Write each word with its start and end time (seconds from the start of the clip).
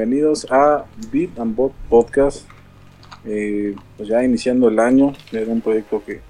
Bienvenidos 0.00 0.46
a 0.50 0.86
Beat 1.12 1.38
and 1.38 1.54
Bot 1.54 1.74
Podcast. 1.90 2.46
Eh, 3.26 3.76
pues 3.98 4.08
ya 4.08 4.24
iniciando 4.24 4.68
el 4.68 4.78
año, 4.78 5.12
era 5.30 5.52
un 5.52 5.60
proyecto 5.60 6.02
que, 6.02 6.22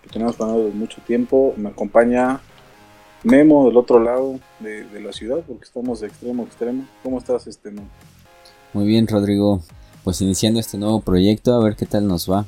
que 0.00 0.08
tenemos 0.12 0.36
planeado 0.36 0.66
desde 0.66 0.78
mucho 0.78 1.02
tiempo. 1.04 1.52
Me 1.56 1.70
acompaña 1.70 2.40
Memo 3.24 3.66
del 3.66 3.78
otro 3.78 3.98
lado 3.98 4.38
de, 4.60 4.84
de 4.84 5.00
la 5.00 5.12
ciudad, 5.12 5.40
porque 5.44 5.64
estamos 5.64 5.98
de 5.98 6.06
extremo 6.06 6.44
a 6.44 6.46
extremo. 6.46 6.86
¿Cómo 7.02 7.18
estás, 7.18 7.48
este 7.48 7.72
Memo? 7.72 7.88
Muy 8.72 8.86
bien, 8.86 9.08
Rodrigo. 9.08 9.60
Pues 10.04 10.20
iniciando 10.20 10.60
este 10.60 10.78
nuevo 10.78 11.00
proyecto, 11.00 11.52
a 11.52 11.64
ver 11.64 11.74
qué 11.74 11.86
tal 11.86 12.06
nos 12.06 12.30
va. 12.30 12.46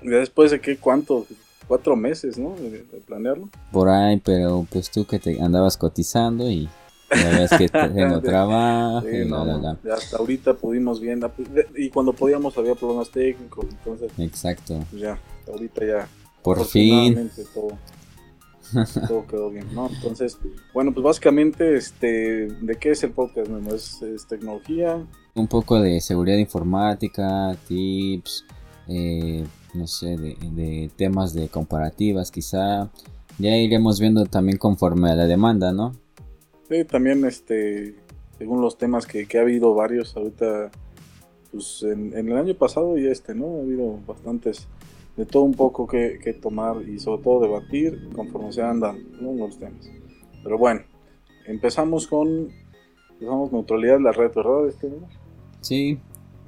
Ya 0.00 0.18
después 0.18 0.52
de 0.52 0.60
qué, 0.60 0.76
cuánto, 0.76 1.26
cuatro 1.66 1.96
meses, 1.96 2.38
¿no? 2.38 2.54
De, 2.54 2.70
de 2.70 3.00
planearlo. 3.04 3.48
Por 3.72 3.88
ahí, 3.88 4.22
pero 4.24 4.64
pues 4.70 4.92
tú 4.92 5.06
que 5.06 5.18
te 5.18 5.42
andabas 5.42 5.76
cotizando 5.76 6.48
y 6.48 6.68
ya 7.14 7.38
ves 7.38 7.50
que 7.58 7.68
tengo 7.94 8.20
trabajo 8.20 9.06
Sí, 9.08 9.16
y 9.16 9.28
no, 9.28 9.44
la, 9.44 9.52
la, 9.52 9.56
no, 9.58 9.62
la. 9.62 9.78
ya 9.84 9.94
hasta 9.94 10.16
ahorita 10.18 10.54
pudimos 10.54 11.00
bien, 11.00 11.20
y 11.76 11.90
cuando 11.90 12.12
podíamos 12.12 12.56
había 12.58 12.74
problemas 12.74 13.10
técnicos, 13.10 13.66
entonces 13.70 14.10
Exacto. 14.18 14.80
pues 14.90 15.02
ya, 15.02 15.18
ahorita 15.48 15.86
ya 15.86 16.08
Por 16.42 16.64
fin. 16.64 17.30
todo, 17.54 17.68
todo 19.08 19.26
quedó 19.26 19.50
bien, 19.50 19.66
¿no? 19.74 19.88
Entonces, 19.88 20.38
bueno, 20.72 20.92
pues 20.92 21.04
básicamente, 21.04 21.76
este, 21.76 22.48
¿de 22.48 22.76
qué 22.76 22.90
es 22.90 23.02
el 23.04 23.10
podcast, 23.12 23.48
Memo? 23.48 23.74
¿Es, 23.74 24.02
es 24.02 24.26
tecnología? 24.26 25.04
Un 25.34 25.48
poco 25.48 25.80
de 25.80 26.00
seguridad 26.00 26.38
informática, 26.38 27.56
tips, 27.68 28.44
eh, 28.88 29.44
no 29.74 29.86
sé, 29.86 30.16
de, 30.16 30.36
de 30.40 30.90
temas 30.96 31.34
de 31.34 31.48
comparativas 31.48 32.30
quizá. 32.30 32.90
Ya 33.38 33.56
iremos 33.56 33.98
viendo 33.98 34.24
también 34.26 34.58
conforme 34.58 35.10
a 35.10 35.14
la 35.16 35.26
demanda, 35.26 35.72
¿no? 35.72 35.92
Sí, 36.68 36.84
también, 36.84 37.24
este, 37.24 37.94
según 38.38 38.60
los 38.62 38.78
temas 38.78 39.06
que, 39.06 39.26
que 39.26 39.38
ha 39.38 39.42
habido 39.42 39.74
varios 39.74 40.16
ahorita, 40.16 40.70
pues 41.52 41.82
en, 41.82 42.16
en 42.16 42.28
el 42.28 42.36
año 42.36 42.54
pasado 42.54 42.96
y 42.98 43.06
este, 43.06 43.34
¿no? 43.34 43.58
Ha 43.58 43.60
habido 43.62 43.98
bastantes, 44.06 44.66
de 45.16 45.26
todo 45.26 45.42
un 45.42 45.54
poco 45.54 45.86
que, 45.86 46.18
que 46.22 46.32
tomar 46.32 46.76
y 46.88 46.98
sobre 46.98 47.22
todo 47.22 47.40
debatir 47.42 48.08
conforme 48.14 48.52
se 48.52 48.62
andan 48.62 48.98
¿no? 49.20 49.32
los 49.34 49.58
temas. 49.58 49.88
Pero 50.42 50.58
bueno, 50.58 50.80
empezamos 51.46 52.06
con, 52.06 52.48
empezamos 53.10 53.52
neutralidad 53.52 53.94
de 53.98 54.02
la 54.02 54.12
red, 54.12 54.32
¿verdad? 54.34 54.66
Este, 54.68 54.88
Memo? 54.88 55.08
Sí, 55.60 55.98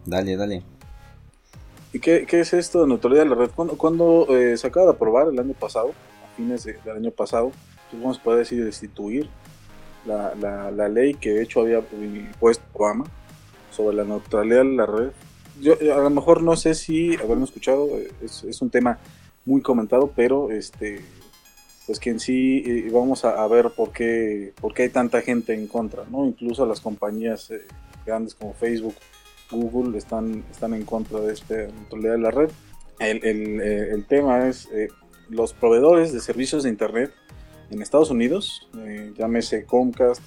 dale, 0.05 0.37
dale. 0.37 0.63
¿Y 1.93 2.01
qué, 2.01 2.27
qué 2.27 2.41
es 2.41 2.53
esto 2.55 2.83
de 2.83 2.89
neutralidad 2.89 3.23
de 3.23 3.29
la 3.31 3.37
red? 3.37 3.51
Cuando, 3.55 3.79
cuando 3.79 4.27
eh, 4.31 4.57
se 4.57 4.67
acaba 4.67 4.87
de 4.87 4.93
aprobar 4.93 5.29
el 5.29 5.39
año 5.39 5.55
pasado, 5.55 5.91
a 6.25 6.37
fines 6.37 6.65
de- 6.65 6.79
del 6.85 6.97
año 6.97 7.11
pasado, 7.11 7.53
vamos 7.93 8.19
a 8.19 8.23
poder 8.23 8.41
decir 8.41 8.65
destituir 8.65 9.29
la, 10.07 10.35
la, 10.35 10.71
la 10.71 10.89
ley 10.89 11.15
que 11.15 11.31
de 11.31 11.43
hecho 11.43 11.61
había 11.61 11.81
puesto 12.39 12.65
Obama 12.73 13.05
sobre 13.71 13.97
la 13.97 14.05
neutralidad 14.05 14.65
de 14.65 14.77
la 14.77 14.87
red. 14.87 15.11
Yo 15.61 15.75
a 15.75 16.01
lo 16.01 16.11
mejor 16.11 16.43
no 16.43 16.57
sé 16.57 16.75
si 16.75 17.17
haberme 17.17 17.45
escuchado, 17.45 17.87
eh, 17.99 18.11
es, 18.23 18.45
es 18.45 18.61
un 18.63 18.71
tema 18.71 18.99
muy 19.45 19.63
comentado, 19.63 20.13
pero 20.15 20.51
este 20.51 21.01
pues 21.87 22.01
que 22.01 22.11
en 22.11 22.19
sí 22.19 22.65
eh, 22.67 22.91
vamos 22.93 23.25
a, 23.25 23.43
a 23.43 23.47
ver 23.47 23.71
por 23.71 23.93
qué, 23.93 24.53
por 24.61 24.75
qué 24.75 24.83
hay 24.85 24.89
tanta 24.89 25.23
gente 25.23 25.55
en 25.55 25.69
contra, 25.69 26.03
¿no? 26.11 26.27
Incluso 26.27 26.67
las 26.67 26.81
compañías 26.81 27.51
eh, 27.53 27.61
grandes 28.05 28.35
como 28.35 28.55
Facebook, 28.55 28.97
Google 29.53 29.97
están, 29.97 30.45
están 30.51 30.75
en 30.75 30.85
contra 30.85 31.21
de 31.21 31.33
esta 31.33 31.55
neutralidad 31.55 32.13
de 32.13 32.19
la 32.19 32.31
red. 32.33 32.51
El, 32.99 33.25
el, 33.25 33.61
eh, 33.61 33.91
el 33.93 34.05
tema 34.07 34.49
es 34.49 34.69
eh, 34.73 34.89
los 35.29 35.53
proveedores 35.53 36.13
de 36.13 36.19
servicios 36.19 36.65
de 36.65 36.71
Internet 36.71 37.13
en 37.71 37.83
Estados 37.83 38.11
Unidos, 38.11 38.69
eh, 38.79 39.13
llámese 39.17 39.65
Comcast, 39.65 40.23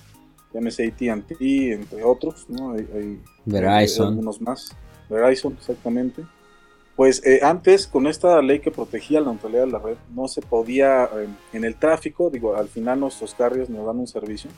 llámese 0.53 0.87
AT&T, 0.87 1.73
entre 1.73 2.03
otros, 2.03 2.45
¿no? 2.49 2.71
Hay, 2.73 2.87
hay- 2.93 3.01
hay 3.01 3.19
Verizon. 3.45 4.07
algunos 4.09 4.41
más. 4.41 4.75
Verizon, 5.09 5.53
exactamente. 5.53 6.23
Pues 6.95 7.25
eh, 7.25 7.39
antes, 7.43 7.87
con 7.87 8.07
esta 8.07 8.41
ley 8.41 8.59
que 8.59 8.71
protegía 8.71 9.21
la 9.21 9.31
neutralidad 9.31 9.65
de 9.65 9.71
la 9.71 9.79
red, 9.79 9.95
no 10.13 10.27
se 10.27 10.41
podía, 10.41 11.05
eh, 11.05 11.27
en 11.53 11.63
el 11.63 11.75
tráfico, 11.75 12.29
digo, 12.29 12.55
al 12.55 12.67
final 12.67 12.99
nuestros 12.99 13.33
carriers 13.33 13.69
nos 13.69 13.85
dan 13.85 13.99
un 13.99 14.07
servicio, 14.07 14.49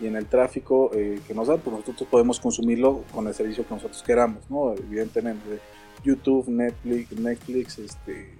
y 0.00 0.06
en 0.06 0.14
el 0.16 0.26
tráfico 0.26 0.90
eh, 0.94 1.20
que 1.26 1.34
nos 1.34 1.48
dan, 1.48 1.58
pues 1.60 1.76
nosotros 1.78 2.08
podemos 2.08 2.38
consumirlo 2.38 3.02
con 3.12 3.26
el 3.26 3.34
servicio 3.34 3.66
que 3.66 3.74
nosotros 3.74 4.02
queramos, 4.04 4.48
¿no? 4.48 4.72
Evidentemente, 4.72 5.58
YouTube, 6.04 6.48
Netflix, 6.48 7.12
Netflix, 7.18 7.78
este, 7.78 8.38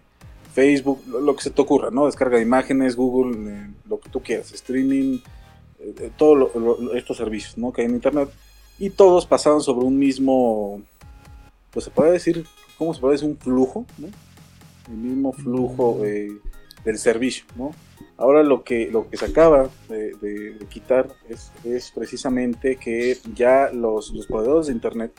Facebook, 0.54 1.02
lo, 1.08 1.20
lo 1.20 1.34
que 1.36 1.42
se 1.42 1.50
te 1.50 1.60
ocurra, 1.60 1.90
¿no? 1.90 2.06
Descarga 2.06 2.36
de 2.36 2.42
imágenes, 2.44 2.96
Google, 2.96 3.36
eh, 3.50 3.70
lo 3.88 3.98
que 4.00 4.08
tú 4.08 4.22
quieras, 4.22 4.52
streaming, 4.52 5.18
eh, 5.80 6.10
todos 6.16 6.50
estos 6.94 7.16
servicios, 7.16 7.58
¿no? 7.58 7.72
Que 7.72 7.82
hay 7.82 7.88
en 7.88 7.94
Internet, 7.94 8.30
y 8.78 8.90
todos 8.90 9.26
pasaban 9.26 9.60
sobre 9.60 9.86
un 9.86 9.98
mismo, 9.98 10.80
pues 11.70 11.84
se 11.84 11.90
puede 11.90 12.12
decir, 12.12 12.44
¿cómo 12.78 12.94
se 12.94 13.00
puede 13.00 13.14
decir? 13.14 13.28
Un 13.28 13.36
flujo, 13.36 13.84
¿no? 13.98 14.08
El 14.88 14.96
mismo 14.96 15.32
flujo 15.32 16.04
eh, 16.04 16.30
del 16.84 16.98
servicio, 16.98 17.44
¿no? 17.56 17.72
Ahora 18.16 18.42
lo 18.44 18.62
que, 18.62 18.88
lo 18.92 19.08
que 19.10 19.16
se 19.16 19.24
acaba 19.24 19.68
de, 19.88 20.14
de- 20.20 20.50
de 20.54 20.66
quitar 20.66 21.08
es, 21.28 21.50
es 21.64 21.90
precisamente 21.90 22.76
que 22.76 23.18
ya 23.34 23.70
los, 23.72 24.12
los 24.12 24.26
proveedores 24.26 24.68
de 24.68 24.72
Internet 24.72 25.12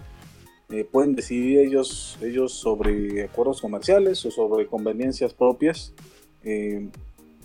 eh, 0.70 0.84
pueden 0.90 1.16
decidir 1.16 1.60
ellos, 1.60 2.18
ellos 2.22 2.54
sobre 2.54 3.24
acuerdos 3.24 3.62
comerciales 3.62 4.26
o 4.26 4.32
sobre 4.32 4.68
conveniencias 4.68 5.34
propias, 5.34 5.94
eh, 6.44 6.90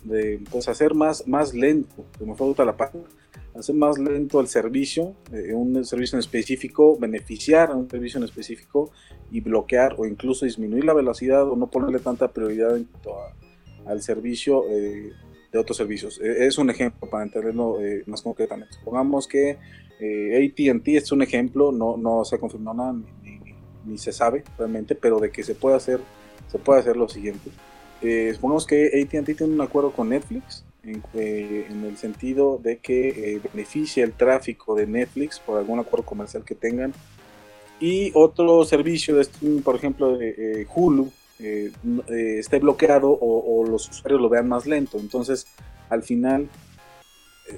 de 0.03 0.39
pues 0.51 0.67
hacer 0.67 0.95
más, 0.95 1.27
más 1.27 1.53
lento, 1.53 2.05
se 2.17 2.25
me 2.25 2.35
la 2.65 2.75
página, 2.75 3.03
hacer 3.53 3.75
más 3.75 3.99
lento 3.99 4.39
el 4.39 4.47
servicio, 4.47 5.15
eh, 5.31 5.53
un 5.53 5.85
servicio 5.85 6.15
en 6.15 6.21
específico, 6.21 6.97
beneficiar 6.97 7.69
a 7.71 7.75
un 7.75 7.89
servicio 7.89 8.17
en 8.17 8.23
específico 8.23 8.91
y 9.31 9.41
bloquear 9.41 9.95
o 9.99 10.05
incluso 10.05 10.45
disminuir 10.45 10.85
la 10.85 10.93
velocidad 10.93 11.47
o 11.47 11.55
no 11.55 11.67
ponerle 11.69 11.99
tanta 11.99 12.29
prioridad 12.29 12.75
en 12.75 12.87
a- 13.05 13.89
al 13.91 14.01
servicio 14.01 14.63
eh, 14.69 15.11
de 15.51 15.59
otros 15.59 15.77
servicios. 15.77 16.19
Eh, 16.21 16.45
es 16.47 16.57
un 16.57 16.69
ejemplo 16.69 17.09
para 17.09 17.23
entenderlo 17.23 17.79
eh, 17.81 18.03
más 18.07 18.21
concretamente. 18.21 18.73
Supongamos 18.75 19.27
que 19.27 19.57
eh, 20.01 20.51
ATT 20.51 20.87
es 20.89 21.11
un 21.11 21.21
ejemplo, 21.21 21.71
no, 21.71 22.25
se 22.25 22.35
ha 22.35 22.39
confirmado 22.39 22.77
nada 22.77 22.95
ni, 23.85 23.97
se 23.97 24.11
sabe 24.11 24.43
realmente, 24.57 24.95
pero 24.95 25.19
de 25.19 25.31
que 25.31 25.43
se 25.43 25.55
puede 25.55 25.75
hacer, 25.75 25.99
se 26.51 26.59
puede 26.59 26.81
hacer 26.81 26.97
lo 26.97 27.07
siguiente. 27.07 27.49
Eh, 28.01 28.31
supongamos 28.33 28.65
que 28.65 28.87
ATT 28.87 29.37
tiene 29.37 29.53
un 29.53 29.61
acuerdo 29.61 29.91
con 29.91 30.09
Netflix 30.09 30.65
en, 30.83 31.03
eh, 31.13 31.67
el 31.69 31.97
sentido 31.97 32.59
de 32.61 32.79
que 32.79 33.09
eh, 33.09 33.41
beneficia 33.53 34.03
el 34.03 34.13
tráfico 34.13 34.75
de 34.75 34.87
Netflix 34.87 35.39
por 35.39 35.57
algún 35.59 35.79
acuerdo 35.79 36.05
comercial 36.05 36.43
que 36.43 36.55
tengan 36.55 36.93
y 37.79 38.11
otro 38.13 38.63
servicio 38.65 39.15
de 39.15 39.21
streaming, 39.23 39.61
por 39.61 39.75
ejemplo, 39.75 40.17
de 40.17 40.61
eh, 40.61 40.67
Hulu, 40.73 41.11
esté 41.39 42.59
bloqueado 42.59 43.17
o, 43.19 43.65
los 43.65 43.89
usuarios 43.89 44.21
lo 44.21 44.29
vean 44.29 44.47
más 44.47 44.67
lento. 44.67 44.99
Entonces, 44.99 45.47
al 45.89 46.03
final, 46.03 46.47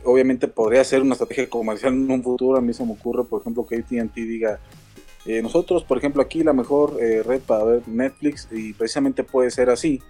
obviamente 0.04 0.48
podría 0.48 0.84
ser 0.84 1.02
una 1.02 1.14
estrategia 1.14 1.50
comercial 1.50 1.94
en 1.94 2.10
un 2.10 2.24
futuro. 2.24 2.58
A 2.58 2.62
mí 2.62 2.74
se 2.74 2.86
me 2.86 2.94
ocurre, 2.94 3.24
por 3.24 3.42
ejemplo, 3.42 3.66
que 3.66 3.78
ATT 3.78 4.16
diga, 4.16 4.60
eh, 5.26 5.42
nosotros, 5.42 5.84
por 5.84 5.98
ejemplo, 5.98 6.22
aquí 6.22 6.44
la 6.44 6.54
mejor 6.54 6.98
eh, 7.02 7.24
red 7.24 7.42
para 7.42 7.64
ver 7.64 7.88
Netflix 7.88 8.48
y 8.52 8.74
precisamente 8.74 9.24
puede 9.24 9.52
ser 9.52 9.70
así, 9.70 10.02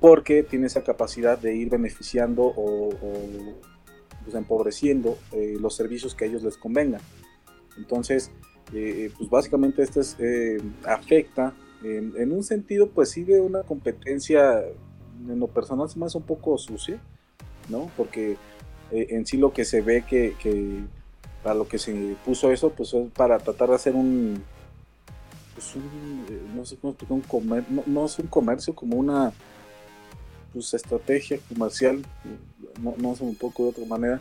porque 0.00 0.42
tiene 0.42 0.66
esa 0.66 0.84
capacidad 0.84 1.38
de 1.38 1.56
ir 1.56 1.70
beneficiando 1.70 2.44
o, 2.44 2.90
pues, 4.24 4.34
empobreciendo 4.34 5.18
eh, 5.32 5.56
los 5.60 5.74
servicios 5.74 6.14
que 6.14 6.24
a 6.24 6.28
ellos 6.28 6.42
les 6.42 6.56
convengan. 6.56 7.00
Entonces, 7.76 8.30
pues 8.70 9.30
básicamente 9.30 9.82
esto 9.82 10.00
es, 10.00 10.16
afecta 10.84 11.54
en, 11.84 12.32
un 12.32 12.42
sentido, 12.42 12.88
pues 12.88 13.10
sigue 13.10 13.40
una 13.40 13.62
competencia 13.62 14.60
en 14.60 15.38
lo 15.38 15.46
personal 15.46 15.88
se 15.88 15.98
me 15.98 16.06
un 16.12 16.22
poco 16.22 16.58
sucia, 16.58 17.00
¿no? 17.68 17.90
Porque 17.96 18.36
eh, 18.92 19.06
en 19.10 19.26
sí 19.26 19.36
lo 19.36 19.52
que 19.52 19.64
se 19.64 19.80
ve 19.80 20.04
que, 20.04 20.34
para 21.42 21.54
lo 21.54 21.68
que 21.68 21.78
se 21.78 22.16
puso 22.24 22.52
eso, 22.52 22.70
pues 22.70 22.94
es 22.94 23.10
para 23.12 23.38
tratar 23.38 23.68
de 23.70 23.74
hacer 23.74 23.94
un, 23.94 24.42
pues 25.54 25.74
un 25.74 26.24
eh, 26.28 26.40
no 26.54 26.64
sé 26.64 26.76
cómo 26.76 26.92
explicar, 26.92 27.14
un 27.14 27.22
comer, 27.22 27.64
no, 27.86 28.06
es 28.06 28.18
un 28.18 28.26
comercio, 28.26 28.74
como 28.74 28.96
una 28.96 29.32
pues 30.52 30.72
estrategia 30.74 31.38
comercial, 31.48 32.02
no, 32.80 32.94
no 32.96 33.14
sé 33.14 33.24
un 33.24 33.34
poco 33.34 33.64
de 33.64 33.70
otra 33.70 33.84
manera, 33.84 34.20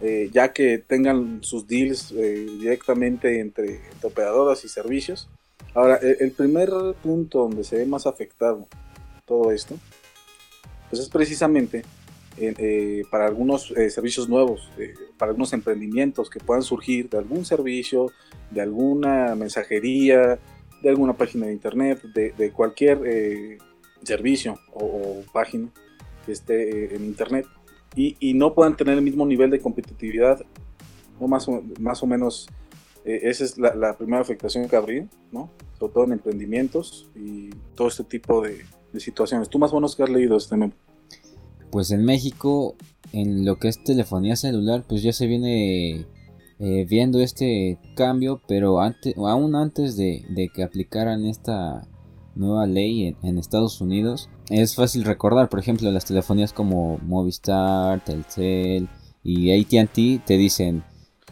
eh, 0.00 0.28
ya 0.32 0.52
que 0.52 0.78
tengan 0.78 1.42
sus 1.42 1.66
deals 1.66 2.10
directamente 2.10 3.40
entre, 3.40 3.76
entre 3.76 4.08
operadoras 4.08 4.64
y 4.64 4.68
servicios. 4.68 5.28
Ahora, 5.74 5.96
el, 5.96 6.16
el 6.20 6.32
primer 6.32 6.70
punto 7.02 7.38
donde 7.38 7.64
se 7.64 7.76
ve 7.76 7.86
más 7.86 8.06
afectado 8.06 8.66
todo 9.24 9.50
esto, 9.52 9.78
pues 10.90 11.00
es 11.00 11.08
precisamente 11.08 11.84
eh, 12.38 13.02
para 13.10 13.26
algunos 13.26 13.70
eh, 13.72 13.90
servicios 13.90 14.28
nuevos, 14.28 14.70
eh, 14.78 14.94
para 15.18 15.30
algunos 15.30 15.52
emprendimientos 15.52 16.30
que 16.30 16.40
puedan 16.40 16.62
surgir 16.62 17.08
de 17.08 17.18
algún 17.18 17.44
servicio, 17.44 18.10
de 18.50 18.62
alguna 18.62 19.34
mensajería, 19.34 20.38
de 20.82 20.88
alguna 20.88 21.16
página 21.16 21.46
de 21.46 21.52
internet, 21.52 22.02
de, 22.14 22.32
de 22.32 22.50
cualquier 22.50 23.00
eh, 23.04 23.58
servicio 24.02 24.58
o, 24.72 24.84
o 24.84 25.24
página 25.32 25.68
que 26.26 26.32
esté 26.32 26.84
eh, 26.84 26.96
en 26.96 27.04
internet 27.04 27.46
y, 27.94 28.16
y 28.20 28.34
no 28.34 28.54
puedan 28.54 28.76
tener 28.76 28.96
el 28.96 29.02
mismo 29.02 29.26
nivel 29.26 29.50
de 29.50 29.60
competitividad, 29.60 30.44
o 31.20 31.28
más 31.28 31.46
o, 31.48 31.62
más 31.78 32.02
o 32.02 32.06
menos 32.06 32.48
eh, 33.04 33.20
esa 33.24 33.44
es 33.44 33.58
la, 33.58 33.96
primera 33.96 34.20
afectación 34.20 34.68
que 34.68 34.76
habría, 34.76 35.06
¿no? 35.30 35.50
Sobre 35.78 35.92
todo 35.92 36.04
en 36.04 36.12
emprendimientos 36.12 37.10
y 37.14 37.50
todo 37.74 37.88
este 37.88 38.04
tipo 38.04 38.42
de, 38.42 38.64
situaciones. 38.98 39.48
¿Tú 39.48 39.58
más 39.58 39.72
o 39.72 39.76
menos 39.76 39.96
que 39.96 40.02
has 40.02 40.10
leído 40.10 40.36
este 40.36 40.54
memo? 40.54 40.74
Pues 41.72 41.90
en 41.90 42.04
México, 42.04 42.76
en 43.14 43.46
lo 43.46 43.58
que 43.58 43.68
es 43.68 43.82
telefonía 43.82 44.36
celular, 44.36 44.84
pues 44.86 45.02
ya 45.02 45.14
se 45.14 45.26
viene 45.26 46.06
eh, 46.58 46.86
viendo 46.86 47.18
este 47.20 47.78
cambio, 47.96 48.42
pero 48.46 48.82
antes, 48.82 49.14
aún 49.16 49.56
antes 49.56 49.96
de, 49.96 50.50
que 50.54 50.62
aplicaran 50.62 51.24
esta 51.24 51.88
nueva 52.34 52.66
ley 52.66 53.16
en, 53.22 53.38
Estados 53.38 53.80
Unidos, 53.80 54.28
es 54.50 54.74
fácil 54.74 55.04
recordar, 55.04 55.48
por 55.48 55.60
ejemplo, 55.60 55.90
las 55.90 56.04
telefonías 56.04 56.52
como 56.52 56.98
Movistar, 56.98 58.04
Telcel 58.04 58.90
y 59.24 59.50
ATT 59.58 60.26
te 60.26 60.36
dicen, 60.36 60.84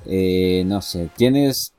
eh, 0.06 0.64
no 0.64 0.80
sé, 0.80 1.10
tienes 1.18 1.74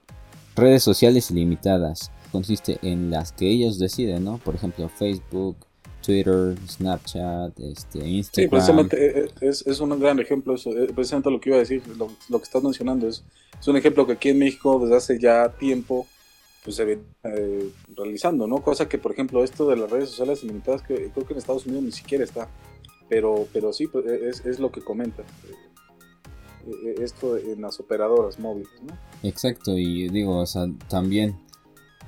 redes 0.55 0.83
sociales 0.83 1.31
ilimitadas, 1.31 2.11
consiste 2.31 2.77
en 2.83 3.09
las 3.09 3.31
que 3.31 3.49
ellos 3.49 3.79
deciden, 3.79 4.23
¿no? 4.23 4.37
Por 4.37 4.53
ejemplo, 4.53 4.87
Facebook, 4.87 5.57
Twitter, 6.01 6.56
Snapchat, 6.68 7.59
este, 7.59 8.00
Instagram. 8.00 8.45
Sí, 8.45 8.48
precisamente 8.48 9.19
eh, 9.19 9.31
es, 9.42 9.65
es, 9.65 9.80
un 9.80 10.00
gran 10.00 10.19
ejemplo 10.19 10.56
eso, 10.56 10.71
eh, 10.71 10.92
precisamente 10.94 11.30
lo 11.30 11.39
que 11.39 11.50
iba 11.50 11.57
a 11.57 11.59
decir, 11.59 11.83
lo, 11.98 12.07
que 12.07 12.44
estás 12.44 12.63
mencionando 12.63 13.07
es, 13.07 13.24
es 13.59 13.68
un 13.68 13.77
ejemplo 13.77 14.06
que 14.06 14.13
aquí 14.13 14.30
en 14.30 14.39
México 14.39 14.80
desde 14.80 14.95
hace 14.95 15.19
ya 15.19 15.50
tiempo 15.50 16.07
pues 16.63 16.75
se 16.75 16.86
viene 16.86 17.01
eh, 17.24 17.69
realizando, 17.95 18.45
¿no? 18.45 18.62
Cosa 18.62 18.88
que, 18.88 19.00
por 19.00 19.12
ejemplo, 19.12 19.44
esto 19.44 19.68
de 19.68 19.77
las 19.77 19.89
redes 19.89 20.09
sociales 20.09 20.44
ilimitadas, 20.44 20.83
que 20.83 21.09
creo 21.09 21.25
que 21.25 21.33
en 21.33 21.39
Estados 21.39 21.65
Unidos 21.65 21.83
ni 21.83 21.92
siquiera 21.92 22.24
está, 22.24 22.50
pero, 23.09 23.47
pero 23.51 23.74
sí, 23.74 23.88
pues, 23.88 24.06
es, 24.06 24.45
es 24.45 24.59
lo 24.59 24.71
que 24.71 24.81
comentas, 24.81 25.25
esto 27.00 27.38
en 27.38 27.62
las 27.62 27.80
operadoras 27.80 28.39
móviles, 28.39 28.69
¿no? 28.83 28.95
Exacto, 29.27 29.75
y 29.75 30.09
digo, 30.09 30.38
o 30.38 30.45
sea, 30.45 30.68
también 30.88 31.36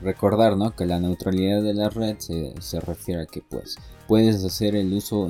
Recordar 0.03 0.57
¿no? 0.57 0.75
que 0.75 0.85
la 0.85 0.99
neutralidad 0.99 1.61
de 1.63 1.73
la 1.73 1.89
red 1.89 2.17
se, 2.19 2.53
se, 2.59 2.79
refiere 2.79 3.23
a 3.23 3.25
que 3.25 3.41
pues, 3.41 3.77
puedes 4.07 4.43
hacer 4.43 4.75
el 4.75 4.93
uso 4.93 5.29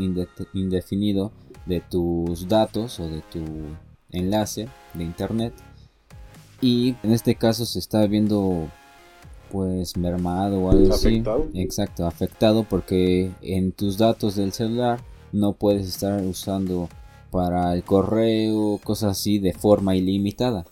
indefinido 0.53 1.31
de 1.65 1.79
tus 1.81 2.47
datos 2.47 2.99
o 2.99 3.07
de 3.07 3.21
tu 3.21 3.43
enlace 4.11 4.67
de 4.93 5.03
internet 5.03 5.53
y 6.63 6.95
en 7.03 7.11
este 7.11 7.35
caso 7.35 7.65
se 7.65 7.79
está 7.79 8.07
viendo 8.07 8.69
pues 9.51 9.97
mermado 9.97 10.61
o 10.61 10.71
algo 10.71 10.93
así. 10.93 11.21
Exacto, 11.53 12.07
afectado 12.07 12.63
porque 12.63 13.31
en 13.41 13.73
tus 13.73 13.97
datos 13.97 14.35
del 14.35 14.53
celular 14.53 15.01
no 15.33 15.53
puedes 15.53 15.87
estar 15.87 16.23
usando 16.23 16.89
para 17.31 17.73
el 17.73 17.83
correo, 17.83 18.79
cosas 18.83 19.11
así 19.19 19.39
de 19.39 19.53
forma 19.53 19.95
ilimitada. 19.95 20.65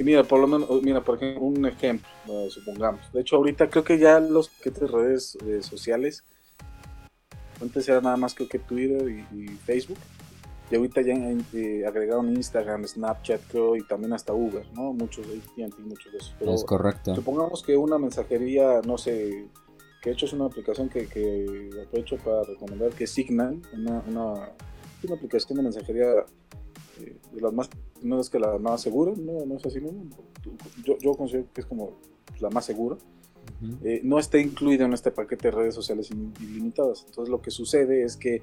Y 0.00 0.02
mira, 0.02 0.24
por 0.24 0.40
lo 0.40 0.46
menos, 0.46 0.82
mira, 0.82 1.04
por 1.04 1.16
ejemplo, 1.16 1.42
un 1.42 1.66
ejemplo, 1.66 2.08
supongamos. 2.48 3.12
De 3.12 3.20
hecho, 3.20 3.36
ahorita 3.36 3.68
creo 3.68 3.84
que 3.84 3.98
ya 3.98 4.18
los 4.18 4.48
paquetes 4.48 4.80
de 4.80 4.86
redes 4.86 5.38
eh, 5.46 5.62
sociales, 5.62 6.24
antes 7.60 7.86
era 7.86 8.00
nada 8.00 8.16
más 8.16 8.34
creo 8.34 8.48
que 8.48 8.58
Twitter 8.58 9.06
y, 9.30 9.46
Facebook. 9.58 9.98
Y 10.70 10.76
ahorita 10.76 11.02
ya 11.02 11.12
eh, 11.12 11.84
agregaron 11.86 12.34
Instagram, 12.34 12.86
Snapchat, 12.86 13.42
creo, 13.50 13.76
y 13.76 13.86
también 13.86 14.14
hasta 14.14 14.32
Uber, 14.32 14.64
¿no? 14.72 14.94
Muchos 14.94 15.28
de 15.28 15.38
muchos 15.80 16.12
de 16.12 16.18
esos. 16.18 16.34
es 16.40 16.64
correcto. 16.64 17.14
Supongamos 17.14 17.62
que 17.62 17.76
una 17.76 17.98
mensajería, 17.98 18.80
no 18.82 18.96
sé, 18.96 19.48
que 20.00 20.08
de 20.08 20.14
hecho 20.14 20.24
es 20.24 20.32
una 20.32 20.46
aplicación 20.46 20.88
que, 20.88 21.08
que 21.08 21.68
aprovecho 21.86 22.16
para 22.16 22.44
recomendar, 22.44 22.88
que 22.92 23.06
Signal, 23.06 23.60
una, 23.74 24.02
una, 24.08 24.32
una 25.02 25.14
aplicación 25.14 25.58
de 25.58 25.62
mensajería 25.64 26.24
eh, 27.00 27.16
de 27.32 27.40
las 27.40 27.52
más 27.52 27.70
no 28.02 28.20
es 28.20 28.30
que 28.30 28.38
la 28.38 28.58
más 28.58 28.80
segura, 28.80 29.12
no, 29.16 29.44
no 29.44 29.56
es 29.56 29.66
así, 29.66 29.80
no, 29.80 29.90
yo, 30.84 30.96
yo 30.98 31.14
considero 31.14 31.46
que 31.52 31.60
es 31.60 31.66
como 31.66 31.98
la 32.40 32.50
más 32.50 32.64
segura, 32.64 32.96
eh, 33.82 34.00
no 34.04 34.18
está 34.18 34.38
incluida 34.38 34.86
en 34.86 34.92
este 34.92 35.10
paquete 35.10 35.48
de 35.48 35.56
redes 35.56 35.74
sociales 35.74 36.10
ilimitadas. 36.10 37.04
Entonces 37.06 37.30
lo 37.30 37.42
que 37.42 37.50
sucede 37.50 38.02
es 38.04 38.16
que 38.16 38.42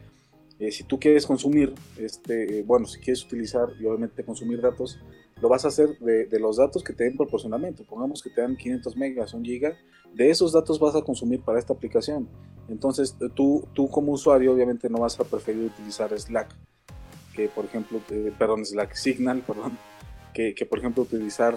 eh, 0.59 0.71
si 0.71 0.83
tú 0.83 1.00
quieres 1.00 1.25
consumir, 1.25 1.74
este, 1.98 2.63
bueno, 2.63 2.88
si 2.88 3.00
quieres 3.00 3.24
utilizar 3.24 3.69
y 3.80 3.86
obviamente 3.86 4.24
consumir 4.24 4.62
datos, 4.62 5.00
lo 5.42 5.50
vas 5.50 5.65
a 5.65 5.68
hacer 5.68 5.98
de, 6.00 6.25
de, 6.25 6.39
los 6.39 6.57
datos 6.57 6.83
que 6.83 6.94
te 6.94 7.04
den 7.04 7.15
proporcionamiento. 7.15 7.83
Pongamos 7.83 8.21
que 8.21 8.30
te 8.30 8.42
dan 8.42 8.56
500 8.56 8.98
megas, 8.98 9.33
un 9.33 9.44
giga, 9.44 9.75
de 10.13 10.30
esos 10.30 10.51
datos 10.51 10.80
vas 10.80 10.95
a 10.95 11.01
consumir 11.01 11.42
para 11.42 11.59
esta 11.59 11.74
aplicación. 11.74 12.27
Entonces 12.68 13.15
tú, 13.36 13.68
tú 13.74 13.88
como 13.89 14.12
usuario 14.12 14.54
obviamente 14.54 14.89
no 14.89 15.00
vas 15.00 15.19
a 15.19 15.24
preferir 15.24 15.65
utilizar 15.65 16.18
Slack 16.18 16.56
que 17.38 17.48
por 17.48 17.66
ejemplo, 17.66 18.01
eh, 18.10 18.34
perdón, 18.38 18.66
Slack 18.66 18.95
Signal, 18.95 19.42
perdón, 19.48 19.78
que, 20.34 20.54
que 20.56 20.66
por 20.66 20.80
ejemplo 20.80 21.04
utilizar 21.04 21.56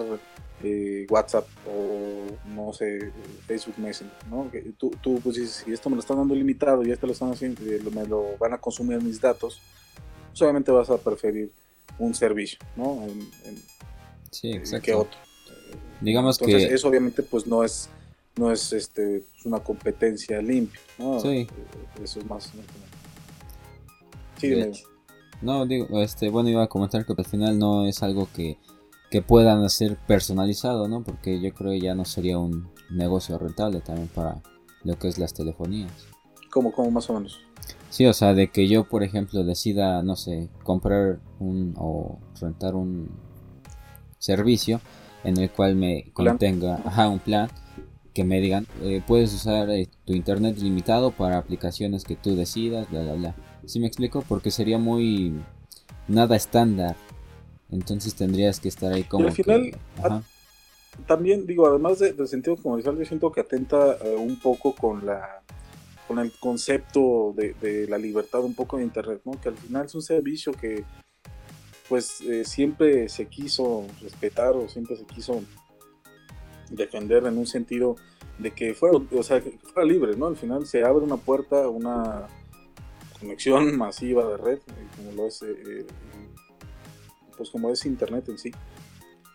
eh, 0.63 1.07
WhatsApp 1.09 1.47
o 1.67 2.27
no 2.55 2.71
sé, 2.71 3.11
Facebook 3.47 3.79
Messenger, 3.79 4.15
¿no? 4.29 4.49
Que 4.51 4.61
tú, 4.77 4.91
tú 5.01 5.19
pues 5.21 5.35
dices, 5.37 5.63
si 5.65 5.73
esto 5.73 5.89
me 5.89 5.95
lo 5.95 6.01
están 6.01 6.17
dando 6.17 6.35
limitado 6.35 6.85
y 6.85 6.91
esto 6.91 7.07
lo 7.07 7.13
están 7.13 7.31
haciendo, 7.31 7.61
eh, 7.63 7.81
me 7.93 8.05
lo 8.05 8.37
van 8.37 8.53
a 8.53 8.59
consumir 8.59 9.01
mis 9.01 9.19
datos, 9.19 9.59
pues 10.29 10.41
obviamente 10.43 10.71
vas 10.71 10.89
a 10.91 10.97
preferir 10.97 11.51
un 11.97 12.13
servicio, 12.13 12.59
¿no? 12.75 13.05
sí, 14.29 14.51
exacto. 14.51 14.85
Que 14.85 14.93
otro. 14.93 15.19
Digamos 15.99 16.39
Entonces, 16.39 16.69
que 16.69 16.75
eso 16.75 16.87
obviamente 16.87 17.21
pues 17.23 17.45
no 17.45 17.63
es 17.63 17.89
no 18.37 18.51
es 18.51 18.71
este 18.71 19.23
una 19.45 19.59
competencia 19.59 20.41
limpia, 20.41 20.79
¿no? 20.97 21.19
Sí. 21.19 21.47
Eso 22.01 22.19
es 22.19 22.25
más. 22.25 22.51
Sí, 24.37 24.55
no, 25.41 25.65
digo, 25.65 26.01
este, 26.01 26.29
bueno, 26.29 26.49
iba 26.49 26.63
a 26.63 26.67
comentar 26.67 27.05
que 27.05 27.13
al 27.17 27.25
final 27.25 27.57
no 27.57 27.85
es 27.85 28.03
algo 28.03 28.27
que, 28.33 28.57
puedan 29.27 29.61
hacer 29.65 29.97
personalizado, 30.07 30.87
¿no? 30.87 31.03
Porque 31.03 31.41
yo 31.41 31.53
creo 31.53 31.71
que 31.71 31.81
ya 31.81 31.93
no 31.93 32.05
sería 32.05 32.37
un 32.37 32.69
negocio 32.89 33.37
rentable 33.37 33.81
también 33.81 34.07
para 34.07 34.41
lo 34.85 34.97
que 34.97 35.09
es 35.09 35.17
las 35.17 35.33
telefonías. 35.33 35.91
¿Cómo, 36.49 36.71
cómo 36.71 36.91
más 36.91 37.09
o 37.09 37.15
menos? 37.15 37.41
Sí, 37.89 38.05
o 38.05 38.13
sea, 38.13 38.33
de 38.33 38.47
que 38.47 38.69
yo, 38.69 38.85
por 38.85 39.03
ejemplo, 39.03 39.43
decida, 39.43 40.01
no 40.01 40.15
sé, 40.15 40.49
comprar 40.63 41.19
un 41.39 41.73
o 41.77 42.19
rentar 42.39 42.75
un 42.75 43.09
servicio 44.17 44.79
en 45.25 45.37
el 45.37 45.51
cual 45.51 45.75
me 45.75 46.05
contenga 46.13 46.75
ajá, 46.85 47.09
un 47.09 47.19
plan 47.19 47.49
que 48.13 48.23
me 48.23 48.39
digan, 48.39 48.67
eh, 48.81 49.01
puedes 49.05 49.33
usar 49.33 49.69
eh, 49.69 49.89
tu 50.05 50.13
internet 50.13 50.57
limitado 50.57 51.11
para 51.11 51.37
aplicaciones 51.37 52.03
que 52.03 52.15
tú 52.15 52.35
decidas, 52.35 52.89
bla, 52.89 53.03
bla, 53.03 53.13
bla. 53.13 53.35
Si 53.65 53.79
me 53.79 53.87
explico? 53.87 54.23
Porque 54.27 54.51
sería 54.51 54.77
muy 54.77 55.33
nada 56.07 56.35
estándar. 56.35 56.95
Entonces 57.69 58.15
tendrías 58.15 58.59
que 58.59 58.67
estar 58.67 58.91
ahí 58.91 59.03
como. 59.03 59.27
al 59.27 59.33
final, 59.33 59.71
también 61.07 61.47
digo, 61.47 61.67
además 61.67 61.99
de, 61.99 62.13
del 62.13 62.27
sentido 62.27 62.57
comercial, 62.57 62.97
yo 62.97 63.05
siento 63.05 63.31
que 63.31 63.41
atenta 63.41 63.97
eh, 64.03 64.15
un 64.17 64.39
poco 64.39 64.75
con 64.75 65.05
la 65.05 65.41
con 66.07 66.19
el 66.19 66.33
concepto 66.33 67.33
de, 67.37 67.87
la 67.87 67.97
libertad 67.97 68.43
un 68.43 68.53
poco 68.53 68.75
de 68.75 68.83
internet, 68.83 69.21
¿no? 69.23 69.39
Que 69.39 69.47
al 69.47 69.55
final 69.55 69.85
es 69.85 69.95
un 69.95 70.01
servicio 70.01 70.51
que 70.51 70.83
pues 71.87 72.19
eh, 72.21 72.43
siempre 72.43 73.07
se 73.07 73.27
quiso 73.27 73.85
respetar 74.01 74.53
o 74.53 74.67
siempre 74.67 74.97
se 74.97 75.05
quiso 75.05 75.41
defender 76.69 77.25
en 77.25 77.37
un 77.37 77.47
sentido 77.47 77.95
de 78.39 78.51
que 78.51 78.73
fuera, 78.73 78.97
o 78.97 79.23
sea, 79.23 79.39
que 79.39 79.51
fuera 79.51 79.87
libre, 79.87 80.17
¿no? 80.17 80.27
Al 80.27 80.35
final 80.35 80.65
se 80.65 80.83
abre 80.83 81.05
una 81.05 81.15
puerta, 81.15 81.69
una 81.69 82.27
conexión 83.21 83.77
masiva 83.77 84.27
de 84.27 84.37
red, 84.37 84.57
eh, 84.57 84.87
como 84.97 85.11
lo 85.13 85.27
es, 85.27 85.41
eh, 85.43 85.55
eh, 85.65 85.85
pues 87.37 87.49
como 87.49 87.69
es 87.69 87.85
Internet 87.85 88.27
en 88.27 88.37
sí. 88.37 88.51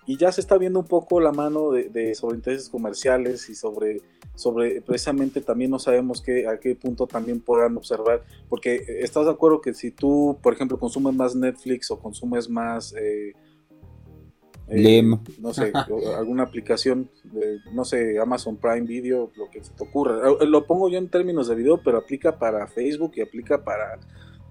Y 0.09 0.17
ya 0.19 0.31
se 0.31 0.41
está 0.41 0.57
viendo 0.57 0.79
un 0.81 0.87
poco 0.87 1.19
la 1.21 1.33
mano 1.33 1.73
de, 1.73 2.15
sobre 2.15 2.37
intereses 2.37 2.69
comerciales 2.69 3.49
y 3.49 3.57
sobre, 3.57 4.03
sobre 4.37 4.81
precisamente 4.81 5.41
también 5.41 5.73
no 5.73 5.81
sabemos 5.81 6.21
qué, 6.23 6.47
a 6.47 6.61
qué 6.61 6.77
punto 6.77 7.09
también 7.09 7.41
podrán 7.41 7.77
observar, 7.77 8.23
porque 8.49 8.85
estás 9.01 9.25
de 9.25 9.33
acuerdo 9.33 9.61
que 9.61 9.75
si 9.75 9.91
tú, 9.91 10.39
por 10.43 10.55
ejemplo, 10.55 10.79
consumes 10.79 11.15
más 11.15 11.35
Netflix 11.35 11.91
o 11.91 11.99
consumes 11.99 12.49
más... 12.49 12.95
no 14.69 15.53
sé, 15.53 15.73
alguna 16.17 16.43
aplicación, 16.43 17.09
no 17.73 17.85
sé, 17.85 18.19
Amazon 18.19 18.57
Prime 18.57 18.87
Video, 18.87 19.31
lo 19.37 19.49
que 19.51 19.63
se 19.63 19.73
te 19.73 19.85
ocurra. 19.85 20.17
Lo 20.45 20.67
pongo 20.67 20.89
yo 20.89 20.99
en 20.99 21.09
términos 21.09 21.49
de 21.49 21.55
video, 21.55 21.81
pero 21.83 21.99
aplica 21.99 22.39
para 22.39 22.67
Facebook 22.67 23.13
y 23.17 23.21
aplica 23.21 23.63
para 23.63 23.99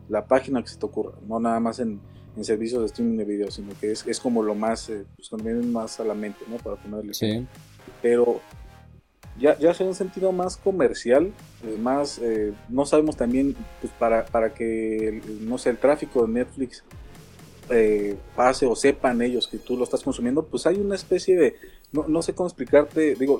la 0.08 0.26
página 0.26 0.62
que 0.62 0.70
se 0.70 0.78
te 0.78 0.86
ocurra, 0.86 1.18
no 1.28 1.40
nada 1.40 1.60
más 1.60 1.80
en, 1.80 2.00
servicios 2.42 2.82
de 2.82 2.88
streaming 2.88 3.18
de 3.18 3.24
video, 3.24 3.50
sino 3.50 3.70
que 3.80 3.94
es, 3.94 4.06
es 4.06 4.20
como 4.20 4.44
lo 4.44 4.56
más, 4.56 4.90
eh, 4.90 5.06
pues 5.16 5.30
que 5.30 5.38
viene 5.38 5.66
más 5.68 6.02
a 6.02 6.04
la 6.04 6.14
mente, 6.14 6.44
¿no? 6.50 6.58
Para 6.58 6.76
ponerle. 6.76 7.14
Sí. 7.14 7.48
Pero 8.02 8.42
ya, 9.40 9.58
ya 9.58 9.74
se 9.74 9.86
un 9.86 9.96
sentido 9.96 10.34
más 10.34 10.58
comercial, 10.58 11.32
eh, 11.64 11.78
más, 11.80 12.20
eh, 12.20 12.54
no 12.68 12.86
sabemos 12.86 13.16
también, 13.16 13.56
pues 13.80 13.92
para, 13.98 14.26
para 14.26 14.54
que, 14.54 15.22
no 15.42 15.58
sé, 15.58 15.70
el 15.70 15.78
tráfico 15.78 16.26
de 16.26 16.34
Netflix 16.34 16.84
eh, 17.70 18.16
pase 18.36 18.68
o 18.68 18.76
sepan 18.76 19.22
ellos 19.22 19.48
que 19.48 19.58
tú 19.58 19.76
lo 19.76 19.84
estás 19.84 20.04
consumiendo, 20.04 20.46
pues 20.46 20.68
hay 20.68 20.76
una 20.76 20.96
especie 20.96 21.36
de, 21.36 21.56
no, 21.92 22.08
no 22.08 22.22
sé 22.22 22.34
cómo 22.34 22.48
explicarte, 22.48 23.16
digo, 23.16 23.40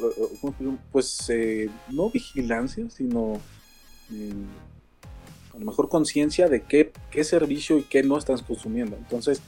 pues 0.92 1.30
eh, 1.30 1.70
no 1.92 2.10
vigilancia, 2.10 2.90
sino 2.90 3.40
mm, 4.10 5.54
a 5.56 5.60
lo 5.60 5.66
mejor 5.66 5.90
conciencia 5.90 6.48
de 6.48 6.64
qué, 6.64 6.92
qué 7.12 7.24
servicio 7.24 7.78
y 7.78 7.84
qué 7.84 8.02
no 8.02 8.18
estás 8.18 8.42
consumiendo. 8.42 8.96
Entonces, 8.96 9.42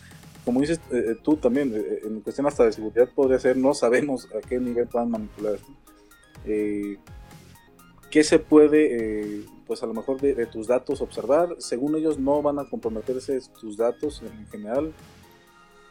como 0.46 0.62
dices 0.62 0.80
eh, 0.92 1.16
tú 1.24 1.38
también, 1.38 1.74
en 2.06 2.22
cuestión 2.22 2.46
hasta 2.46 2.64
de 2.64 2.72
seguridad 2.72 3.10
podría 3.16 3.40
ser, 3.40 3.58
no 3.58 3.74
sabemos 3.74 4.28
a 4.28 4.48
qué 4.48 4.60
nivel 4.60 4.88
puedan 4.88 5.10
manipular. 5.10 5.58
¿Qué 6.46 8.24
se 8.24 8.40
puede, 8.40 9.44
pues 9.68 9.84
a 9.84 9.86
lo 9.86 9.94
mejor 9.94 10.20
de, 10.22 10.46
tus 10.46 10.68
datos 10.68 11.02
observar? 11.02 11.56
Según 11.60 11.96
ellos 11.96 12.18
no 12.18 12.42
van 12.42 12.60
a 12.60 12.70
comprometerse 12.70 13.40
tus 13.60 13.78
datos 13.78 14.22
en 14.22 14.48
general. 14.48 14.94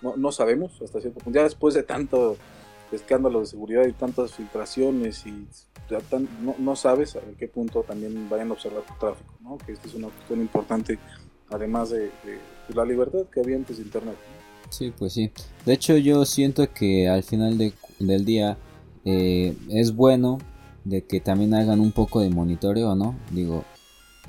No, 0.02 0.16
no 0.16 0.32
sabemos 0.32 0.80
hasta 0.82 1.00
cierto 1.00 1.20
punto. 1.20 1.38
Ya 1.38 1.44
después 1.44 1.74
de 1.74 1.82
tanto 1.82 2.36
escándalo 2.92 3.40
de 3.40 3.46
seguridad 3.46 3.86
y 3.86 3.92
tantas 3.92 4.32
filtraciones 4.32 5.26
y 5.26 5.46
no, 6.42 6.54
no, 6.58 6.76
sabes 6.76 7.16
a 7.16 7.20
qué 7.38 7.48
punto 7.48 7.82
también 7.82 8.28
vayan 8.28 8.50
a 8.50 8.52
observar 8.54 8.82
tu 8.82 8.94
tráfico, 8.98 9.34
¿no? 9.40 9.58
que 9.58 9.72
es 9.72 9.94
una 9.94 10.08
cuestión 10.08 10.40
importante, 10.40 10.98
además 11.50 11.90
de, 11.90 12.10
la 12.74 12.84
libertad 12.84 13.26
que 13.32 13.40
había 13.40 13.56
antes 13.56 13.78
de 13.78 13.84
Internet. 13.84 14.16
Sí, 14.70 14.92
pues 14.96 15.12
sí. 15.12 15.30
De 15.64 15.72
hecho 15.72 15.96
yo 15.96 16.24
siento 16.24 16.72
que 16.72 17.08
al 17.08 17.22
final 17.22 17.56
de, 17.56 17.72
del 18.00 18.24
día 18.24 18.58
eh, 19.04 19.56
es 19.70 19.94
bueno 19.94 20.38
de 20.86 21.04
que 21.04 21.20
también 21.20 21.52
hagan 21.54 21.80
un 21.80 21.90
poco 21.90 22.20
de 22.20 22.30
monitoreo, 22.30 22.94
¿no? 22.94 23.18
Digo, 23.32 23.64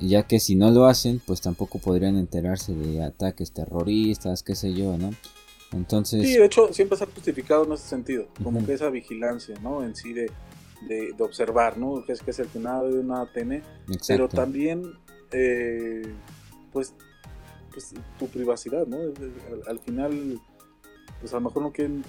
ya 0.00 0.26
que 0.26 0.40
si 0.40 0.56
no 0.56 0.70
lo 0.72 0.86
hacen, 0.86 1.20
pues 1.24 1.40
tampoco 1.40 1.78
podrían 1.78 2.16
enterarse 2.16 2.74
de 2.74 3.02
ataques 3.02 3.52
terroristas, 3.52 4.42
qué 4.42 4.56
sé 4.56 4.74
yo, 4.74 4.98
¿no? 4.98 5.10
Entonces... 5.72 6.22
Sí, 6.26 6.36
de 6.36 6.46
hecho, 6.46 6.72
siempre 6.72 6.94
está 6.94 7.06
justificado 7.06 7.64
en 7.64 7.72
ese 7.72 7.88
sentido, 7.88 8.26
como 8.42 8.64
que 8.66 8.72
esa 8.72 8.90
vigilancia, 8.90 9.54
¿no? 9.62 9.84
En 9.84 9.94
sí 9.94 10.12
de, 10.12 10.32
de, 10.88 11.14
observar, 11.20 11.78
¿no? 11.78 12.04
Que 12.04 12.12
es, 12.12 12.22
que 12.22 12.32
es 12.32 12.38
el 12.40 12.48
final 12.48 12.92
de 12.92 12.98
una 12.98 13.20
ATN, 13.22 13.62
pero 14.08 14.28
también, 14.28 14.82
eh, 15.30 16.12
pues, 16.72 16.92
pues, 17.72 17.94
tu 18.18 18.26
privacidad, 18.26 18.84
¿no? 18.88 18.98
Al, 19.68 19.78
final, 19.78 20.40
pues 21.20 21.32
a 21.32 21.36
lo 21.36 21.42
mejor 21.42 21.62
no, 21.62 21.72
quieren, 21.72 22.04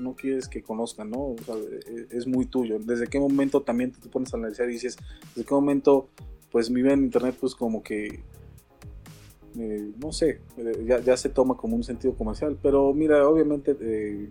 no, 0.00 0.14
quieres 0.14 0.48
que 0.48 0.62
conozcan, 0.62 1.10
¿no? 1.10 1.34
E, 1.48 2.06
es 2.10 2.26
muy 2.26 2.46
tuyo. 2.46 2.78
¿Desde 2.78 3.06
qué 3.06 3.18
momento 3.18 3.62
también 3.62 3.92
te 3.92 4.08
pones 4.08 4.34
a 4.34 4.36
analizar 4.36 4.68
y 4.68 4.74
dices, 4.74 4.96
desde 5.34 5.46
qué 5.46 5.54
momento, 5.54 6.08
pues 6.50 6.70
mi 6.70 6.82
vida 6.82 6.92
en 6.92 7.04
Internet, 7.04 7.36
pues 7.40 7.54
como 7.54 7.82
que 7.82 8.22
eh, 9.58 9.92
no 9.98 10.12
sé, 10.12 10.40
eh, 10.58 11.02
ya, 11.04 11.16
se 11.16 11.28
toma 11.28 11.56
como 11.56 11.74
un 11.74 11.82
sentido 11.82 12.14
comercial, 12.14 12.56
pero 12.62 12.94
mira, 12.94 13.26
obviamente, 13.28 13.76
eh, 13.80 14.28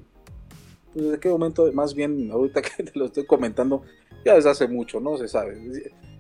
pues 0.93 1.05
desde 1.05 1.19
qué 1.19 1.29
momento, 1.29 1.71
más 1.73 1.93
bien 1.93 2.31
ahorita 2.31 2.61
que 2.77 2.83
te 2.83 2.97
lo 2.97 3.05
estoy 3.05 3.25
comentando, 3.25 3.83
ya 4.25 4.35
desde 4.35 4.49
hace 4.49 4.67
mucho, 4.67 4.99
¿no? 4.99 5.17
Se 5.17 5.27
sabe. 5.27 5.57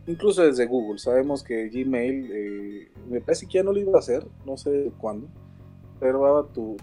Incluso 0.05 0.43
desde 0.43 0.65
Google, 0.65 0.99
sabemos 0.99 1.43
que 1.43 1.69
Gmail, 1.69 2.89
me 3.09 3.21
parece 3.21 3.45
que 3.45 3.53
ya 3.53 3.63
no 3.63 3.71
lo 3.71 3.79
iba 3.79 3.95
a 3.95 3.99
hacer, 3.99 4.25
no 4.45 4.57
sé 4.57 4.91
cuándo, 4.97 5.27
tu, 6.53 6.77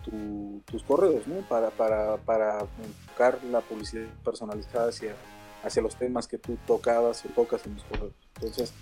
tus 0.64 0.82
correos, 0.82 1.26
¿no? 1.26 1.36
Para, 1.48 1.70
para, 1.70 2.16
para 2.18 2.66
enfocar 2.82 3.38
la 3.50 3.60
publicidad 3.60 4.04
personalizada 4.24 4.88
hacia, 4.88 5.14
hacia 5.64 5.82
los 5.82 5.96
temas 5.96 6.26
que 6.26 6.38
tú 6.38 6.56
tocabas 6.66 7.24
o 7.24 7.28
tocas 7.30 7.64
en 7.66 7.74
los 7.74 7.84
correos. 7.84 8.12
Entonces, 8.36 8.72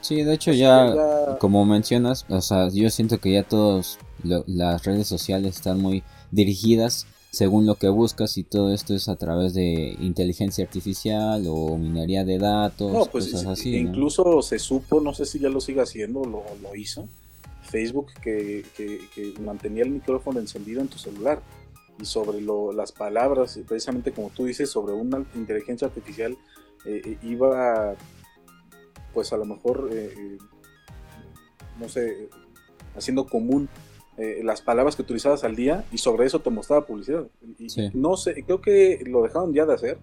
Sí, 0.00 0.22
de 0.22 0.34
hecho 0.34 0.50
pues 0.50 0.58
ya, 0.58 1.36
como 1.40 1.64
mencionas, 1.64 2.26
o 2.28 2.40
sea, 2.40 2.68
yo 2.68 2.90
siento 2.90 3.18
que 3.18 3.32
ya 3.32 3.42
todas 3.42 3.98
las 4.22 4.84
redes 4.84 5.08
sociales 5.08 5.56
están 5.56 5.80
muy 5.80 6.04
dirigidas 6.30 7.06
según 7.32 7.66
lo 7.66 7.74
que 7.74 7.88
buscas 7.88 8.38
y 8.38 8.44
todo 8.44 8.72
esto 8.72 8.94
es 8.94 9.08
a 9.08 9.16
través 9.16 9.52
de 9.52 9.96
inteligencia 10.00 10.64
artificial 10.64 11.44
o 11.48 11.76
minería 11.76 12.24
de 12.24 12.38
datos, 12.38 12.92
no, 12.92 13.04
pues, 13.06 13.26
cosas 13.26 13.46
así. 13.46 13.76
Incluso 13.76 14.40
se 14.42 14.58
supo, 14.58 15.00
no 15.00 15.12
sé 15.12 15.26
si 15.26 15.38
ya 15.38 15.48
lo 15.48 15.60
sigue 15.60 15.82
haciendo, 15.82 16.24
lo, 16.24 16.44
lo 16.62 16.74
hizo, 16.74 17.08
Facebook 17.66 18.12
que, 18.22 18.64
que, 18.76 19.34
mantenía 19.40 19.84
el 19.84 19.90
micrófono 19.90 20.40
encendido 20.40 20.80
en 20.80 20.88
tu 20.88 20.98
celular 20.98 21.42
y 22.00 22.04
sobre 22.04 22.40
lo, 22.40 22.72
las 22.72 22.92
palabras, 22.92 23.58
precisamente 23.66 24.12
como 24.12 24.30
tú 24.30 24.44
dices, 24.44 24.70
sobre 24.70 24.92
una 24.92 25.24
inteligencia 25.34 25.86
artificial 25.86 26.36
eh, 26.84 27.02
eh, 27.04 27.18
iba 27.22 27.94
pues 29.12 29.32
a 29.32 29.38
lo 29.38 29.46
mejor, 29.46 29.88
eh, 29.92 30.36
no 31.80 31.88
sé, 31.88 32.28
haciendo 32.94 33.26
común 33.26 33.68
eh, 34.18 34.40
las 34.42 34.62
palabras 34.62 34.96
que 34.96 35.02
utilizabas 35.02 35.44
al 35.44 35.56
día 35.56 35.84
y 35.92 35.98
sobre 35.98 36.26
eso 36.26 36.40
te 36.40 36.48
mostraba 36.48 36.86
publicidad. 36.86 37.26
Y, 37.58 37.68
No 37.92 38.16
sé, 38.16 38.44
creo 38.44 38.62
que 38.62 39.02
lo 39.06 39.22
dejaron 39.22 39.52
ya 39.52 39.66
de 39.66 39.74
hacer, 39.74 39.98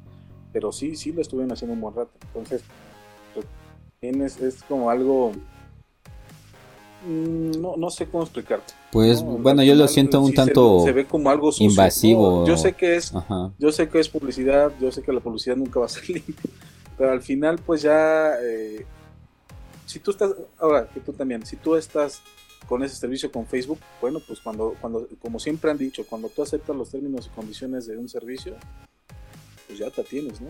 pero 0.52 0.72
sí, 0.72 0.96
sí 0.96 1.12
lo 1.12 1.22
estuvieron 1.22 1.52
haciendo 1.52 1.74
un 1.74 1.82
buen 1.82 1.96
rato. 1.96 2.12
Entonces, 2.28 2.64
pues, 3.34 4.42
es, 4.42 4.64
como 4.64 4.90
algo... 4.90 5.32
Mm, 7.06 7.62
no, 7.62 7.76
no 7.78 7.90
sé 7.90 8.08
cómo 8.08 8.24
explicarte. 8.24 8.74
Pues 8.92 9.22
bueno, 9.22 9.64
yo 9.64 9.76
lo 9.76 9.88
siento 9.88 10.22
un 10.22 10.34
tanto 10.34 10.82
se, 10.86 10.92
ve 10.92 11.06
como 11.06 11.30
algo 11.30 11.52
invasivo. 11.60 12.46
yo 12.46 12.58
sé 12.58 12.74
que 12.74 12.96
es, 12.96 13.14
yo 13.60 13.72
sé 13.72 13.90
que 13.90 14.00
es 14.00 14.10
publicidad, 14.10 14.72
yo 14.80 14.92
sé 14.92 15.02
que 15.02 15.12
la 15.12 15.20
publicidad 15.20 15.56
nunca 15.56 15.80
va 15.80 15.88
a 15.88 15.90
ser 15.90 16.10
limpia, 16.10 16.36
pero 16.98 17.12
al 17.12 17.22
final 17.22 17.60
pues 17.60 17.82
ya 17.82 18.34
si 19.86 20.00
tú 20.00 20.12
estás, 20.12 20.32
ahora 20.58 20.88
que 20.88 21.00
tú 21.00 21.14
también, 21.14 21.46
si 21.46 21.56
tú 21.56 21.76
estás 21.76 22.22
con 22.68 22.84
ese 22.84 22.96
servicio 22.96 23.32
con 23.32 23.46
Facebook, 23.46 23.80
bueno, 24.02 24.20
pues 24.26 24.40
cuando, 24.40 24.76
cuando, 24.80 25.08
como 25.22 25.40
siempre 25.40 25.70
han 25.70 25.78
dicho, 25.78 26.06
cuando 26.10 26.30
tú 26.30 26.42
aceptas 26.42 26.76
los 26.76 26.90
términos 26.90 27.28
y 27.28 27.36
condiciones 27.36 27.86
de 27.86 27.98
un 27.98 28.10
servicio, 28.10 28.56
pues 29.68 29.80
ya 29.80 29.92
te 29.92 30.04
tienes, 30.04 30.42
¿no? 30.42 30.50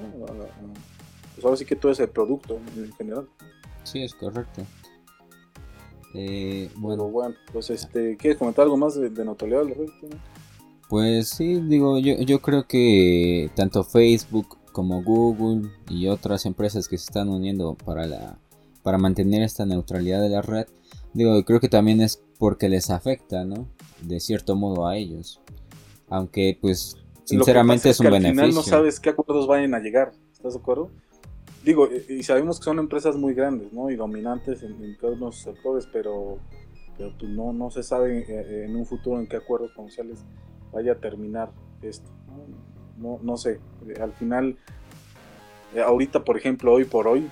Pues 1.33 1.43
ahora 1.43 1.57
sí 1.57 1.65
que 1.65 1.75
tú 1.75 1.87
eres 1.87 1.99
el 1.99 2.09
producto 2.09 2.59
en 2.77 2.93
general. 2.93 3.27
Sí, 3.83 4.03
es 4.03 4.13
correcto. 4.13 4.63
Eh, 6.13 6.69
bueno. 6.75 7.09
bueno, 7.09 7.35
pues 7.51 7.69
este, 7.69 8.17
¿quieres 8.17 8.37
comentar 8.37 8.63
algo 8.63 8.77
más 8.77 8.95
de, 8.95 9.09
de 9.09 9.25
notoriedad 9.25 9.63
Pues 10.89 11.29
sí, 11.29 11.55
digo, 11.55 11.97
yo, 11.97 12.15
yo 12.17 12.39
creo 12.39 12.67
que 12.67 13.49
tanto 13.55 13.83
Facebook 13.83 14.57
como 14.71 15.03
Google 15.03 15.69
y 15.89 16.07
otras 16.07 16.45
empresas 16.45 16.87
que 16.87 16.97
se 16.97 17.05
están 17.05 17.29
uniendo 17.29 17.75
para 17.75 18.05
la 18.05 18.37
para 18.83 18.97
mantener 18.97 19.41
esta 19.41 19.65
neutralidad 19.65 20.21
de 20.21 20.29
la 20.29 20.41
red, 20.41 20.67
digo, 21.13 21.43
creo 21.45 21.59
que 21.59 21.69
también 21.69 22.01
es 22.01 22.21
porque 22.37 22.67
les 22.67 22.89
afecta, 22.89 23.45
¿no? 23.45 23.67
De 24.01 24.19
cierto 24.19 24.55
modo 24.55 24.85
a 24.85 24.97
ellos. 24.97 25.39
Aunque, 26.09 26.57
pues, 26.61 26.97
sinceramente 27.23 27.89
es, 27.89 27.99
un 28.01 28.07
beneficio. 28.07 28.29
Al 28.29 28.49
final 28.49 28.55
no 28.55 28.61
sabes 28.61 28.99
qué 28.99 29.11
acuerdos 29.11 29.47
vayan 29.47 29.73
a 29.73 29.79
llegar, 29.79 30.11
¿estás 30.33 30.53
de 30.53 30.59
acuerdo? 30.59 30.91
Digo, 31.63 31.87
y 32.09 32.23
sabemos 32.23 32.59
que 32.59 32.65
son 32.65 32.79
empresas 32.79 33.15
muy 33.15 33.33
grandes, 33.33 33.71
¿no? 33.71 33.89
Y 33.89 33.95
dominantes 33.95 34.63
en, 34.63 34.97
todos 34.97 35.17
los 35.17 35.37
sectores, 35.37 35.87
pero, 35.91 36.39
pero 36.97 37.13
pues 37.17 37.31
no, 37.31 37.53
no 37.53 37.71
se 37.71 37.83
sabe 37.83 38.19
eh, 38.19 38.25
eh, 38.27 38.65
en 38.67 38.75
un 38.75 38.85
futuro 38.85 39.19
en 39.19 39.27
qué 39.27 39.37
acuerdos 39.37 39.71
comerciales 39.71 40.25
vaya 40.73 40.91
a 40.91 40.95
terminar 40.95 41.51
esto. 41.81 42.11
No, 42.97 43.19
no, 43.23 43.37
sé, 43.37 43.61
al 44.01 44.11
final, 44.13 44.57
eh, 45.73 45.81
ahorita, 45.81 46.25
por 46.25 46.35
ejemplo, 46.35 46.73
hoy 46.73 46.83
por 46.83 47.07
hoy, 47.07 47.29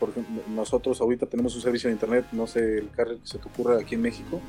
por 0.00 0.10
ejemplo, 0.10 0.42
nosotros 0.48 1.00
ahorita 1.00 1.26
tenemos 1.26 1.54
un 1.54 1.62
servicio 1.62 1.88
de 1.88 1.94
internet, 1.94 2.26
no 2.32 2.46
sé 2.48 2.78
el 2.78 2.90
carro 2.90 3.20
que 3.20 3.26
se 3.26 3.38
te 3.38 3.48
ocurra 3.48 3.78
aquí 3.78 3.94
en 3.94 4.02
México, 4.02 4.40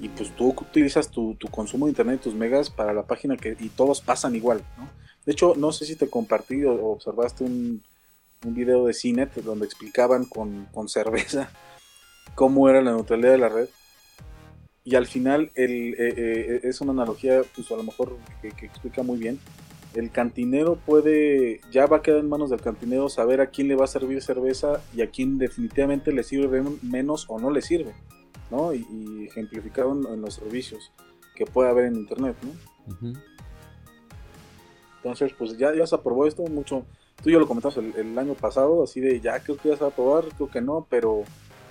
y 0.00 0.08
pues 0.08 0.34
tú 0.34 0.48
utilizas 0.48 1.08
tu, 1.08 1.36
consumo 1.50 1.86
de 1.86 1.90
internet, 1.90 2.20
tus 2.20 2.34
megas 2.34 2.68
para 2.68 2.92
la 2.92 3.04
página 3.04 3.36
que 3.36 3.56
y 3.60 3.68
todos 3.68 4.00
pasan 4.00 4.34
igual, 4.34 4.62
¿no? 4.76 4.88
De 5.30 5.34
hecho, 5.34 5.54
no 5.56 5.70
sé 5.70 5.84
si 5.84 5.94
te 5.94 6.10
compartí 6.10 6.64
o 6.64 6.86
observaste 6.86 7.44
un, 7.44 7.84
un 8.44 8.52
video 8.52 8.86
de 8.86 8.92
Cinet 8.92 9.32
donde 9.36 9.64
explicaban 9.64 10.24
con, 10.24 10.66
cerveza 10.88 11.52
cómo 12.34 12.68
era 12.68 12.82
la 12.82 12.90
neutralidad 12.90 13.30
de 13.30 13.38
la 13.38 13.48
red. 13.48 13.68
Y 14.82 14.96
al 14.96 15.06
final 15.06 15.52
el, 15.54 15.94
eh, 15.94 16.14
eh, 16.16 16.60
es 16.64 16.80
una 16.80 16.90
analogía, 16.90 17.42
pues 17.54 17.70
a 17.70 17.76
lo 17.76 17.84
mejor 17.84 18.18
que 18.40 18.66
explica 18.66 19.04
muy 19.04 19.20
bien 19.20 19.38
el 19.94 20.10
cantinero 20.10 20.74
puede, 20.74 21.60
ya 21.70 21.86
va 21.86 21.98
a 21.98 22.02
quedar 22.02 22.18
en 22.18 22.28
manos 22.28 22.50
del 22.50 22.60
cantinero 22.60 23.08
saber 23.08 23.40
a 23.40 23.50
quién 23.50 23.68
le 23.68 23.76
va 23.76 23.84
a 23.84 23.86
servir 23.86 24.22
cerveza 24.22 24.82
y 24.96 25.02
a 25.02 25.10
quién 25.10 25.38
definitivamente 25.38 26.10
le 26.10 26.24
sirve 26.24 26.60
menos 26.82 27.26
o 27.28 27.38
no 27.38 27.52
le 27.52 27.62
sirve, 27.62 27.94
¿no? 28.50 28.74
Y, 28.74 28.84
y 28.90 29.26
ejemplificado 29.26 29.92
en, 29.92 30.20
los 30.22 30.34
servicios 30.34 30.90
que 31.36 31.46
puede 31.46 31.70
haber 31.70 31.84
en 31.84 31.94
internet, 31.94 32.34
¿no? 32.42 33.12
Entonces, 35.02 35.32
pues 35.36 35.56
ya, 35.56 35.74
ya 35.74 35.86
se 35.86 35.94
aprobó 35.94 36.26
esto 36.26 36.42
mucho. 36.44 36.84
Tú 37.22 37.30
y 37.30 37.32
yo 37.32 37.40
lo 37.40 37.46
comentamos 37.46 37.76
el, 37.78 38.18
año 38.18 38.34
pasado, 38.34 38.82
así 38.82 39.00
de 39.00 39.20
ya 39.20 39.40
creo 39.40 39.56
que 39.56 39.70
ya 39.70 39.76
se 39.76 39.80
va 39.80 39.88
a 39.88 39.90
aprobar, 39.90 40.24
creo 40.36 40.50
que 40.50 40.60
no, 40.60 40.86
pero 40.88 41.22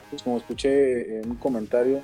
pues 0.10 0.24
como 0.24 0.38
escuché 0.38 1.20
en 1.20 1.32
un 1.32 1.38
comentario, 1.38 2.02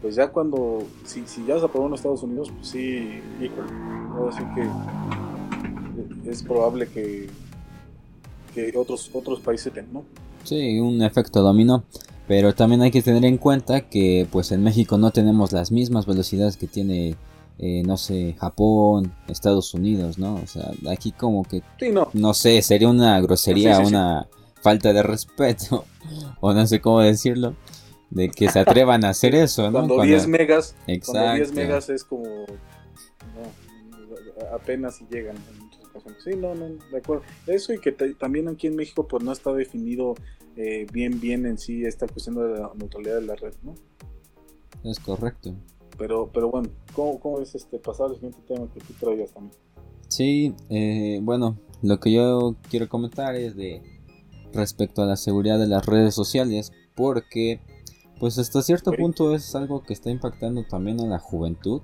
pues 0.00 0.14
ya 0.14 0.28
cuando, 0.28 0.84
si, 1.04 1.26
si 1.26 1.44
ya 1.44 1.58
se 1.58 1.64
aprobó 1.64 1.88
en 1.88 1.94
Estados 1.94 2.22
Unidos, 2.22 2.50
pues 2.52 2.68
sí, 2.68 3.20
híjole, 3.40 3.68
así 4.28 4.42
que 4.54 6.30
es 6.30 6.42
probable 6.42 6.86
que, 6.88 7.28
que 8.54 8.72
otros, 8.76 9.10
otros 9.12 9.40
países 9.40 9.72
tengan, 9.72 9.92
¿no? 9.92 10.04
Sí, 10.44 10.78
un 10.78 11.02
efecto 11.02 11.42
dominó. 11.42 11.84
Pero 12.30 12.54
también 12.54 12.80
hay 12.82 12.92
que 12.92 13.02
tener 13.02 13.24
en 13.24 13.38
cuenta 13.38 13.88
que 13.88 14.24
pues 14.30 14.52
en 14.52 14.62
México 14.62 14.96
no 14.98 15.10
tenemos 15.10 15.52
las 15.52 15.72
mismas 15.72 16.06
velocidades 16.06 16.56
que 16.56 16.68
tiene, 16.68 17.16
eh, 17.62 17.82
no 17.84 17.98
sé, 17.98 18.34
Japón, 18.38 19.12
Estados 19.28 19.74
Unidos, 19.74 20.18
¿no? 20.18 20.36
O 20.36 20.46
sea, 20.46 20.70
aquí 20.90 21.12
como 21.12 21.44
que, 21.44 21.62
no. 22.14 22.32
sé, 22.32 22.62
sería 22.62 22.88
una 22.88 23.20
grosería, 23.20 23.80
una 23.80 24.28
falta 24.62 24.94
de 24.94 25.02
respeto, 25.02 25.84
o 26.40 26.54
no 26.54 26.66
sé 26.66 26.80
cómo 26.80 27.00
decirlo. 27.00 27.54
de 28.08 28.30
que 28.30 28.48
se 28.48 28.60
atrevan 28.60 29.04
a 29.04 29.10
hacer 29.10 29.34
eso, 29.34 29.70
¿no? 29.70 29.72
Cuando, 29.72 30.02
10 30.02 30.26
megas, 30.26 30.74
cuando 31.04 31.34
10 31.34 31.52
megas 31.52 31.90
es 31.90 32.02
como 32.02 32.46
apenas 34.54 34.96
si 34.96 35.06
llegan 35.10 35.36
en 35.36 35.58
muchas 35.64 35.84
ocasiones. 35.84 36.24
Sí, 36.24 36.30
no, 36.36 36.54
no, 36.54 36.66
de 36.90 36.96
acuerdo. 36.96 37.24
Eso 37.46 37.74
y 37.74 37.78
que 37.78 37.92
también 37.92 38.48
aquí 38.48 38.68
en 38.68 38.76
México 38.76 39.06
pues 39.06 39.22
no 39.22 39.32
está 39.32 39.52
definido 39.52 40.14
eh, 40.56 40.86
bien 40.90 41.20
bien 41.20 41.44
en 41.44 41.58
sí 41.58 41.84
esta 41.84 42.08
cuestión 42.08 42.36
de 42.36 42.58
la 42.58 42.72
neutralidad 42.74 43.16
de 43.16 43.26
la 43.26 43.36
red, 43.36 43.52
¿no? 43.62 43.74
Es 44.82 44.98
correcto. 44.98 45.54
Pero, 46.00 46.30
pero 46.32 46.50
bueno, 46.50 46.70
¿cómo, 46.94 47.20
cómo 47.20 47.40
es 47.40 47.54
este 47.54 47.78
pasar 47.78 48.06
al 48.06 48.14
siguiente 48.14 48.38
tema 48.48 48.66
que 48.72 48.80
tú 48.80 48.94
traías 48.98 49.32
también? 49.32 49.54
Sí, 50.08 50.54
eh, 50.70 51.20
bueno, 51.22 51.58
lo 51.82 52.00
que 52.00 52.10
yo 52.10 52.56
quiero 52.70 52.88
comentar 52.88 53.34
es 53.34 53.54
de 53.54 53.82
respecto 54.54 55.02
a 55.02 55.06
la 55.06 55.16
seguridad 55.16 55.58
de 55.58 55.66
las 55.66 55.84
redes 55.84 56.14
sociales, 56.14 56.72
porque 56.94 57.60
pues 58.18 58.38
hasta 58.38 58.62
cierto 58.62 58.92
punto 58.92 59.34
es 59.34 59.54
algo 59.54 59.82
que 59.82 59.92
está 59.92 60.08
impactando 60.08 60.64
también 60.64 61.00
a 61.00 61.06
la 61.06 61.18
juventud, 61.18 61.82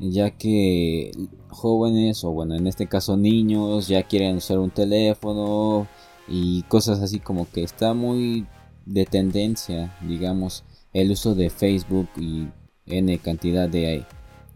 ya 0.00 0.32
que 0.32 1.12
jóvenes 1.48 2.24
o 2.24 2.32
bueno, 2.32 2.56
en 2.56 2.66
este 2.66 2.88
caso 2.88 3.16
niños 3.16 3.86
ya 3.86 4.02
quieren 4.02 4.38
usar 4.38 4.58
un 4.58 4.70
teléfono 4.70 5.86
y 6.26 6.64
cosas 6.64 7.00
así 7.00 7.20
como 7.20 7.48
que 7.48 7.62
está 7.62 7.94
muy 7.94 8.44
de 8.86 9.06
tendencia, 9.06 9.96
digamos, 10.02 10.64
el 10.92 11.12
uso 11.12 11.36
de 11.36 11.48
Facebook 11.48 12.08
y 12.16 12.48
N 12.86 13.18
cantidad 13.18 13.68
de, 13.68 14.04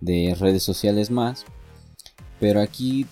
de 0.01 0.37
redes 0.39 0.63
sociales 0.63 1.11
más. 1.11 1.45
Pero 2.39 2.61
aquí 2.61 3.07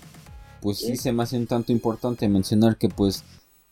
pues 0.60 0.78
sí 0.78 0.96
se 0.96 1.12
me 1.12 1.22
hace 1.22 1.36
un 1.36 1.46
tanto 1.46 1.72
importante 1.72 2.28
mencionar 2.28 2.78
que 2.78 2.88
pues 2.88 3.24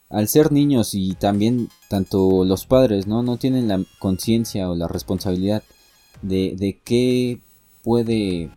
al 0.09 0.29
ser 0.29 0.53
niños 0.53 0.95
y 0.95 1.15
también 1.15 1.69
tanto 1.89 2.45
los 2.45 2.67
padres 2.67 3.07
no 3.07 3.23
no 3.23 3.39
tienen 3.39 3.69
la 3.69 3.83
conciencia 3.99 4.71
o 4.71 4.77
la 4.77 4.87
responsabilidad 4.87 5.63
de, 6.23 6.55
de 6.57 6.79
qué 6.85 7.41
puede 7.83 8.51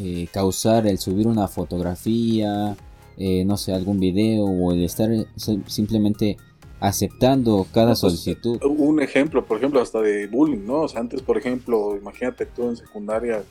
eh, 0.00 0.28
causar 0.32 0.86
el 0.86 0.98
subir 0.98 1.26
una 1.26 1.48
fotografía 1.48 2.76
eh, 3.16 3.44
no 3.44 3.56
sé 3.56 3.72
algún 3.72 3.98
video 3.98 4.44
o 4.44 4.72
el 4.72 4.84
estar 4.84 5.10
simplemente 5.66 6.36
aceptando 6.86 7.66
cada 7.72 7.88
pues, 7.88 8.00
solicitud 8.00 8.58
un 8.64 9.00
ejemplo 9.00 9.44
por 9.44 9.58
ejemplo 9.58 9.80
hasta 9.80 10.00
de 10.00 10.26
bullying 10.26 10.64
no 10.66 10.82
o 10.82 10.88
sea, 10.88 11.00
antes 11.00 11.22
por 11.22 11.38
ejemplo 11.38 11.96
imagínate 11.96 12.46
tú 12.46 12.68
en 12.68 12.76
secundaria 12.76 13.42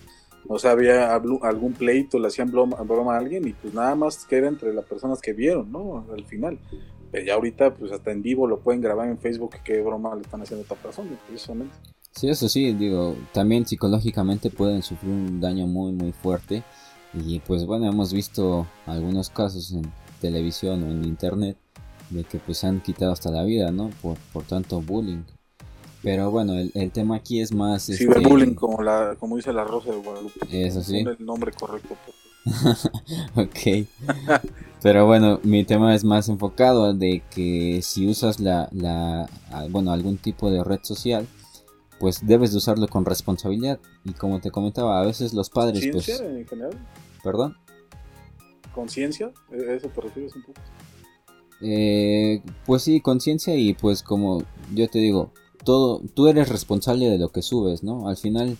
o 0.47 0.59
sea, 0.59 0.71
había 0.71 1.15
algún 1.15 1.73
pleito, 1.73 2.19
le 2.19 2.27
hacían 2.27 2.51
broma, 2.51 2.77
a 2.77 3.17
alguien 3.17 3.47
y 3.47 3.53
pues 3.53 3.73
nada 3.73 3.95
más 3.95 4.25
queda 4.25 4.47
entre 4.47 4.73
las 4.73 4.85
personas 4.85 5.21
que 5.21 5.33
vieron, 5.33 5.71
¿no? 5.71 6.05
Al 6.11 6.25
final. 6.25 6.59
Pero 7.11 7.25
ya 7.25 7.35
ahorita, 7.35 7.75
pues 7.75 7.91
hasta 7.91 8.11
en 8.11 8.21
vivo 8.21 8.47
lo 8.47 8.59
pueden 8.59 8.81
grabar 8.81 9.07
en 9.07 9.17
Facebook 9.17 9.55
qué 9.63 9.81
broma 9.81 10.15
le 10.15 10.21
están 10.21 10.41
haciendo 10.41 10.63
a 10.63 10.65
otra 10.65 10.77
persona, 10.77 11.11
precisamente. 11.27 11.75
Sí, 12.11 12.29
eso 12.29 12.49
sí, 12.49 12.73
digo, 12.73 13.15
también 13.31 13.65
psicológicamente 13.65 14.49
pueden 14.49 14.83
sufrir 14.83 15.11
un 15.11 15.39
daño 15.39 15.65
muy, 15.65 15.93
muy 15.93 16.11
fuerte. 16.11 16.63
Y 17.13 17.39
pues 17.39 17.65
bueno, 17.65 17.87
hemos 17.87 18.11
visto 18.11 18.67
algunos 18.85 19.29
casos 19.29 19.71
en 19.71 19.83
televisión 20.19 20.83
o 20.83 20.89
en 20.89 21.05
internet 21.05 21.57
de 22.13 22.23
que 22.23 22.39
pues 22.39 22.63
han 22.63 22.81
quitado 22.81 23.11
hasta 23.11 23.31
la 23.31 23.43
vida, 23.43 23.71
¿no? 23.71 23.89
Por, 24.01 24.17
por 24.31 24.43
tanto 24.43 24.81
bullying. 24.81 25.23
Pero 26.01 26.31
bueno, 26.31 26.53
el, 26.53 26.71
el 26.75 26.91
tema 26.91 27.15
aquí 27.15 27.39
es 27.39 27.53
más... 27.53 27.85
Ciberbullying, 27.85 28.49
este... 28.49 28.59
como, 28.59 28.83
la, 28.83 29.15
como 29.17 29.37
dice 29.37 29.53
la 29.53 29.63
Rosa 29.63 29.91
de 29.91 29.97
Guadalupe. 29.97 30.39
Eso 30.51 30.83
sí. 30.83 30.97
el 30.97 31.25
nombre 31.25 31.51
correcto. 31.53 31.95
ok. 33.35 33.87
Pero 34.81 35.05
bueno, 35.05 35.39
mi 35.43 35.63
tema 35.63 35.95
es 35.95 36.03
más 36.03 36.27
enfocado 36.27 36.93
de 36.93 37.23
que 37.33 37.79
si 37.81 38.05
usas 38.05 38.41
la, 38.41 38.67
la, 38.73 39.29
bueno, 39.69 39.93
algún 39.93 40.17
tipo 40.17 40.51
de 40.51 40.61
red 40.61 40.79
social, 40.83 41.25
pues 41.99 42.27
debes 42.27 42.51
de 42.51 42.57
usarlo 42.57 42.89
con 42.89 43.05
responsabilidad. 43.05 43.79
Y 44.03 44.11
como 44.11 44.41
te 44.41 44.51
comentaba, 44.51 44.99
a 44.99 45.05
veces 45.05 45.33
los 45.33 45.49
padres, 45.49 45.87
pues... 45.89 46.09
en 46.19 46.45
general? 46.45 46.77
¿Perdón? 47.23 47.55
¿Conciencia? 48.75 49.31
¿E-, 49.51 49.75
¿Eso 49.75 49.87
te 49.87 50.01
refieres 50.01 50.35
un 50.35 50.43
poco? 50.43 50.59
Eh, 51.63 52.41
pues 52.65 52.83
sí, 52.83 52.99
conciencia 52.99 53.55
y 53.55 53.73
pues 53.73 54.03
como 54.03 54.43
yo 54.73 54.89
te 54.89 54.99
digo, 54.99 55.31
todo, 55.63 56.01
tú 56.13 56.27
eres 56.27 56.49
responsable 56.49 57.09
de 57.09 57.17
lo 57.17 57.29
que 57.29 57.41
subes, 57.41 57.83
¿no? 57.83 58.09
Al 58.09 58.17
final 58.17 58.57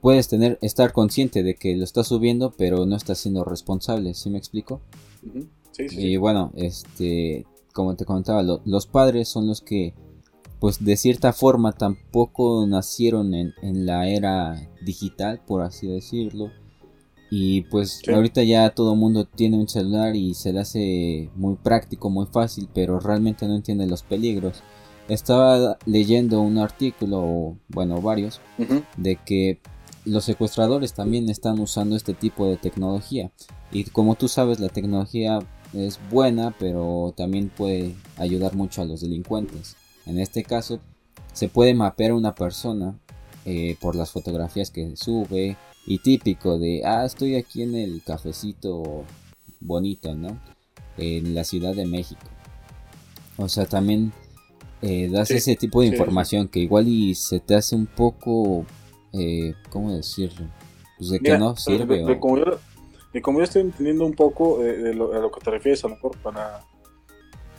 puedes 0.00 0.28
tener, 0.28 0.58
estar 0.62 0.92
consciente 0.92 1.42
de 1.42 1.54
que 1.54 1.76
lo 1.76 1.84
estás 1.84 2.08
subiendo, 2.08 2.52
pero 2.56 2.86
no 2.86 2.96
estás 2.96 3.18
siendo 3.18 3.44
responsable, 3.44 4.14
¿sí 4.14 4.30
me 4.30 4.38
explico? 4.38 4.80
sí, 5.72 5.88
sí, 5.88 6.00
y 6.00 6.16
bueno, 6.16 6.52
este, 6.56 7.46
como 7.72 7.96
te 7.96 8.04
comentaba, 8.04 8.42
los 8.42 8.86
padres 8.86 9.28
son 9.28 9.46
los 9.46 9.60
que, 9.60 9.94
pues 10.58 10.82
de 10.82 10.96
cierta 10.96 11.32
forma, 11.32 11.72
tampoco 11.72 12.66
nacieron 12.66 13.34
en, 13.34 13.52
en 13.62 13.84
la 13.84 14.08
era 14.08 14.70
digital, 14.82 15.40
por 15.46 15.62
así 15.62 15.86
decirlo. 15.86 16.50
Y 17.34 17.62
pues 17.62 18.02
ahorita 18.06 18.42
ya 18.42 18.68
todo 18.74 18.92
el 18.92 18.98
mundo 18.98 19.24
tiene 19.24 19.56
un 19.56 19.66
celular 19.66 20.14
y 20.14 20.34
se 20.34 20.52
le 20.52 20.60
hace 20.60 21.30
muy 21.34 21.56
práctico, 21.56 22.10
muy 22.10 22.26
fácil, 22.26 22.68
pero 22.74 23.00
realmente 23.00 23.46
no 23.46 23.56
entiende 23.56 23.86
los 23.86 24.02
peligros. 24.02 24.62
Estaba 25.08 25.78
leyendo 25.86 26.42
un 26.42 26.58
artículo, 26.58 27.56
bueno, 27.68 28.02
varios, 28.02 28.42
de 28.98 29.16
que 29.16 29.60
los 30.04 30.26
secuestradores 30.26 30.92
también 30.92 31.30
están 31.30 31.58
usando 31.58 31.96
este 31.96 32.12
tipo 32.12 32.46
de 32.46 32.58
tecnología. 32.58 33.32
Y 33.70 33.84
como 33.84 34.14
tú 34.14 34.28
sabes, 34.28 34.60
la 34.60 34.68
tecnología 34.68 35.38
es 35.72 35.98
buena, 36.10 36.54
pero 36.58 37.14
también 37.16 37.48
puede 37.48 37.94
ayudar 38.18 38.54
mucho 38.54 38.82
a 38.82 38.84
los 38.84 39.00
delincuentes. 39.00 39.76
En 40.04 40.18
este 40.18 40.44
caso, 40.44 40.80
se 41.32 41.48
puede 41.48 41.72
mapear 41.72 42.10
a 42.10 42.16
una 42.16 42.34
persona 42.34 42.94
eh, 43.46 43.78
por 43.80 43.96
las 43.96 44.10
fotografías 44.10 44.70
que 44.70 44.96
sube. 44.96 45.56
Y 45.86 45.98
típico 45.98 46.58
de, 46.58 46.82
ah, 46.84 47.04
estoy 47.04 47.36
aquí 47.36 47.62
en 47.62 47.74
el 47.74 48.02
cafecito 48.04 49.04
bonito, 49.60 50.14
¿no? 50.14 50.38
En 50.96 51.34
la 51.34 51.44
Ciudad 51.44 51.74
de 51.74 51.86
México. 51.86 52.22
O 53.36 53.48
sea, 53.48 53.66
también 53.66 54.12
eh, 54.82 55.08
das 55.10 55.30
ese 55.30 55.56
tipo 55.56 55.80
de 55.80 55.88
información 55.88 56.48
que 56.48 56.60
igual 56.60 56.86
y 56.88 57.14
se 57.14 57.40
te 57.40 57.54
hace 57.54 57.74
un 57.74 57.86
poco, 57.86 58.64
eh, 59.12 59.54
¿cómo 59.70 59.94
decirlo? 59.94 60.46
Pues 60.98 61.10
de 61.10 61.20
que 61.20 61.38
no 61.38 61.56
sirve. 61.56 62.04
De, 62.04 62.18
como 62.20 62.38
yo, 62.38 62.58
como 63.22 63.38
yo 63.38 63.44
estoy 63.44 63.62
entendiendo 63.62 64.06
un 64.06 64.14
poco 64.14 64.62
eh, 64.64 64.76
de, 64.76 64.94
lo, 64.94 65.12
a 65.12 65.18
lo 65.18 65.30
que 65.30 65.40
te 65.40 65.50
refieres, 65.50 65.84
a 65.84 65.88
lo 65.88 65.94
mejor 65.96 66.16
para... 66.18 66.64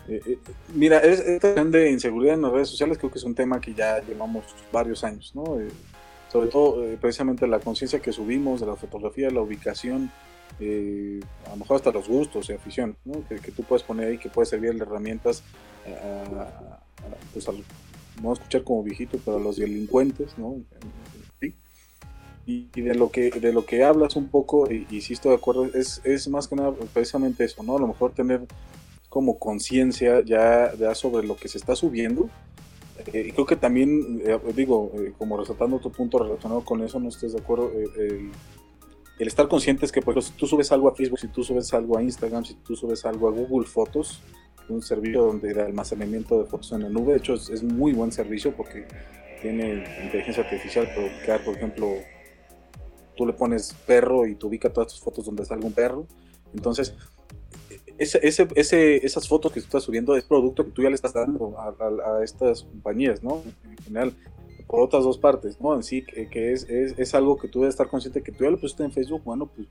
Eh, 0.07 0.37
mira, 0.73 0.99
es, 0.99 1.19
esta 1.19 1.63
de 1.63 1.91
inseguridad 1.91 2.35
en 2.35 2.41
las 2.41 2.51
redes 2.51 2.69
sociales 2.69 2.97
creo 2.97 3.11
que 3.11 3.19
es 3.19 3.23
un 3.23 3.35
tema 3.35 3.59
que 3.59 3.73
ya 3.73 4.01
llevamos 4.01 4.45
varios 4.71 5.03
años, 5.03 5.31
¿no? 5.33 5.57
Sobre 6.33 6.49
todo 6.49 6.83
precisamente 6.99 7.45
la 7.45 7.59
conciencia 7.59 7.99
que 7.99 8.11
subimos 8.11 8.59
de 8.59 8.65
la 8.65 8.75
fotografía, 8.75 9.29
la 9.29 9.41
ubicación, 9.41 10.11
a 10.59 11.49
lo 11.51 11.55
mejor 11.57 11.77
hasta 11.77 11.91
los 11.91 12.07
gustos 12.07 12.49
y 12.49 12.53
afición, 12.53 12.97
¿no? 13.05 13.23
que, 13.27 13.51
tú 13.51 13.63
puedes 13.63 13.83
poner 13.83 14.07
ahí, 14.07 14.17
que 14.17 14.29
puede 14.29 14.47
servir 14.47 14.73
de 14.73 14.81
herramientas 14.81 15.43
a, 15.85 16.79
pues 17.31 17.47
al, 17.47 17.63
vamos 18.15 18.39
a 18.39 18.41
escuchar 18.41 18.63
como 18.63 18.81
viejito, 18.81 19.19
pero 19.23 19.37
a 19.37 19.39
los 19.39 19.57
delincuentes, 19.57 20.35
¿no? 20.37 20.57
Y, 22.45 22.67
de 22.81 22.95
lo 22.95 23.09
que 23.09 23.29
de 23.29 23.53
lo 23.53 23.65
que 23.65 23.85
hablas 23.85 24.17
un 24.17 24.27
poco, 24.27 24.69
y, 24.69 24.85
y 24.89 24.99
sí 24.99 25.13
estoy 25.13 25.29
de 25.29 25.37
acuerdo, 25.37 25.65
es, 25.73 26.01
es 26.03 26.27
más 26.27 26.49
que 26.49 26.57
nada 26.57 26.73
precisamente 26.93 27.45
eso, 27.45 27.63
¿no? 27.63 27.77
A 27.77 27.79
lo 27.79 27.87
mejor 27.87 28.11
tener 28.11 28.41
como 29.07 29.37
conciencia 29.37 30.21
ya, 30.25 30.73
ya 30.73 30.95
sobre 30.95 31.25
lo 31.25 31.37
que 31.37 31.47
se 31.47 31.59
está 31.59 31.75
subiendo. 31.75 32.29
Eh, 33.07 33.31
creo 33.33 33.45
que 33.45 33.55
también, 33.55 34.21
eh, 34.25 34.39
digo, 34.55 34.91
eh, 34.95 35.13
como 35.17 35.37
resaltando 35.37 35.77
otro 35.77 35.91
punto 35.91 36.19
relacionado 36.19 36.63
con 36.63 36.81
eso, 36.83 36.99
no 36.99 37.09
estés 37.09 37.33
de 37.33 37.39
acuerdo, 37.39 37.71
el, 37.71 38.31
el, 39.19 39.27
estar 39.27 39.47
consciente 39.47 39.85
es 39.85 39.91
que, 39.91 40.01
por 40.01 40.13
ejemplo, 40.13 40.31
si 40.31 40.37
tú 40.37 40.47
subes 40.47 40.71
algo 40.71 40.87
a 40.87 40.95
Facebook, 40.95 41.19
si 41.19 41.27
tú 41.27 41.43
subes 41.43 41.73
algo 41.73 41.97
a 41.97 42.03
Instagram, 42.03 42.45
si 42.45 42.55
tú 42.55 42.75
subes 42.75 43.05
algo 43.05 43.27
a 43.27 43.31
Google 43.31 43.67
Fotos, 43.67 44.21
un 44.69 44.81
servicio 44.81 45.25
donde 45.25 45.53
de 45.53 45.61
almacenamiento 45.61 46.39
de 46.41 46.45
fotos 46.45 46.71
en 46.71 46.83
la 46.83 46.89
nube. 46.89 47.13
De 47.13 47.19
hecho, 47.19 47.33
es, 47.33 47.63
muy 47.63 47.93
buen 47.93 48.11
servicio 48.11 48.55
porque 48.55 48.87
tiene 49.41 49.83
inteligencia 50.03 50.43
artificial 50.43 50.87
para 50.87 51.07
ubicar, 51.07 51.43
por 51.43 51.55
ejemplo, 51.55 51.87
tú 53.15 53.25
le 53.25 53.33
pones 53.33 53.73
perro 53.85 54.25
y 54.25 54.35
te 54.35 54.45
ubica 54.45 54.71
todas 54.71 54.93
tus 54.93 55.01
fotos 55.01 55.25
donde 55.25 55.45
salga 55.45 55.65
un 55.65 55.73
perro. 55.73 56.07
Entonces, 56.53 56.95
ese, 58.03 58.19
ese, 58.21 58.47
ese, 58.55 59.05
esas 59.05 59.27
fotos 59.27 59.51
que 59.51 59.59
tú 59.59 59.65
estás 59.65 59.83
subiendo 59.83 60.15
es 60.15 60.23
producto 60.23 60.63
que 60.63 60.71
tú 60.71 60.81
ya 60.81 60.89
le 60.89 60.95
estás 60.95 61.13
dando 61.13 61.55
a, 61.57 62.23
estas 62.23 62.63
compañías, 62.63 63.23
¿no? 63.23 63.41
En 63.65 63.77
general, 63.83 64.13
por 64.67 64.81
otras 64.81 65.03
dos 65.03 65.17
partes, 65.17 65.59
¿no? 65.59 65.75
En 65.75 65.83
sí, 65.83 66.03
que, 66.03 66.53
es, 66.53 66.69
es, 66.69 66.97
es, 66.97 67.15
algo 67.15 67.37
que 67.37 67.47
tú 67.47 67.59
debes 67.59 67.73
estar 67.73 67.87
consciente 67.87 68.21
que 68.21 68.31
tú 68.31 68.43
ya 68.43 68.51
lo 68.51 68.59
pusiste 68.59 68.83
en 68.83 68.91
Facebook, 68.91 69.21
bueno, 69.23 69.47
pues 69.47 69.67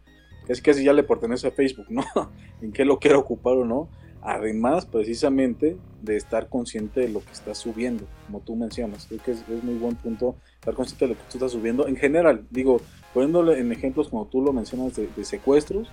es 0.48 0.60
que 0.60 0.72
así 0.72 0.84
ya 0.84 0.92
le 0.92 1.02
pertenece 1.02 1.46
a 1.46 1.50
Facebook, 1.52 1.86
¿no? 1.88 2.04
en 2.60 2.72
qué 2.72 2.84
lo 2.84 2.98
quiero 2.98 3.20
ocupar 3.20 3.54
o 3.54 3.64
no 3.64 3.88
además 4.22 4.86
precisamente 4.86 5.76
de 6.00 6.16
estar 6.16 6.48
consciente 6.48 7.00
de 7.00 7.08
lo 7.08 7.20
que 7.20 7.32
estás 7.32 7.58
subiendo, 7.58 8.04
como 8.26 8.40
tú 8.40 8.54
mencionas. 8.54 9.06
Creo 9.06 9.20
que 9.22 9.32
es, 9.32 9.64
muy 9.64 9.74
buen 9.74 9.96
punto 9.96 10.36
estar 10.54 10.74
consciente 10.74 11.06
de 11.06 11.14
lo 11.14 11.18
que 11.18 11.24
tú 11.28 11.38
estás 11.38 11.52
subiendo. 11.52 11.88
En 11.88 11.96
general, 11.96 12.46
digo, 12.50 12.80
poniéndole 13.12 13.58
en 13.58 13.72
ejemplos 13.72 14.08
como 14.08 14.26
tú 14.26 14.40
lo 14.40 14.52
mencionas 14.52 14.94
de, 14.94 15.24
secuestros, 15.24 15.88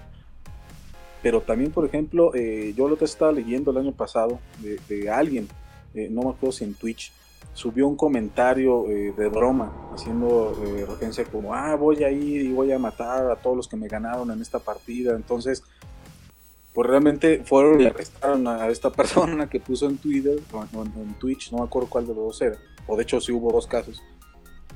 pero 1.21 1.41
también, 1.41 1.71
por 1.71 1.86
ejemplo, 1.86 2.34
eh, 2.34 2.73
yo 2.75 2.88
lo 2.88 2.97
que 2.97 3.05
estaba 3.05 3.32
leyendo 3.32 3.71
el 3.71 3.77
año 3.77 3.91
pasado 3.91 4.39
de, 4.60 5.10
alguien, 5.10 5.47
eh, 5.93 6.08
no 6.10 6.23
me 6.23 6.29
acuerdo 6.29 6.51
si 6.51 6.63
en 6.63 6.73
Twitch, 6.73 7.12
subió 7.53 7.88
un 7.88 7.95
comentario 7.95 8.89
eh, 8.89 9.13
de 9.15 9.27
broma, 9.27 9.71
haciendo 9.93 10.58
eh, 10.65 10.86
referencia 10.88 11.25
como, 11.25 11.53
ah, 11.53 11.75
voy 11.75 12.03
a 12.03 12.12
ir 12.12 12.41
y 12.41 12.51
voy 12.53 12.71
a 12.71 12.79
matar 12.79 13.29
a 13.29 13.36
todos 13.36 13.58
los 13.58 13.67
que 13.67 13.75
me 13.75 13.88
ganaron 13.88 14.32
en 14.32 14.41
esta 14.41 14.60
partida. 14.60 15.15
Entonces, 15.15 15.63
pues 16.73 16.88
realmente 16.88 17.43
fueron 17.43 17.82
y 17.82 17.86
arrestaron 17.88 18.47
a 18.47 18.67
esta 18.67 18.89
persona 19.01 19.49
que 19.49 19.60
puso 19.60 19.88
en 19.88 19.97
Twitter, 19.97 20.39
o 20.53 20.82
en, 20.82 21.13
Twitch, 21.15 21.51
no 21.51 21.60
me 21.60 21.63
acuerdo 21.65 21.89
cuál 21.89 22.08
de 22.08 22.13
los 22.13 22.23
dos 22.23 22.41
era, 22.41 22.58
o 22.88 22.95
de 22.95 23.03
hecho 23.03 23.19
sí 23.19 23.32
hubo 23.32 23.51
dos 23.51 23.67
casos. 23.67 24.01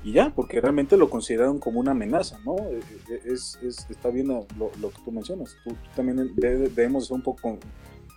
Y 0.04 0.12
ya, 0.12 0.34
porque 0.36 0.60
realmente 0.60 0.98
lo 0.98 1.10
consideraron 1.10 1.60
como 1.60 1.80
una 1.80 1.92
amenaza, 1.92 2.38
¿no? 2.46 2.58
Eh, 2.58 2.82
es, 3.26 3.58
está 3.90 4.10
bien 4.10 4.28
lo, 4.28 4.46
que 4.48 5.02
tú 5.06 5.12
mencionas. 5.12 5.56
Tú, 5.64 5.76
también 5.96 6.34
debemos 6.36 7.08
ser 7.08 7.16
un 7.16 7.24
poco 7.24 7.58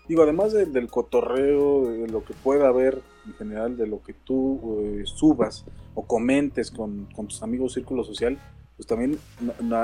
digo, 0.08 0.22
además 0.22 0.52
del 0.52 0.88
cotorreo, 0.88 1.90
de 1.90 2.08
lo 2.08 2.24
que 2.24 2.34
pueda 2.34 2.68
haber 2.68 3.02
en 3.26 3.34
general, 3.34 3.76
de 3.76 3.86
lo 3.86 4.02
que 4.02 4.12
tú 4.12 4.80
eh, 4.84 5.02
subas 5.04 5.64
o 5.94 6.06
comentes 6.06 6.70
con, 6.70 7.08
tus 7.08 7.42
amigos 7.42 7.74
círculo 7.74 8.04
social, 8.04 8.38
pues 8.76 8.86
también 8.86 9.18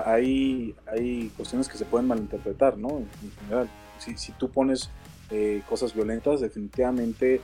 hay, 0.05 0.75
hay 0.87 1.33
cuestiones 1.37 1.69
que 1.69 1.79
se 1.79 1.85
pueden 1.85 2.07
malinterpretar, 2.07 2.77
¿no? 2.77 2.99
En, 2.99 3.09
general, 3.41 3.71
si, 3.99 4.17
si, 4.17 4.33
tú 4.33 4.51
pones 4.51 4.91
eh, 5.31 5.63
cosas 5.69 5.95
violentas, 5.95 6.41
definitivamente 6.41 7.41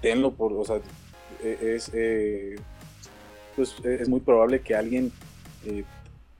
tenlo 0.00 0.32
por, 0.32 0.52
o 0.52 0.64
sea, 0.64 0.76
e, 1.42 1.74
es, 1.74 1.90
eh, 1.94 2.56
pues, 3.54 3.74
es 3.84 4.08
muy 4.08 4.20
probable 4.20 4.60
que 4.60 4.74
alguien 4.74 5.12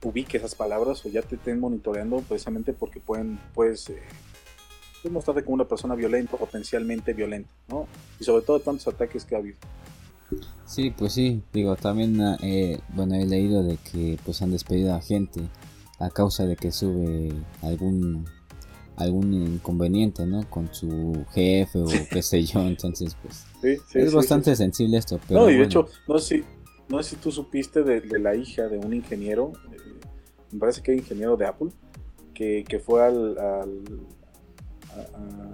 ubique 0.03 0.37
esas 0.37 0.55
palabras 0.55 1.05
o 1.05 1.09
ya 1.09 1.21
te 1.21 1.35
estén 1.35 1.59
monitoreando 1.59 2.17
precisamente 2.21 2.73
porque 2.73 2.99
pueden, 2.99 3.39
pues, 3.53 3.89
es 5.03 5.11
mostrarte 5.11 5.43
como 5.43 5.55
una 5.55 5.65
persona 5.65 5.95
violenta, 5.95 6.37
potencialmente 6.37 7.13
violenta, 7.13 7.49
¿no? 7.67 7.87
Y 8.19 8.23
sobre 8.23 8.43
todo 8.45 8.59
tantos 8.59 8.87
ataques 8.87 9.25
que 9.25 9.35
ha 9.35 9.39
habido. 9.39 9.57
Sí, 10.65 10.91
pues 10.91 11.13
sí, 11.13 11.41
digo, 11.51 11.75
también, 11.75 12.19
eh, 12.41 12.79
bueno, 12.89 13.15
he 13.15 13.25
leído 13.25 13.63
de 13.63 13.77
que 13.77 14.17
pues 14.25 14.41
han 14.41 14.51
despedido 14.51 14.93
a 14.93 15.01
gente 15.01 15.41
a 15.99 16.09
causa 16.09 16.45
de 16.45 16.55
que 16.55 16.71
sube 16.71 17.31
algún 17.61 18.25
algún 18.95 19.33
inconveniente, 19.33 20.25
¿no? 20.25 20.47
Con 20.49 20.73
su 20.73 21.25
jefe 21.31 21.79
o 21.79 21.87
qué 22.11 22.21
sé 22.21 22.43
yo, 22.43 22.61
entonces 22.61 23.15
pues 23.21 23.45
es 23.93 24.13
bastante 24.13 24.55
sensible 24.55 24.97
esto. 24.97 25.19
Pero 25.27 25.41
no, 25.41 25.49
y 25.49 25.57
de 25.57 25.63
hecho, 25.63 25.87
no 26.07 26.19
sé, 26.19 26.37
si, 26.37 26.43
no 26.89 27.01
sé 27.01 27.11
si 27.11 27.15
tú 27.17 27.31
supiste 27.31 27.83
de, 27.83 28.01
la 28.19 28.35
hija 28.35 28.67
de 28.67 28.77
un 28.77 28.93
ingeniero, 28.93 29.53
eh, 29.71 29.77
me 30.51 30.59
parece 30.59 30.81
que 30.81 30.91
era 30.91 31.01
ingeniero 31.01 31.37
de 31.37 31.45
Apple, 31.45 31.69
que, 32.33 32.63
que 32.67 32.79
fue 32.79 33.03
al 33.03 33.37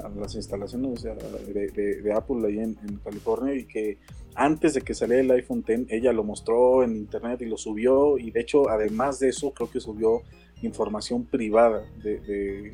a, 0.03 0.09
las 0.09 0.35
instalaciones 0.35 1.03
de, 1.03 2.13
Apple 2.13 2.47
ahí 2.47 2.59
en, 2.59 2.75
California 3.03 3.55
y 3.55 3.65
que 3.65 3.97
antes 4.35 4.73
de 4.73 4.81
que 4.81 4.93
saliera 4.93 5.21
el 5.21 5.31
iPhone 5.31 5.63
X 5.65 5.87
ella 5.89 6.13
lo 6.13 6.23
mostró 6.23 6.83
en 6.83 6.95
internet 6.95 7.41
y 7.41 7.45
lo 7.45 7.57
subió 7.57 8.17
y 8.17 8.31
de 8.31 8.41
hecho 8.41 8.69
además 8.69 9.19
de 9.19 9.29
eso 9.29 9.51
creo 9.53 9.69
que 9.69 9.79
subió 9.79 10.21
información 10.61 11.25
privada 11.25 11.83
de, 12.03 12.73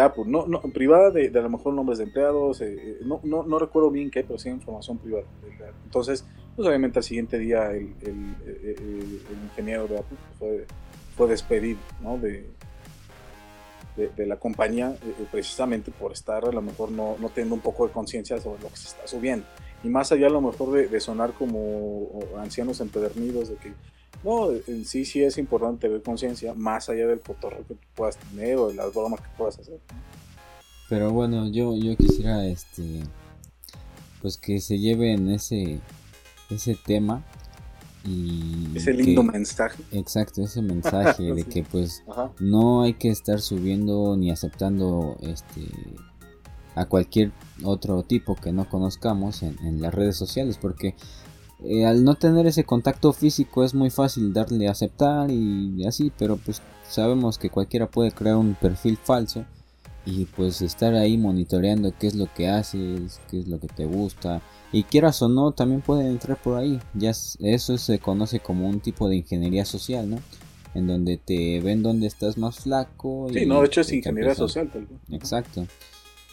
Apple, 0.00 0.24
no, 0.26 0.46
no 0.46 0.60
privada 0.60 1.10
de, 1.10 1.28
a 1.28 1.42
lo 1.42 1.48
mejor 1.48 1.72
nombres 1.72 1.98
de 1.98 2.04
empleados, 2.04 2.60
eh, 2.60 2.74
eh, 2.78 2.98
no, 3.04 3.20
no, 3.24 3.42
no, 3.44 3.58
recuerdo 3.58 3.90
bien 3.90 4.10
qué, 4.10 4.22
pero 4.22 4.38
sí 4.38 4.50
información 4.50 4.98
privada. 4.98 5.24
Entonces, 5.84 6.26
pues 6.58 6.66
obviamente 6.66 6.98
al 6.98 7.04
siguiente 7.04 7.38
día 7.38 7.70
el, 7.70 7.94
ingeniero 9.44 9.86
de 9.86 9.98
Apple 9.98 10.18
fue, 10.40 10.66
fue 11.16 11.28
despedido 11.28 11.78
de, 12.20 12.50
de, 14.16 14.26
la 14.26 14.40
compañía 14.40 14.90
eh, 14.90 15.14
eh, 15.20 15.26
precisamente 15.30 15.92
por 15.92 16.10
estar 16.10 16.44
a 16.44 16.50
lo 16.50 16.60
mejor 16.60 16.90
no, 16.90 17.14
no 17.20 17.28
teniendo 17.28 17.54
un 17.54 17.60
poco 17.60 17.86
de 17.86 17.92
conciencia 17.92 18.40
sobre 18.40 18.60
lo 18.60 18.70
que 18.70 18.76
se 18.76 18.88
está 18.88 19.06
subiendo. 19.06 19.46
Y 19.84 19.88
más 19.88 20.10
allá 20.10 20.26
a 20.26 20.30
lo 20.30 20.40
mejor 20.40 20.72
de, 20.72 20.98
sonar 20.98 21.32
como 21.34 22.18
ancianos 22.36 22.80
empedernidos, 22.80 23.50
de 23.50 23.54
que 23.54 23.72
no, 24.24 24.50
en 24.50 24.84
sí 24.84 25.04
sí 25.04 25.22
es 25.22 25.38
importante 25.38 25.86
tener 25.86 26.02
conciencia, 26.02 26.54
más 26.54 26.88
allá 26.88 27.06
del 27.06 27.20
cotorreo 27.20 27.64
que 27.68 27.74
tú 27.74 27.86
puedas 27.94 28.16
tener 28.16 28.56
o 28.56 28.66
de 28.66 28.74
las 28.74 28.92
bromas 28.92 29.20
que 29.20 29.28
puedas 29.38 29.60
hacer. 29.60 29.78
Pero 30.88 31.12
bueno, 31.12 31.48
yo, 31.48 31.76
yo 31.76 31.96
quisiera 31.96 32.44
este 32.48 33.04
pues 34.20 34.36
que 34.36 34.60
se 34.60 34.80
lleven 34.80 35.30
ese 35.30 35.78
ese 36.50 36.74
tema 36.74 37.24
ese 38.74 38.92
lindo 38.92 39.22
mensaje. 39.22 39.82
Exacto, 39.92 40.42
ese 40.42 40.62
mensaje 40.62 41.22
de 41.34 41.44
que 41.44 41.62
pues 41.62 42.02
no 42.38 42.82
hay 42.82 42.94
que 42.94 43.10
estar 43.10 43.40
subiendo 43.40 44.16
ni 44.16 44.30
aceptando 44.30 45.16
este 45.20 45.62
a 46.74 46.84
cualquier 46.84 47.32
otro 47.64 48.04
tipo 48.04 48.36
que 48.36 48.52
no 48.52 48.68
conozcamos 48.68 49.42
en, 49.42 49.82
las 49.82 49.92
redes 49.92 50.16
sociales 50.16 50.58
porque 50.58 50.94
eh, 51.64 51.84
al 51.84 52.04
no 52.04 52.14
tener 52.14 52.46
ese 52.46 52.62
contacto 52.62 53.12
físico 53.12 53.64
es 53.64 53.74
muy 53.74 53.90
fácil 53.90 54.32
darle 54.32 54.68
a 54.68 54.72
aceptar 54.72 55.28
y 55.30 55.84
así, 55.86 56.12
pero 56.16 56.36
pues 56.36 56.62
sabemos 56.88 57.36
que 57.36 57.50
cualquiera 57.50 57.90
puede 57.90 58.12
crear 58.12 58.36
un 58.36 58.54
perfil 58.54 58.96
falso 58.96 59.44
y 60.10 60.24
pues 60.24 60.62
estar 60.62 60.94
ahí 60.94 61.18
monitoreando 61.18 61.92
qué 61.98 62.06
es 62.06 62.14
lo 62.14 62.32
que 62.32 62.48
haces, 62.48 63.20
qué 63.30 63.40
es 63.40 63.46
lo 63.46 63.60
que 63.60 63.66
te 63.66 63.84
gusta, 63.84 64.40
y 64.72 64.84
quieras 64.84 65.20
o 65.20 65.28
no, 65.28 65.52
también 65.52 65.82
pueden 65.82 66.06
entrar 66.06 66.40
por 66.40 66.56
ahí. 66.56 66.80
Ya 66.94 67.10
eso 67.10 67.76
se 67.76 67.98
conoce 67.98 68.40
como 68.40 68.66
un 68.68 68.80
tipo 68.80 69.08
de 69.08 69.16
ingeniería 69.16 69.66
social, 69.66 70.08
¿no? 70.08 70.18
En 70.74 70.86
donde 70.86 71.18
te 71.18 71.60
ven 71.60 71.82
donde 71.82 72.06
estás 72.06 72.38
más 72.38 72.60
flaco. 72.60 73.28
Sí, 73.32 73.44
no, 73.44 73.60
de 73.60 73.66
hecho 73.66 73.82
es 73.82 73.92
ingeniería 73.92 74.34
social. 74.34 74.70
Tal 74.70 74.88
Exacto. 75.10 75.66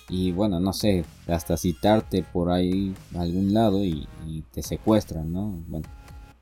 Y 0.08 0.32
bueno, 0.32 0.60
no 0.62 0.72
sé, 0.72 1.04
hasta 1.28 1.58
citarte 1.58 2.24
por 2.24 2.52
ahí 2.52 2.94
a 3.14 3.22
algún 3.22 3.54
lado 3.54 3.84
y, 3.84 4.08
te 4.54 4.64
secuestran, 4.64 5.34
¿no? 5.34 5.64
Bueno, 5.68 5.88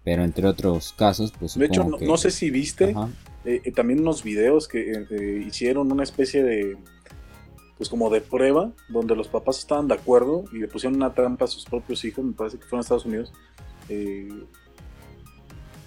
pero 0.03 0.23
entre 0.23 0.45
otros 0.45 0.93
casos, 0.95 1.31
pues... 1.39 1.57
De 1.57 1.65
hecho, 1.65 1.83
no, 1.83 2.17
sé 2.17 2.29
si 2.29 2.51
viste 2.51 2.93
eh, 3.45 3.61
eh, 3.63 3.71
también 3.71 4.01
unos 4.01 4.23
videos 4.23 4.67
que 4.67 5.05
eh, 5.09 5.43
hicieron 5.47 5.91
una 5.91 6.03
especie 6.03 6.43
de 6.43 6.77
pues 7.77 7.89
como 7.89 8.09
de 8.09 8.21
prueba, 8.21 8.71
donde 8.89 9.15
los 9.15 9.27
papás 9.27 9.59
estaban 9.59 9.87
de 9.87 9.95
acuerdo 9.95 10.45
y 10.51 10.59
le 10.59 10.67
pusieron 10.67 10.95
una 10.95 11.13
trampa 11.13 11.45
a 11.45 11.47
sus 11.47 11.65
propios 11.65 12.05
hijos, 12.05 12.23
me 12.23 12.33
parece 12.33 12.57
que 12.57 12.63
fueron 12.63 12.79
a 12.79 12.81
Estados 12.81 13.05
Unidos, 13.05 13.33
eh, 13.89 14.29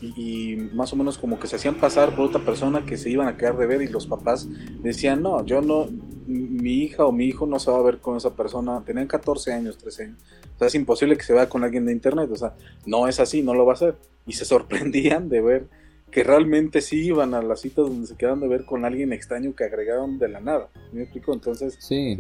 y, 0.01 0.57
más 0.75 0.93
o 0.93 0.97
menos 0.97 1.17
como 1.17 1.39
que 1.39 1.47
se 1.47 1.57
hacían 1.57 1.77
pasar 1.77 2.15
por 2.15 2.27
otra 2.27 2.45
persona 2.45 2.85
que 2.85 2.99
se 2.99 3.09
iban 3.09 3.29
a 3.29 3.37
quedar 3.37 3.57
de 3.57 3.67
ver 3.67 3.81
y 3.83 3.89
los 3.89 4.07
papás 4.07 4.47
decían, 4.83 5.23
no, 5.23 5.45
yo 5.45 5.63
no, 5.63 5.89
mi 6.27 6.83
hija 6.83 7.07
o 7.07 7.13
mi 7.13 7.25
hijo 7.25 7.47
no 7.47 7.59
se 7.59 7.71
va 7.71 7.79
a 7.79 7.83
ver 7.83 7.99
con 7.99 8.17
esa 8.17 8.35
persona, 8.35 8.83
tenían 8.85 9.07
14 9.07 9.53
años, 9.53 9.79
13 9.79 10.05
años, 10.05 10.19
o 10.55 10.59
sea, 10.59 10.69
es 10.69 10.75
imposible 10.75 11.17
que 11.17 11.25
se 11.25 11.33
vea 11.33 11.49
con 11.49 11.65
alguien 11.65 11.87
de 11.87 11.93
internet, 11.93 12.29
o 12.31 12.37
sea, 12.37 12.55
no 12.85 13.09
es 13.09 13.21
así, 13.21 13.43
no 13.43 13.55
lo 13.55 13.65
va 13.65 13.73
a 13.73 13.77
hacer, 13.77 13.97
y 14.27 14.35
se 14.35 14.45
sorprendían 14.47 15.29
de 15.29 15.41
ver 15.41 15.69
que 16.11 16.23
realmente 16.23 16.81
sí 16.81 17.07
iban 17.07 17.35
a 17.35 17.43
las 17.43 17.61
citas 17.61 17.87
donde 17.87 18.07
se 18.07 18.17
quedan 18.17 18.41
de 18.41 18.49
ver 18.49 18.65
con 18.65 18.85
alguien 18.85 19.13
extraño 19.13 19.55
que 19.55 19.65
agregaron 19.65 20.19
de 20.19 20.29
la 20.29 20.41
nada. 20.41 20.69
¿Me 20.93 21.03
explico? 21.03 21.33
Entonces, 21.35 21.77
sí, 21.79 22.17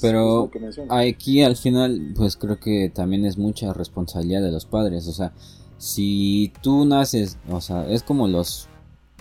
pero 0.00 0.50
aquí 0.90 1.42
al 1.42 1.56
final, 1.56 2.12
pues 2.16 2.36
creo 2.36 2.58
que 2.58 2.90
también 2.92 3.24
es 3.24 3.38
mucha 3.38 3.72
responsabilidad 3.72 4.42
de 4.42 4.50
los 4.50 4.66
padres. 4.66 5.06
O 5.06 5.12
sea, 5.12 5.32
si 5.78 6.52
tú 6.60 6.84
naces, 6.84 7.38
o 7.48 7.60
sea, 7.60 7.88
es 7.88 8.02
como 8.02 8.26
los, 8.26 8.68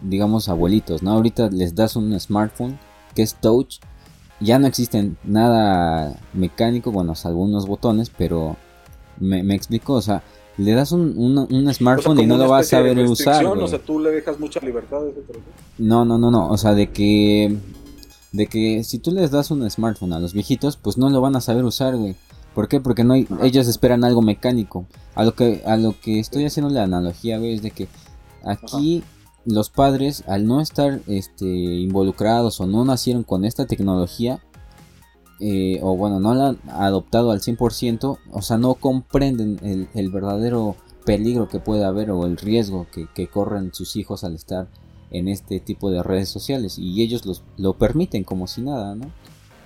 digamos, 0.01 0.49
abuelitos, 0.49 1.03
¿no? 1.03 1.11
Ahorita 1.11 1.49
les 1.51 1.75
das 1.75 1.95
un 1.95 2.19
smartphone 2.19 2.79
que 3.15 3.21
es 3.21 3.35
touch, 3.35 3.79
ya 4.39 4.59
no 4.59 4.67
existen 4.67 5.17
nada 5.23 6.19
mecánico, 6.33 6.91
bueno, 6.91 7.13
algunos 7.23 7.67
botones, 7.67 8.11
pero 8.15 8.57
me, 9.19 9.43
me 9.43 9.55
explico, 9.55 9.93
o 9.93 10.01
sea, 10.01 10.23
le 10.57 10.73
das 10.73 10.91
un, 10.91 11.15
un, 11.17 11.73
smartphone 11.73 12.19
y 12.21 12.25
no 12.25 12.35
lo 12.35 12.49
vas 12.49 12.67
a 12.67 12.77
saber 12.77 12.97
usar. 12.99 13.45
O 13.45 13.67
sea, 13.67 13.79
tú 13.79 13.99
le 13.99 14.09
dejas 14.09 14.39
mucha 14.39 14.59
libertad 14.59 15.01
No, 15.77 16.03
no, 16.03 16.17
no, 16.17 16.31
no. 16.31 16.49
O 16.49 16.57
sea, 16.57 16.73
de 16.73 16.91
que. 16.91 17.55
De 18.31 18.47
que 18.47 18.83
si 18.83 18.99
tú 18.99 19.11
les 19.11 19.31
das 19.31 19.51
un 19.51 19.69
smartphone 19.69 20.13
a 20.13 20.19
los 20.19 20.33
viejitos, 20.33 20.75
pues 20.75 20.97
no 20.97 21.09
lo 21.09 21.21
van 21.21 21.35
a 21.35 21.41
saber 21.41 21.63
usar, 21.63 21.95
güey. 21.95 22.15
¿Por 22.53 22.67
qué? 22.67 22.81
Porque 22.81 23.03
no 23.03 23.13
hay, 23.13 23.27
ellos 23.41 23.67
esperan 23.67 24.03
algo 24.03 24.21
mecánico. 24.21 24.87
A 25.15 25.23
lo 25.23 25.33
que 25.33 25.61
a 25.65 25.77
lo 25.77 25.95
que 25.99 26.19
estoy 26.19 26.45
haciendo 26.45 26.71
la 26.71 26.83
analogía, 26.83 27.37
güey, 27.37 27.53
es 27.53 27.61
de 27.61 27.71
que 27.71 27.87
aquí 28.43 29.03
los 29.45 29.69
padres 29.69 30.23
al 30.27 30.45
no 30.45 30.59
estar 30.59 30.99
este 31.07 31.47
involucrados 31.47 32.59
o 32.59 32.65
no 32.65 32.83
nacieron 32.83 33.23
con 33.23 33.45
esta 33.45 33.65
tecnología, 33.65 34.39
eh, 35.39 35.79
o 35.83 35.95
bueno, 35.95 36.19
no 36.19 36.33
la 36.33 36.49
han 36.49 36.59
adoptado 36.67 37.31
al 37.31 37.41
100%, 37.41 38.17
o 38.31 38.41
sea, 38.41 38.57
no 38.57 38.73
comprenden 38.75 39.87
el, 39.93 40.09
verdadero 40.09 40.75
peligro 41.05 41.47
que 41.47 41.59
puede 41.59 41.85
haber 41.85 42.09
o 42.09 42.25
el 42.25 42.37
riesgo 42.37 42.87
que, 42.91 43.27
corren 43.27 43.73
sus 43.73 43.95
hijos 43.95 44.23
al 44.23 44.35
estar 44.35 44.67
en 45.11 45.27
este 45.27 45.59
tipo 45.59 45.91
de 45.91 46.03
redes 46.03 46.29
sociales 46.29 46.77
y 46.77 47.01
ellos 47.01 47.25
los, 47.25 47.43
lo 47.55 47.73
permiten 47.73 48.23
como 48.23 48.47
si 48.47 48.61
nada, 48.61 48.95
¿no? 48.95 49.11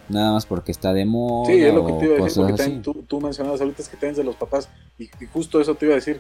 Nada 0.10 0.34
más 0.34 0.46
porque 0.46 0.74
está 0.74 0.92
de 0.94 1.06
moda. 1.06 1.48
Sí, 1.48 1.62
es 1.62 1.74
lo 1.74 1.86
que 1.86 1.94
te 1.94 2.06
iba 2.06 2.18
a 2.18 2.52
decir, 2.52 2.82
tú, 2.82 2.94
tú, 3.08 3.22
mencionabas 3.22 3.62
ahorita 3.62 3.82
es 3.82 3.88
que 3.88 3.96
tienes 3.96 4.18
de 4.18 4.26
los 4.26 4.36
papás 4.36 4.68
y, 5.00 5.10
justo 5.32 5.62
eso 5.62 5.76
te 5.76 5.86
iba 5.86 5.94
a 5.94 5.96
decir. 5.96 6.20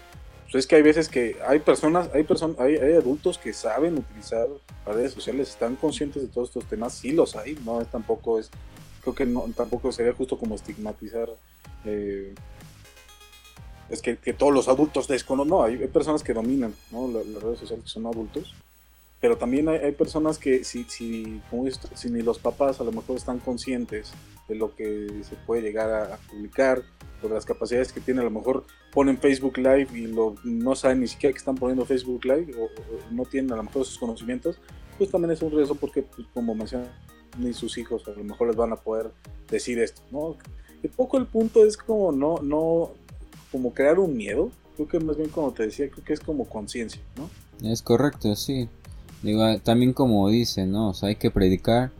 Pues 0.49 0.63
es 0.63 0.67
que 0.67 0.75
hay 0.75 0.81
veces 0.81 1.07
que 1.07 1.37
hay 1.47 1.59
personas, 1.59 2.09
hay 2.13 2.23
personas, 2.23 2.59
hay, 2.59 2.75
hay, 2.75 2.93
adultos 2.93 3.37
que 3.37 3.53
saben 3.53 3.97
utilizar 3.97 4.47
las 4.85 4.95
redes 4.95 5.13
sociales, 5.13 5.49
están 5.49 5.75
conscientes 5.75 6.21
de 6.21 6.27
todos 6.27 6.49
estos 6.49 6.65
temas, 6.65 6.93
sí 6.93 7.11
los 7.11 7.35
hay, 7.37 7.57
no 7.65 7.79
es 7.79 7.87
tampoco 7.87 8.37
es 8.37 8.49
creo 9.01 9.15
que 9.15 9.25
no, 9.25 9.45
tampoco 9.55 9.91
sería 9.91 10.13
justo 10.13 10.37
como 10.37 10.55
estigmatizar 10.55 11.29
eh, 11.85 12.33
es 13.91 14.01
que, 14.01 14.15
todos 14.33 14.53
los 14.53 14.69
adultos 14.69 15.07
desconocen, 15.07 15.49
no, 15.49 15.63
hay, 15.63 15.77
personas 15.87 16.23
que 16.23 16.33
dominan 16.33 16.73
¿no? 16.91 17.09
las, 17.09 17.43
redes 17.43 17.59
sociales 17.59 17.83
que 17.83 17.89
son 17.89 18.05
adultos, 18.05 18.55
pero 19.19 19.37
también 19.37 19.67
hay, 19.67 19.91
personas 19.91 20.37
que 20.37 20.63
si, 20.63 20.85
si, 20.85 21.41
como 21.49 21.69
si 21.69 22.09
ni 22.09 22.21
los 22.21 22.39
papás 22.39 22.79
a 22.79 22.85
lo 22.85 22.93
mejor 22.93 23.17
están 23.17 23.39
conscientes 23.39 24.13
de 24.47 24.55
lo 24.55 24.75
que 24.75 25.09
se 25.23 25.35
puede 25.35 25.61
llegar 25.61 25.89
a, 25.89 26.17
publicar, 26.29 26.81
o 27.21 27.27
de 27.27 27.33
las 27.33 27.45
capacidades 27.45 27.91
que 27.91 27.99
tiene, 27.99 28.21
a 28.21 28.23
lo 28.23 28.31
mejor 28.31 28.65
ponen 28.93 29.17
Facebook 29.17 29.57
Live 29.57 29.89
y 29.93 30.07
lo, 30.07 30.35
no 30.43 30.75
saben 30.75 31.01
ni 31.01 31.07
siquiera 31.07 31.33
que 31.33 31.39
están 31.39 31.55
poniendo 31.55 31.85
Facebook 31.85 32.23
Live, 32.23 32.55
o, 32.57 32.69
no 33.13 33.25
tienen 33.25 33.51
a 33.51 33.57
lo 33.57 33.63
mejor 33.63 33.81
esos 33.81 33.97
conocimientos, 33.97 34.57
pues 34.97 35.11
también 35.11 35.31
es 35.31 35.41
un 35.41 35.51
riesgo 35.51 35.75
porque, 35.75 36.03
pues, 36.03 36.27
como 36.33 36.55
mencionan, 36.55 36.89
ni 37.37 37.53
sus 37.53 37.77
hijos 37.77 38.07
a 38.07 38.11
lo 38.11 38.23
mejor 38.23 38.47
les 38.47 38.55
van 38.55 38.73
a 38.73 38.75
poder 38.75 39.11
decir 39.49 39.79
esto, 39.79 40.01
¿no? 40.11 40.37
Un 40.83 40.89
poco 40.95 41.17
el 41.17 41.27
punto 41.27 41.65
es 41.65 41.77
como 41.77 42.11
no, 42.11 42.37
no, 42.41 42.91
como 43.51 43.73
crear 43.73 43.99
un 43.99 44.15
miedo. 44.17 44.51
Creo 44.75 44.87
que 44.87 44.99
más 44.99 45.17
bien 45.17 45.29
como 45.29 45.51
te 45.51 45.63
decía, 45.63 45.89
creo 45.89 46.03
que 46.03 46.13
es 46.13 46.19
como 46.19 46.45
conciencia, 46.45 47.01
¿no? 47.17 47.29
Es 47.69 47.81
correcto, 47.81 48.35
sí. 48.35 48.67
Digo, 49.21 49.59
también 49.59 49.93
como 49.93 50.27
dice, 50.29 50.65
¿no? 50.65 50.93
Hay 51.03 51.15
que 51.15 51.29
predicar 51.29 51.91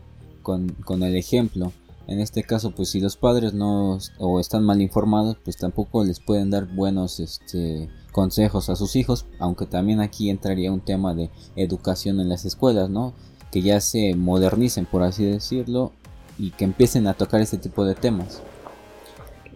con, 0.42 0.70
con 0.86 1.04
el 1.04 1.16
ejemplo. 1.16 1.72
En 2.08 2.20
este 2.20 2.44
caso, 2.44 2.72
pues 2.72 2.90
si 2.90 3.00
los 3.00 3.16
padres 3.16 3.54
no 3.54 4.00
o 4.18 4.40
están 4.40 4.64
mal 4.64 4.82
informados, 4.82 5.38
pues 5.44 5.58
tampoco 5.58 6.04
les 6.04 6.20
pueden 6.20 6.50
dar 6.50 6.66
buenos 6.66 7.20
este, 7.20 7.90
consejos 8.12 8.70
a 8.70 8.76
sus 8.76 8.96
hijos, 8.96 9.28
aunque 9.40 9.66
también 9.66 10.02
aquí 10.02 10.30
entraría 10.30 10.72
un 10.72 10.82
tema 10.82 11.14
de 11.14 11.30
educación 11.56 12.20
en 12.20 12.30
las 12.30 12.44
escuelas, 12.46 12.90
¿no? 12.90 13.14
Que 13.52 13.62
ya 13.62 13.82
se 13.82 14.16
modernicen, 14.16 14.86
por 14.86 15.04
así 15.04 15.26
decirlo, 15.26 15.92
y 16.38 16.52
que 16.52 16.64
empiecen 16.64 17.08
a 17.08 17.14
tocar 17.14 17.42
este 17.42 17.58
tipo 17.58 17.86
de 17.86 17.96
temas. 17.96 18.42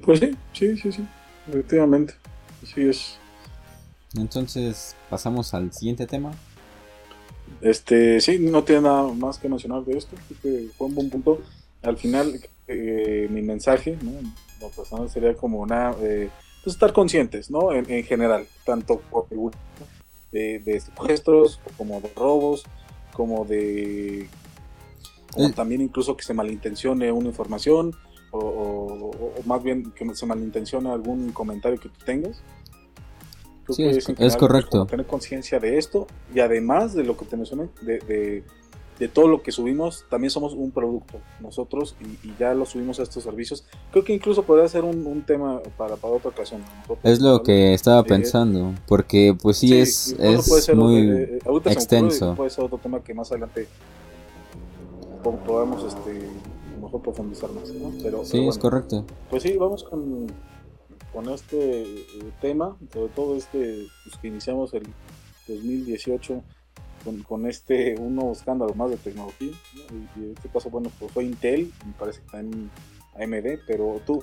Pues 0.03 0.19
sí, 0.19 0.35
sí, 0.53 0.77
sí, 0.77 0.91
sí, 0.91 1.07
efectivamente, 1.47 2.13
así 2.61 2.81
es. 2.81 3.17
Entonces, 4.15 4.95
pasamos 5.09 5.53
al 5.53 5.73
siguiente 5.73 6.05
tema. 6.05 6.31
Este, 7.61 8.21
sí, 8.21 8.37
no 8.39 8.63
tiene 8.63 8.81
nada 8.83 9.11
más 9.13 9.37
que 9.37 9.49
mencionar 9.49 9.83
de 9.83 9.97
esto, 9.97 10.15
creo 10.27 10.41
que 10.41 10.69
fue 10.77 10.87
un 10.87 10.95
buen 10.95 11.09
punto. 11.09 11.41
Al 11.81 11.97
final, 11.97 12.39
eh, 12.67 13.27
mi 13.31 13.41
mensaje, 13.41 13.97
¿no? 14.01 14.11
Lo 14.61 14.69
personal 14.69 15.09
sería 15.09 15.33
como 15.35 15.59
una, 15.59 15.95
eh, 16.01 16.29
pues 16.63 16.75
estar 16.75 16.93
conscientes, 16.93 17.49
¿no? 17.49 17.73
En, 17.73 18.03
general, 18.03 18.47
tanto 18.63 18.99
por 18.99 19.27
de, 20.31 20.59
de 20.59 20.79
secuestros, 20.79 21.59
como 21.77 22.01
de 22.01 22.11
robos, 22.15 22.63
como 23.15 23.45
de 23.45 24.27
como 25.33 25.51
también 25.51 25.81
incluso 25.81 26.15
que 26.15 26.23
se 26.23 26.33
malintencione 26.33 27.11
una 27.11 27.27
información 27.27 27.95
o, 28.31 29.11
más 29.45 29.63
bien 29.63 29.91
que 29.91 30.13
se 30.13 30.25
malintencione 30.25 30.89
algún 30.89 31.31
comentario 31.31 31.79
que 31.79 31.87
tú 31.87 31.99
tengas. 32.05 32.41
sí, 33.69 33.83
es, 33.83 34.05
pues, 34.05 34.35
correcto. 34.35 34.85
tener 34.85 35.05
conciencia 35.05 35.59
de 35.59 35.77
esto 35.77 36.07
y 36.33 36.41
además 36.41 36.93
de 36.93 37.03
lo 37.03 37.15
que 37.15 37.25
te 37.25 37.37
mencioné, 37.37 37.69
de, 37.81 37.99
de, 37.99 38.43
todo 39.13 39.27
lo 39.27 39.43
que 39.43 39.51
subimos, 39.51 40.05
también 40.09 40.31
somos 40.31 40.53
un 40.53 40.71
producto 40.71 41.19
nosotros 41.41 41.95
y, 42.23 42.33
ya 42.39 42.53
lo 42.53 42.65
subimos 42.65 42.99
a 42.99 43.03
estos 43.03 43.23
servicios. 43.23 43.65
Creo 43.91 44.05
que 44.05 44.13
incluso 44.13 44.43
podría 44.43 44.67
ser 44.69 44.83
un, 44.85 45.21
tema 45.23 45.61
para, 45.77 45.97
para, 45.97 46.13
otra 46.13 46.29
ocasión. 46.29 46.61
es 47.03 47.19
lo 47.19 47.43
que 47.43 47.73
estaba 47.73 48.01
eh, 48.01 48.05
pensando, 48.07 48.73
porque 48.87 49.35
pues 49.39 49.57
sí, 49.57 49.77
es, 49.77 50.15
es 50.17 50.73
muy 50.73 51.09
eh, 51.09 51.39
extenso. 51.65 52.35
Puede 52.35 52.49
ser 52.49 52.63
otro 52.63 52.77
tema 52.77 53.01
que 53.01 53.13
más 53.13 53.29
adelante 53.31 53.67
podamos 55.33 55.83
este, 55.83 56.29
mejor 56.81 57.01
profundizar 57.01 57.51
más. 57.51 57.69
¿no? 57.69 57.91
Pero, 58.01 58.23
sí, 58.23 58.47
es 58.47 58.57
correcto. 58.57 59.05
Pues 59.29 59.43
sí, 59.43 59.57
vamos 59.57 59.83
con, 59.83 60.27
con 61.13 61.29
este 61.29 61.81
eh, 61.83 62.31
tema, 62.41 62.77
sobre 62.93 63.09
todo 63.09 63.35
este 63.35 63.87
pues, 64.05 64.17
que 64.21 64.27
iniciamos 64.27 64.73
el 64.73 64.83
2018 65.47 66.43
con, 67.05 67.23
con, 67.23 67.47
este 67.47 67.95
un 67.99 68.15
nuevo 68.15 68.33
escándalo 68.33 68.73
más 68.73 68.89
de 68.89 68.97
tecnología. 68.97 69.51
Y, 69.91 70.19
en 70.19 70.33
este 70.35 70.49
caso, 70.49 70.69
bueno, 70.69 70.91
pues 70.99 71.11
fue 71.11 71.23
Intel, 71.23 71.71
me 71.85 71.93
parece 71.93 72.21
que 72.21 72.31
también 72.31 72.69
AMD, 73.15 73.59
pero 73.67 74.01
tú, 74.05 74.21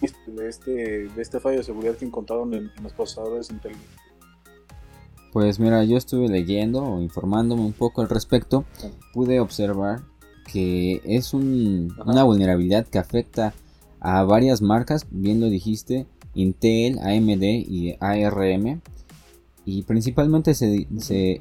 viste 0.00 0.18
de 0.30 0.48
este, 0.48 1.08
de 1.08 1.22
este 1.22 1.40
fallo 1.40 1.58
de 1.58 1.64
seguridad 1.64 1.96
que 1.96 2.04
encontraron 2.04 2.52
en, 2.52 2.70
los 2.82 2.92
procesadores 2.92 3.50
Intel. 3.50 3.72
Pues 5.32 5.58
mira, 5.60 5.84
yo 5.84 5.96
estuve 5.96 6.28
leyendo 6.28 6.82
o 6.82 7.00
informándome 7.00 7.62
un 7.62 7.72
poco 7.72 8.00
al 8.00 8.08
respecto. 8.08 8.64
Pude 9.12 9.40
observar 9.40 10.00
que 10.50 11.00
es 11.04 11.34
una 11.34 12.22
vulnerabilidad 12.24 12.86
que 12.86 12.98
afecta 12.98 13.52
a 14.00 14.22
varias 14.22 14.62
marcas, 14.62 15.06
bien 15.10 15.40
lo 15.40 15.48
dijiste, 15.48 16.06
Intel, 16.34 16.98
AMD 16.98 17.42
y 17.42 17.96
ARM. 18.00 18.80
Y 19.66 19.82
principalmente 19.82 20.54
se, 20.54 20.86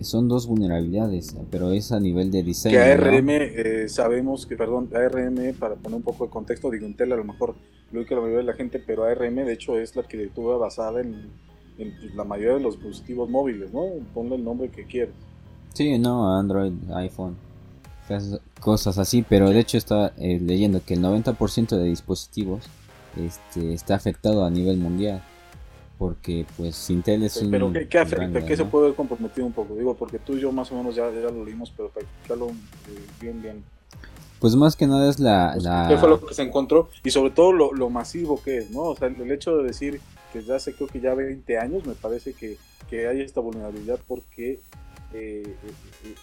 son 0.02 0.28
dos 0.28 0.48
vulnerabilidades, 0.48 1.38
pero 1.52 1.72
es 1.72 1.92
a 1.92 2.00
nivel 2.00 2.32
de 2.32 2.42
diseño. 2.44 2.74
Que 2.74 2.82
ARM, 2.82 3.30
eh, 3.30 3.86
sabemos 3.88 4.46
que, 4.48 4.58
perdón, 4.58 4.90
ARM, 4.94 5.54
para 5.60 5.76
poner 5.76 5.98
un 5.98 6.04
poco 6.04 6.26
de 6.26 6.32
contexto, 6.32 6.72
digo 6.72 6.88
Intel 6.88 7.14
a 7.14 7.18
lo 7.18 7.24
mejor 7.24 7.56
lo 7.92 8.04
que 8.04 8.16
la 8.16 8.22
mayoría 8.22 8.40
de 8.40 8.46
la 8.46 8.54
gente, 8.54 8.80
pero 8.80 9.04
ARM 9.04 9.36
de 9.36 9.54
hecho 9.54 9.78
es 9.78 9.96
la 9.96 10.02
arquitectura 10.02 10.58
basada 10.58 11.02
en, 11.02 11.30
la 12.16 12.24
mayoría 12.24 12.56
de 12.56 12.62
los 12.62 12.76
dispositivos 12.76 13.30
móviles, 13.30 13.72
¿no? 13.72 13.86
Ponle 14.14 14.36
el 14.36 14.44
nombre 14.44 14.70
que 14.70 14.86
quieras. 14.86 15.14
Sí, 15.74 16.00
no, 16.00 16.36
Android, 16.36 16.74
iPhone 16.96 17.36
cosas 18.60 18.98
así, 18.98 19.24
pero 19.28 19.50
de 19.50 19.60
hecho 19.60 19.78
está 19.78 20.14
eh, 20.18 20.40
leyendo 20.40 20.84
que 20.84 20.94
el 20.94 21.02
90% 21.02 21.78
de 21.78 21.84
dispositivos 21.86 22.66
este, 23.18 23.74
está 23.74 23.96
afectado 23.96 24.46
a 24.46 24.50
nivel 24.50 24.78
mundial. 24.78 25.24
Porque 25.98 26.46
pues 26.58 26.90
Intel 26.90 27.24
es 27.24 27.38
un... 27.38 27.52
Pero 27.52 27.72
¿qué, 27.90 28.00
afecta? 28.00 28.46
¿Qué 28.46 28.58
se 28.58 28.66
puede 28.66 28.86
haber 28.86 28.98
comprometido 28.98 29.48
un 29.48 29.54
poco? 29.54 29.76
Digo, 29.76 29.96
porque 29.96 30.20
tú 30.20 30.34
y 30.34 30.42
yo 30.42 30.52
más 30.52 30.72
o 30.72 30.76
menos 30.76 30.96
ya, 30.96 31.10
ya 31.10 31.30
lo 31.30 31.46
leímos, 31.46 31.72
pero 31.76 31.90
para 31.90 32.06
explicarlo 32.06 32.50
eh, 32.50 33.06
bien, 33.22 33.42
bien. 33.42 33.64
Pues 34.40 34.56
más 34.56 34.76
que 34.76 34.88
nada 34.88 35.10
es 35.10 35.20
la, 35.20 35.52
pues, 35.54 35.64
la... 35.64 35.88
¿Qué 35.88 35.98
fue 35.98 36.10
lo 36.10 36.26
que 36.26 36.34
se 36.34 36.44
encontró? 36.44 36.90
Y 37.04 37.12
sobre 37.12 37.32
todo 37.32 37.54
lo, 37.54 37.74
lo, 37.74 37.90
masivo 37.90 38.42
que 38.44 38.58
es, 38.58 38.72
¿no? 38.72 38.82
O 38.82 38.96
sea, 38.96 39.08
el, 39.08 39.32
hecho 39.32 39.58
de 39.58 39.64
decir 39.64 40.02
que 40.34 40.40
desde 40.40 40.56
hace 40.56 40.74
creo 40.74 40.88
que 40.88 41.00
ya 41.00 41.14
20 41.14 41.58
años 41.58 41.86
me 41.86 41.94
parece 41.94 42.34
que, 42.34 42.58
que 42.90 43.08
hay 43.08 43.22
esta 43.22 43.40
vulnerabilidad 43.40 44.00
porque 44.06 44.60
eh, 45.14 45.56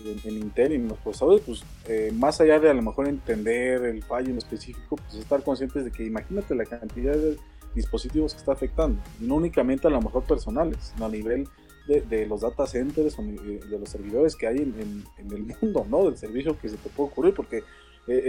eh, 0.00 0.16
en, 0.24 0.36
Intel 0.36 0.72
y 0.72 0.74
en 0.74 0.88
los 0.88 0.98
procesadores, 0.98 1.42
pues 1.46 1.64
eh, 1.88 2.12
más 2.14 2.40
allá 2.40 2.60
de 2.60 2.68
a 2.68 2.74
lo 2.74 2.82
mejor 2.82 3.08
entender 3.08 3.84
el 3.84 4.02
fallo 4.02 4.30
en 4.30 4.38
específico, 4.38 4.96
pues 4.96 5.14
estar 5.14 5.42
conscientes 5.42 5.84
de 5.84 5.90
que 5.90 6.04
imagínate 6.04 6.54
la 6.54 6.66
cantidad 6.66 7.14
de 7.14 7.38
dispositivos 7.74 8.32
que 8.32 8.38
está 8.38 8.52
afectando, 8.52 9.00
no 9.20 9.36
únicamente 9.36 9.86
a 9.86 9.90
lo 9.90 10.00
mejor 10.00 10.24
personales, 10.24 10.92
sino 10.92 11.06
a 11.06 11.08
nivel 11.08 11.48
de, 11.86 12.26
los 12.26 12.42
data 12.42 12.66
centers 12.66 13.18
o 13.18 13.22
de 13.22 13.78
los 13.78 13.88
servidores 13.88 14.36
que 14.36 14.46
hay 14.46 14.58
en, 14.58 15.04
el 15.18 15.54
mundo, 15.60 15.86
¿no? 15.88 16.04
Del 16.04 16.16
servicio 16.16 16.58
que 16.58 16.68
se 16.68 16.76
te 16.76 16.88
puede 16.90 17.10
ocurrir, 17.10 17.34
porque 17.34 17.64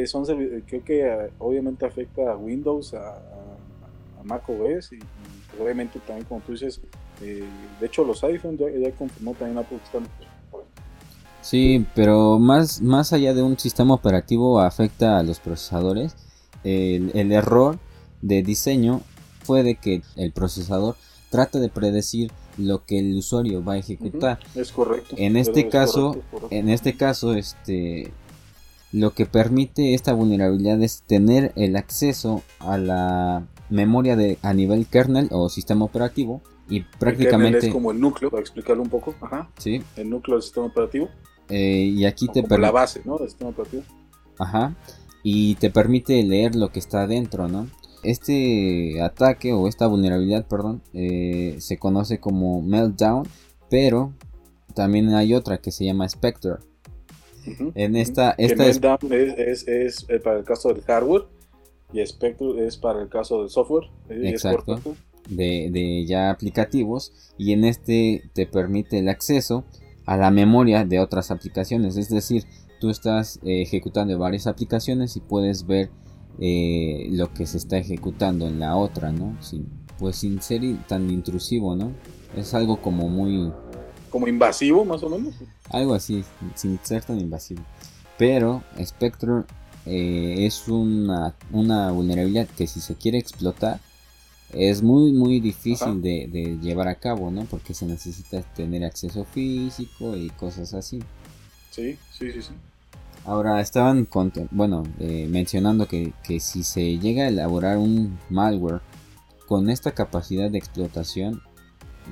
son 0.08 0.26
creo 0.66 0.84
que 0.84 1.30
obviamente 1.40 1.86
afecta 1.86 2.32
a 2.32 2.38
Windows, 2.38 2.94
a, 2.94 3.22
Mac 4.24 4.48
OS 4.48 4.94
y, 4.94 5.00
obviamente 5.62 6.00
también 6.00 6.26
como 6.26 6.40
tú 6.40 6.54
dices, 6.54 6.80
de 7.20 7.46
hecho 7.86 8.06
los 8.06 8.24
iPhones 8.24 8.58
ya, 8.58 8.70
ya 8.70 8.92
confirmó 8.96 9.34
también 9.34 9.58
Apple 9.58 9.78
que 9.80 9.84
están 9.84 10.08
Sí, 11.44 11.86
pero 11.94 12.40
más, 12.40 12.82
más 12.82 13.12
allá 13.12 13.34
de 13.34 13.44
un 13.44 13.60
sistema 13.60 13.94
operativo 13.94 14.62
afecta 14.62 15.20
a 15.20 15.24
los 15.24 15.42
procesadores. 15.42 16.16
El, 16.64 17.34
error 17.34 17.80
de 18.22 18.42
diseño 18.42 19.02
fue 19.44 19.64
de 19.64 19.76
que 19.76 20.02
el 20.16 20.32
procesador 20.32 20.96
trata 21.30 21.60
de 21.60 21.70
predecir 21.70 22.32
lo 22.58 22.86
que 22.86 23.00
el 23.00 23.18
usuario 23.18 23.64
va 23.64 23.74
a 23.74 23.78
ejecutar. 23.78 24.40
Es 24.56 24.72
correcto. 24.72 25.16
En 25.18 25.36
este 25.38 25.70
caso, 25.70 26.18
en 26.50 26.70
este 26.70 26.96
caso, 26.96 27.34
este 27.34 28.12
lo 28.92 29.12
que 29.12 29.26
permite 29.26 29.96
esta 29.96 30.14
vulnerabilidad 30.14 30.80
es 30.84 31.02
tener 31.02 31.52
el 31.56 31.76
acceso 31.76 32.44
a 32.60 32.78
la 32.78 33.48
memoria 33.72 34.16
de 34.16 34.38
a 34.44 34.54
nivel 34.54 34.86
kernel 34.86 35.30
o 35.32 35.50
sistema 35.50 35.86
operativo 35.86 36.42
y 36.70 36.82
prácticamente 36.82 37.58
el 37.58 37.66
es 37.66 37.72
como 37.72 37.92
el 37.92 38.00
núcleo, 38.00 38.30
para 38.30 38.42
explicarlo 38.42 38.84
un 38.84 38.90
poco, 38.90 39.16
ajá. 39.20 39.50
Sí. 39.58 39.82
El 39.96 40.12
núcleo 40.12 40.38
del 40.38 40.44
sistema 40.44 40.68
operativo 40.68 41.10
eh, 41.50 41.92
y 41.96 42.06
aquí 42.06 42.28
te 42.28 42.44
permite... 42.44 42.62
la 42.62 42.72
base, 42.72 43.02
¿no? 43.06 43.18
Del 43.18 43.30
sistema 43.30 43.50
operativo. 43.50 43.84
Ajá. 44.38 44.76
Y 45.24 45.56
te 45.56 45.70
permite 45.70 46.22
leer 46.24 46.56
lo 46.56 46.72
que 46.72 46.80
está 46.80 47.04
adentro, 47.04 47.48
¿no? 47.48 47.68
Este 48.04 49.02
ataque 49.02 49.54
o 49.54 49.68
esta 49.68 49.88
vulnerabilidad, 49.88 50.46
perdón, 50.48 50.82
eh, 50.94 51.56
se 51.60 51.78
conoce 51.78 52.20
como 52.20 52.62
Meltdown, 52.62 53.28
pero 53.70 54.14
también 54.76 55.10
hay 55.14 55.34
otra 55.34 55.58
que 55.58 55.72
se 55.72 55.86
llama 55.86 56.08
Spectre. 56.10 56.56
En 57.76 57.96
esta, 57.96 58.32
esta 58.38 58.66
es... 58.68 58.80
Es, 59.10 59.68
es, 59.68 60.06
es, 60.08 60.22
para 60.22 60.40
el 60.40 60.46
caso 60.46 60.74
del 60.74 60.82
hardware 60.84 61.24
y 61.92 62.06
Spectre 62.06 62.66
es 62.66 62.78
para 62.78 63.02
el 63.02 63.10
caso 63.10 63.42
del 63.42 63.50
software. 63.50 63.90
Exacto. 64.10 64.80
De, 65.30 65.70
de 65.72 66.06
ya 66.06 66.32
aplicativos 66.32 67.14
y 67.38 67.54
en 67.54 67.64
este 67.64 68.30
te 68.34 68.46
permite 68.46 69.00
el 69.00 69.08
acceso 69.08 69.64
a 70.06 70.18
la 70.18 70.32
memoria 70.32 70.84
de 70.86 71.00
otras 71.00 71.32
aplicaciones. 71.32 71.96
Es 71.96 72.10
decir, 72.10 72.44
tú 72.82 72.90
estás 72.90 73.38
eh, 73.44 73.62
ejecutando 73.62 74.18
varias 74.18 74.48
aplicaciones 74.48 75.16
y 75.16 75.22
puedes 75.22 75.66
ver 75.66 75.90
eh, 76.40 77.08
lo 77.12 77.34
que 77.34 77.46
se 77.46 77.58
está 77.58 77.78
ejecutando 77.78 78.48
en 78.48 78.60
la 78.60 78.76
otra, 78.76 79.12
¿no? 79.12 79.38
pues 80.00 80.18
sin 80.18 80.42
ser 80.42 80.62
tan 80.88 81.10
intrusivo, 81.10 81.76
¿no? 81.76 81.92
Es 82.36 82.54
algo 82.54 82.82
como 82.82 83.08
muy... 83.08 83.52
Como 84.10 84.28
invasivo, 84.28 84.84
más 84.84 85.02
o 85.04 85.10
menos. 85.10 85.36
Algo 85.70 85.94
así, 85.94 86.24
sin 86.56 86.80
ser 86.84 87.04
tan 87.04 87.20
invasivo. 87.20 87.62
Pero 88.18 88.64
Spectre 88.84 89.44
eh, 89.86 90.46
es 90.46 90.68
una, 90.68 91.36
una 91.52 91.92
vulnerabilidad 91.92 92.48
que 92.48 92.68
si 92.68 92.80
se 92.80 92.96
quiere 92.96 93.18
explotar, 93.18 93.80
es 94.54 94.84
muy 94.84 95.12
muy 95.12 95.40
difícil 95.40 96.02
de, 96.02 96.58
llevar 96.62 96.88
a 96.88 96.96
cabo, 96.96 97.32
¿no? 97.32 97.46
Porque 97.46 97.74
se 97.74 97.86
necesita 97.86 98.42
tener 98.42 98.84
acceso 98.86 99.26
físico 99.26 100.16
y 100.16 100.30
cosas 100.30 100.74
así. 100.74 101.00
Sí, 101.72 101.98
sí, 102.12 102.32
sí, 102.32 102.42
sí. 102.42 102.54
Ahora 103.26 103.62
estaban 103.62 104.08
bueno 104.52 104.84
eh, 105.00 105.28
mencionando 105.30 105.88
que, 105.88 106.14
que, 106.24 106.40
si 106.40 106.64
se 106.64 106.98
llega 106.98 107.24
a 107.24 107.28
elaborar 107.30 107.78
un 107.78 108.20
malware 108.30 108.82
con 109.48 109.70
esta 109.70 109.92
capacidad 109.92 110.50
de 110.52 110.58
explotación, 110.58 111.42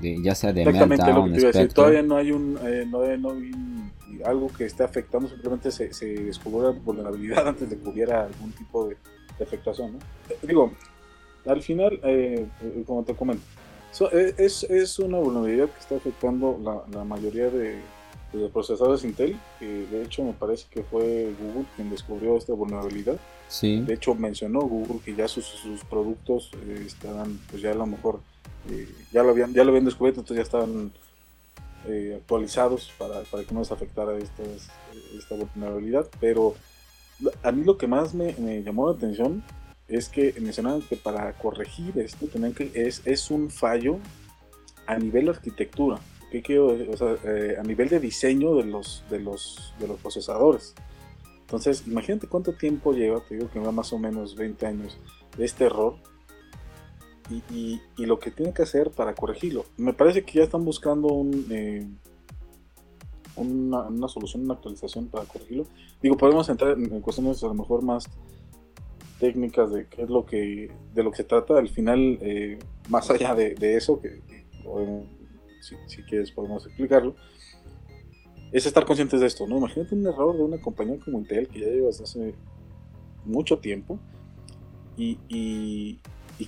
de, 0.01 0.21
ya 0.23 0.35
sea 0.35 0.53
de 0.53 0.65
meltdown, 0.65 1.33
todavía 1.73 2.01
no 2.01 2.15
hay 2.15 2.31
un, 2.31 2.57
eh, 2.63 2.85
no, 2.89 3.01
hay 3.01 3.51
algo 4.25 4.47
que 4.47 4.65
esté 4.65 4.83
afectando, 4.83 5.27
simplemente 5.27 5.71
se, 5.71 5.93
se 5.93 6.05
descubrió 6.05 6.71
la 6.71 6.79
vulnerabilidad 6.79 7.47
antes 7.49 7.69
de 7.69 7.77
que 7.77 7.89
hubiera 7.89 8.25
algún 8.25 8.51
tipo 8.53 8.87
de, 8.87 8.97
de 9.37 9.43
afectación. 9.43 9.93
¿no? 9.93 9.99
Digo, 10.47 10.71
al 11.45 11.61
final, 11.61 11.99
eh, 12.03 12.45
eh, 12.61 12.83
como 12.85 13.03
te 13.03 13.15
comento, 13.15 13.43
eh, 14.11 14.33
es, 14.37 14.63
es, 14.63 14.99
una 14.99 15.17
vulnerabilidad 15.17 15.69
que 15.69 15.79
está 15.79 15.95
afectando 15.95 16.57
la, 16.61 16.83
la 16.97 17.03
mayoría 17.03 17.49
de, 17.49 17.79
los 18.33 18.51
procesadores 18.51 19.03
Intel. 19.03 19.37
de 19.59 20.03
hecho, 20.03 20.23
me 20.23 20.33
parece 20.33 20.65
que 20.69 20.83
fue 20.83 21.33
Google 21.39 21.65
quien 21.75 21.89
descubrió 21.89 22.37
esta 22.37 22.53
vulnerabilidad. 22.53 23.17
Sí. 23.47 23.81
De 23.81 23.95
hecho, 23.95 24.15
mencionó 24.15 24.61
Google 24.61 24.99
que 25.03 25.15
ya 25.15 25.27
sus, 25.27 25.45
sus 25.45 25.83
productos 25.83 26.51
estaban, 26.85 27.39
pues 27.49 27.61
ya 27.61 27.71
a 27.71 27.75
lo 27.75 27.85
mejor, 27.85 28.19
ya, 29.11 29.23
lo 29.23 29.31
habían, 29.31 29.53
ya 29.53 29.63
lo 29.63 29.69
habían 29.71 29.85
descubierto, 29.85 30.21
entonces 30.21 30.37
ya 30.37 30.43
estaban 30.43 30.91
actualizados 32.15 32.91
para, 32.97 33.21
para, 33.23 33.43
que 33.43 33.53
no 33.53 33.59
les 33.61 33.71
afectara 33.71 34.17
esta, 34.17 34.43
esta 35.17 35.35
vulnerabilidad. 35.35 36.07
Pero 36.19 36.55
a 37.43 37.51
mí 37.51 37.63
lo 37.63 37.77
que 37.77 37.87
más 37.87 38.13
me, 38.13 38.33
me 38.39 38.63
llamó 38.63 38.89
la 38.89 38.95
atención 38.95 39.43
es 39.91 40.07
que 40.07 40.33
mencionaban 40.39 40.81
que 40.81 40.95
para 40.95 41.33
corregir 41.33 41.97
esto 41.99 42.27
tenían 42.27 42.53
que, 42.53 42.71
es, 42.73 43.01
es 43.05 43.29
un 43.29 43.49
fallo 43.49 43.99
a 44.87 44.97
nivel 44.97 45.25
de 45.25 45.31
arquitectura, 45.31 45.99
¿qué 46.31 46.41
quiero 46.41 46.67
O 46.67 46.97
sea, 46.97 47.15
eh, 47.25 47.57
a 47.59 47.63
nivel 47.63 47.89
de 47.89 47.99
diseño 47.99 48.55
de 48.55 48.63
los, 48.63 49.03
de, 49.09 49.19
los, 49.19 49.73
de 49.79 49.87
los 49.87 49.99
procesadores. 49.99 50.73
Entonces, 51.41 51.83
imagínate 51.85 52.27
cuánto 52.27 52.53
tiempo 52.53 52.93
lleva, 52.93 53.19
te 53.19 53.35
digo 53.35 53.49
que 53.51 53.59
va 53.59 53.71
más 53.71 53.91
o 53.91 53.99
menos 53.99 54.35
20 54.35 54.65
años 54.65 54.97
de 55.37 55.45
este 55.45 55.65
error 55.65 55.95
y, 57.29 57.81
y, 57.97 58.05
lo 58.05 58.19
que 58.19 58.31
tienen 58.31 58.53
que 58.53 58.63
hacer 58.63 58.91
para 58.91 59.13
corregirlo. 59.13 59.65
Me 59.77 59.93
parece 59.93 60.23
que 60.23 60.39
ya 60.39 60.43
están 60.43 60.65
buscando 60.65 61.09
un, 61.09 61.45
eh, 61.49 61.85
una, 63.35 64.07
solución, 64.07 64.43
una 64.43 64.55
actualización 64.55 65.07
para 65.07 65.25
corregirlo. 65.25 65.65
Digo, 66.01 66.17
podemos 66.17 66.47
entrar 66.49 66.77
en 66.77 67.01
cuestiones 67.01 67.43
a 67.43 67.47
lo 67.47 67.53
mejor 67.53 67.83
más 67.83 68.09
técnicas 69.19 69.71
de 69.71 69.85
qué 69.87 70.01
es 70.01 70.09
lo 70.09 70.25
que 70.25 70.71
de 70.95 71.03
lo 71.03 71.11
que 71.11 71.17
se 71.17 71.23
trata 71.23 71.57
al 71.57 71.69
final 71.69 72.17
eh, 72.21 72.57
más 72.89 73.11
allá 73.11 73.35
de, 73.35 73.77
eso 73.77 74.01
que, 74.01 74.19
si, 75.61 76.03
quieres 76.03 76.31
podemos 76.31 76.65
explicarlo 76.65 77.15
es 78.51 78.65
estar 78.65 78.85
conscientes 78.85 79.19
de 79.19 79.27
esto 79.27 79.47
no 79.47 79.57
imagínate 79.57 79.95
un 79.95 80.05
error 80.05 80.35
de 80.35 80.43
una 80.43 80.59
compañía 80.59 80.97
como 81.03 81.19
Intel 81.19 81.47
que 81.47 81.59
ya 81.59 81.67
llevas 81.67 82.01
hace 82.01 82.35
mucho 83.25 83.59
tiempo 83.59 83.99
y, 84.97 85.17
y, 85.29 85.99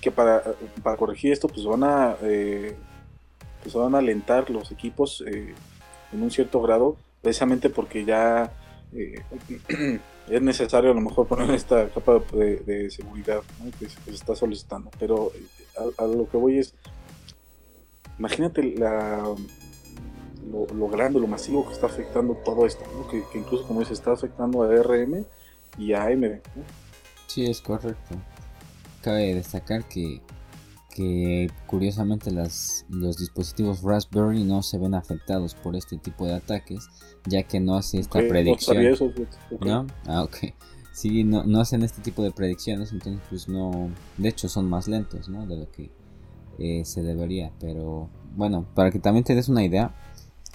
que 0.01 0.11
para, 0.11 0.43
para, 0.81 0.97
corregir 0.97 1.31
esto 1.31 1.47
pues 1.47 1.65
van 1.65 1.83
a 1.83 2.17
eh, 2.23 2.75
pues 3.61 3.73
van 3.75 3.95
a 3.95 3.99
alentar 3.99 4.49
los 4.49 4.71
equipos 4.71 5.23
eh, 5.25 5.53
en 6.11 6.21
un 6.21 6.29
cierto 6.29 6.61
grado 6.61 6.97
precisamente 7.21 7.69
porque 7.69 8.03
ya 8.03 8.51
es 10.29 10.41
necesario 10.41 10.91
a 10.91 10.93
lo 10.93 11.01
mejor 11.01 11.27
poner 11.27 11.49
esta 11.51 11.89
capa 11.89 12.21
de, 12.33 12.89
seguridad 12.91 13.41
que, 13.79 13.89
se, 13.89 14.11
está 14.11 14.35
solicitando. 14.35 14.91
Pero 14.99 15.31
eh, 15.35 15.93
a, 15.97 16.05
lo 16.05 16.29
que 16.29 16.37
voy 16.37 16.59
es, 16.59 16.75
imagínate 18.19 18.75
la, 18.77 19.23
lo, 20.51 20.87
grande, 20.87 21.19
lo 21.19 21.27
masivo 21.27 21.65
que 21.67 21.73
está 21.73 21.87
afectando 21.87 22.35
todo 22.45 22.65
esto, 22.65 22.83
que, 23.09 23.23
incluso 23.37 23.67
como 23.67 23.79
dice, 23.79 23.93
está 23.93 24.11
afectando 24.11 24.63
a 24.63 24.67
DRM 24.67 25.25
y 25.77 25.93
a 25.93 26.03
AMD. 26.03 26.39
Sí, 27.27 27.45
es 27.45 27.61
correcto. 27.61 28.15
Cabe 29.01 29.35
destacar 29.35 29.87
que 29.87 30.21
que 30.93 31.49
curiosamente 31.65 32.29
las, 32.31 32.85
los 32.87 33.17
dispositivos 33.17 33.81
Raspberry 33.81 34.43
no 34.43 34.61
se 34.61 34.77
ven 34.77 34.93
afectados 34.93 35.55
por 35.55 35.75
este 35.75 35.97
tipo 35.97 36.27
de 36.27 36.33
ataques, 36.33 36.87
ya 37.25 37.43
que 37.43 37.59
no 37.59 37.75
hace 37.75 37.99
esta 37.99 38.19
predicción. 38.19 38.95
No, 39.59 39.87
Ah, 40.05 40.23
ok. 40.23 40.37
Sí, 40.91 41.23
no, 41.23 41.43
no, 41.43 41.59
hacen 41.59 41.81
este 41.81 42.03
tipo 42.03 42.21
de 42.21 42.29
predicciones, 42.29 42.91
entonces 42.91 43.19
pues 43.27 43.49
no... 43.49 43.89
De 44.17 44.29
hecho 44.29 44.47
son 44.47 44.69
más 44.69 44.87
lentos, 44.87 45.27
¿no? 45.27 45.47
De 45.47 45.57
lo 45.57 45.71
que 45.71 45.89
eh, 46.59 46.83
se 46.85 47.03
debería, 47.03 47.51
pero 47.59 48.09
bueno, 48.35 48.65
para 48.73 48.91
que 48.91 48.99
también 48.99 49.23
te 49.23 49.35
des 49.35 49.49
una 49.49 49.63
idea, 49.63 49.93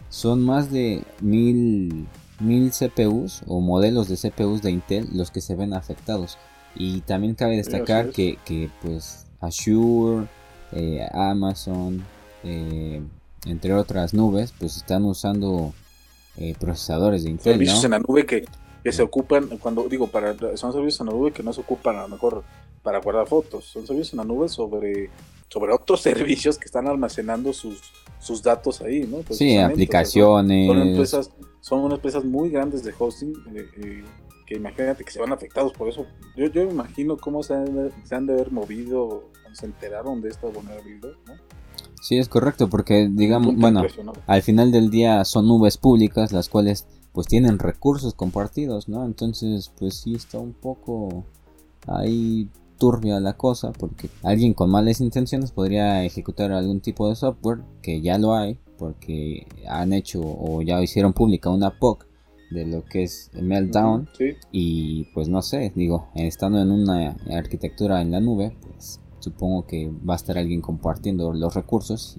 son 0.08 0.42
más 0.42 0.70
de 0.70 1.02
mil, 1.20 2.06
mil 2.40 2.70
CPUs 2.70 3.42
o 3.46 3.60
modelos 3.60 4.08
de 4.08 4.16
CPUs 4.16 4.62
de 4.62 4.70
Intel 4.70 5.08
los 5.12 5.30
que 5.30 5.40
se 5.40 5.54
ven 5.54 5.74
afectados. 5.74 6.38
Y 6.74 7.00
también 7.00 7.34
cabe 7.34 7.56
destacar 7.56 8.10
que, 8.10 8.38
que 8.44 8.70
pues 8.82 9.26
Azure, 9.40 10.26
eh, 10.72 11.06
Amazon, 11.12 12.04
eh, 12.44 13.02
entre 13.46 13.74
otras 13.74 14.14
nubes, 14.14 14.52
pues 14.58 14.76
están 14.76 15.04
usando 15.04 15.72
eh, 16.36 16.54
procesadores 16.58 17.24
de 17.24 17.30
Intel. 17.30 17.54
Servicios 17.54 17.84
en 17.84 17.90
la 17.92 17.98
nube 17.98 18.26
que, 18.26 18.44
se 18.90 19.02
ocupan, 19.02 19.48
cuando 19.58 19.86
digo, 19.88 20.06
para 20.06 20.34
son 20.56 20.72
servicios 20.72 21.00
en 21.00 21.06
la 21.06 21.12
nube 21.12 21.32
que 21.32 21.42
no 21.42 21.52
se 21.52 21.60
ocupan 21.60 21.96
a 21.96 22.02
lo 22.02 22.08
mejor 22.08 22.42
para 22.82 23.00
guardar 23.00 23.26
fotos, 23.26 23.64
son 23.64 23.86
servicios 23.86 24.14
en 24.14 24.18
la 24.18 24.24
nube 24.24 24.48
sobre, 24.48 25.10
sobre 25.48 25.72
otros 25.72 26.00
servicios 26.02 26.58
que 26.58 26.66
están 26.66 26.86
almacenando 26.86 27.52
sus, 27.52 27.80
sus 28.18 28.42
datos 28.42 28.80
ahí, 28.80 29.06
¿no? 29.06 29.18
Sí, 29.34 29.56
aplicaciones. 29.56 30.66
Son, 30.66 30.78
empresas, 30.80 31.30
son 31.60 31.92
empresas 31.92 32.24
muy 32.24 32.50
grandes 32.50 32.82
de 32.82 32.94
hosting 32.98 33.34
que 34.46 34.54
imagínate 34.56 35.04
que 35.04 35.10
se 35.10 35.20
van 35.20 35.30
afectados 35.30 35.74
por 35.74 35.88
eso. 35.88 36.06
Yo, 36.34 36.46
yo 36.46 36.64
me 36.64 36.72
imagino 36.72 37.18
cómo 37.18 37.42
se 37.42 37.52
han, 37.52 37.92
se 38.04 38.14
han 38.14 38.24
de 38.24 38.32
haber 38.32 38.50
movido 38.50 39.30
se 39.52 39.66
enteraron 39.66 40.20
de 40.20 40.30
esta 40.30 40.46
vulnerabilidad, 40.48 41.10
¿no? 41.26 41.34
Sí, 42.00 42.18
es 42.18 42.28
correcto, 42.28 42.68
porque 42.68 43.08
digamos, 43.10 43.56
bueno, 43.56 43.82
al 44.26 44.42
final 44.42 44.70
del 44.70 44.90
día 44.90 45.24
son 45.24 45.48
nubes 45.48 45.76
públicas 45.76 46.32
las 46.32 46.48
cuales 46.48 46.86
pues 47.12 47.26
tienen 47.26 47.58
recursos 47.58 48.14
compartidos, 48.14 48.88
¿no? 48.88 49.04
Entonces, 49.04 49.72
pues 49.78 49.94
sí 49.94 50.14
está 50.14 50.38
un 50.38 50.52
poco 50.52 51.24
ahí 51.86 52.48
turbia 52.78 53.20
la 53.20 53.36
cosa, 53.36 53.72
porque 53.72 54.08
alguien 54.22 54.54
con 54.54 54.70
malas 54.70 55.00
intenciones 55.00 55.52
podría 55.52 56.04
ejecutar 56.04 56.52
algún 56.52 56.80
tipo 56.80 57.08
de 57.08 57.16
software, 57.16 57.58
que 57.82 58.00
ya 58.00 58.18
lo 58.18 58.34
hay, 58.34 58.58
porque 58.78 59.46
han 59.68 59.92
hecho 59.92 60.20
o 60.22 60.62
ya 60.62 60.80
hicieron 60.82 61.12
pública 61.12 61.50
una 61.50 61.78
POC 61.78 62.06
de 62.50 62.66
lo 62.66 62.84
que 62.84 63.02
es 63.02 63.30
Meltdown. 63.34 64.08
Y 64.52 65.04
pues 65.14 65.28
no 65.28 65.42
sé, 65.42 65.72
digo, 65.74 66.08
estando 66.14 66.60
en 66.60 66.70
una 66.70 67.16
arquitectura 67.30 68.00
en 68.00 68.10
la 68.10 68.20
nube, 68.20 68.56
pues 68.62 69.00
supongo 69.18 69.66
que 69.66 69.90
va 70.08 70.14
a 70.14 70.16
estar 70.16 70.38
alguien 70.38 70.60
compartiendo 70.60 71.32
los 71.32 71.54
recursos. 71.54 72.16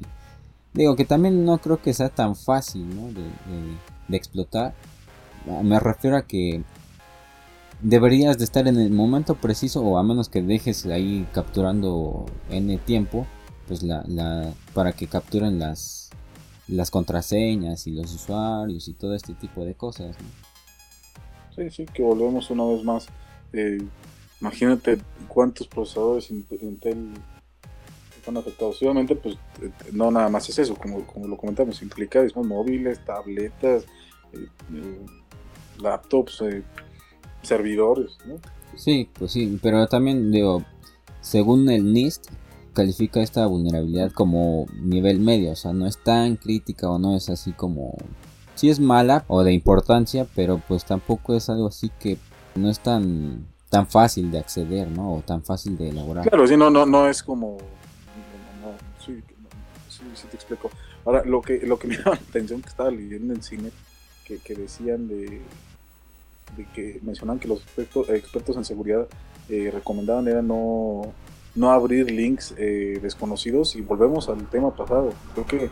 digo 0.73 0.95
que 0.95 1.05
también 1.05 1.45
no 1.45 1.57
creo 1.57 1.81
que 1.81 1.93
sea 1.93 2.09
tan 2.09 2.35
fácil 2.35 2.85
de, 4.07 4.15
explotar. 4.15 4.73
Me 5.63 5.79
refiero 5.79 6.17
a 6.17 6.23
que 6.23 6.63
deberías 7.81 8.37
de 8.37 8.43
estar 8.43 8.67
en 8.67 8.77
el 8.77 8.91
momento 8.91 9.35
preciso 9.35 9.81
o 9.81 9.97
a 9.97 10.03
menos 10.03 10.29
que 10.29 10.41
dejes 10.41 10.85
ahí 10.85 11.27
capturando 11.33 12.25
n 12.49 12.77
tiempo 12.79 13.25
pues 13.67 13.83
la, 13.83 14.03
la 14.07 14.51
para 14.73 14.91
que 14.93 15.07
capturen 15.07 15.59
las 15.59 16.09
las 16.69 16.91
contraseñas 16.91 17.87
y 17.87 17.91
los 17.91 18.13
usuarios 18.13 18.87
y 18.87 18.93
todo 18.93 19.15
este 19.15 19.33
tipo 19.33 19.65
de 19.65 19.73
cosas. 19.73 20.15
Sí, 21.55 21.69
sí, 21.71 21.85
que 21.85 22.03
volvemos 22.03 22.49
una 22.51 22.65
vez 22.65 22.83
más. 22.83 23.07
Eh, 23.53 23.79
imagínate 24.39 24.99
cuántos 25.27 25.67
procesadores 25.67 26.29
Intel 26.29 27.13
están 28.15 28.37
afectados. 28.37 28.81
Obviamente, 28.81 29.15
pues 29.15 29.35
eh, 29.61 29.71
no 29.91 30.11
nada 30.11 30.29
más 30.29 30.47
es 30.49 30.59
eso, 30.59 30.75
como, 30.75 31.05
como 31.07 31.27
lo 31.27 31.37
comentamos, 31.37 31.81
implica 31.81 32.23
móviles, 32.35 33.03
tabletas, 33.03 33.85
eh, 34.33 35.05
laptops, 35.81 36.43
servidores. 37.41 38.17
¿no? 38.25 38.35
Sí, 38.75 39.09
pues 39.17 39.31
sí, 39.31 39.59
pero 39.61 39.87
también 39.87 40.31
digo, 40.31 40.63
según 41.21 41.69
el 41.69 41.91
NIST, 41.93 42.27
califica 42.73 43.21
esta 43.21 43.45
vulnerabilidad 43.45 44.11
como 44.11 44.67
nivel 44.73 45.19
medio, 45.19 45.51
o 45.51 45.55
sea, 45.55 45.73
no 45.73 45.85
es 45.85 45.97
tan 45.97 46.35
crítica 46.35 46.89
o 46.89 46.99
no 46.99 47.15
es 47.15 47.29
así 47.29 47.51
como... 47.51 47.97
Sí 48.55 48.69
es 48.69 48.79
mala 48.79 49.23
o 49.27 49.43
de 49.43 49.53
importancia, 49.53 50.27
pero 50.35 50.61
pues 50.67 50.83
tampoco 50.83 51.33
es 51.33 51.49
algo 51.49 51.67
así 51.67 51.89
que 51.97 52.17
no 52.55 52.69
es 52.69 52.79
tan 52.79 53.47
tan 53.69 53.87
fácil 53.87 54.31
de 54.31 54.39
acceder, 54.39 54.89
¿no? 54.89 55.13
O 55.13 55.21
tan 55.21 55.43
fácil 55.43 55.77
de 55.77 55.89
elaborar. 55.89 56.27
Claro, 56.27 56.47
sí, 56.47 56.57
no, 56.57 56.69
no, 56.69 56.85
no 56.85 57.07
es 57.07 57.23
como 57.23 57.59
sí, 59.05 59.23
sí, 59.87 60.03
sí, 60.13 60.27
te 60.27 60.35
explico. 60.35 60.69
Ahora, 61.05 61.23
lo 61.25 61.41
que, 61.41 61.59
lo 61.65 61.77
que 61.77 61.87
me 61.87 61.95
llama 61.97 62.11
la 62.11 62.27
atención 62.29 62.61
que 62.61 62.69
estaba 62.69 62.91
leyendo 62.91 63.33
en 63.33 63.43
cine, 63.43 63.71
que, 64.25 64.37
que 64.39 64.55
decían 64.55 65.07
de, 65.07 65.41
de 66.57 66.65
que 66.73 66.99
mencionaban 67.03 67.39
que 67.39 67.47
los 67.47 67.61
expertos, 67.61 68.09
expertos 68.09 68.57
en 68.57 68.65
seguridad 68.65 69.07
eh, 69.49 69.71
recomendaban 69.73 70.27
era 70.27 70.41
no, 70.41 71.13
no 71.55 71.71
abrir 71.71 72.11
links 72.11 72.53
eh, 72.57 72.99
desconocidos 73.01 73.75
y 73.75 73.81
volvemos 73.81 74.29
al 74.29 74.47
tema 74.49 74.75
pasado. 74.75 75.13
Creo 75.33 75.45
que 75.45 75.69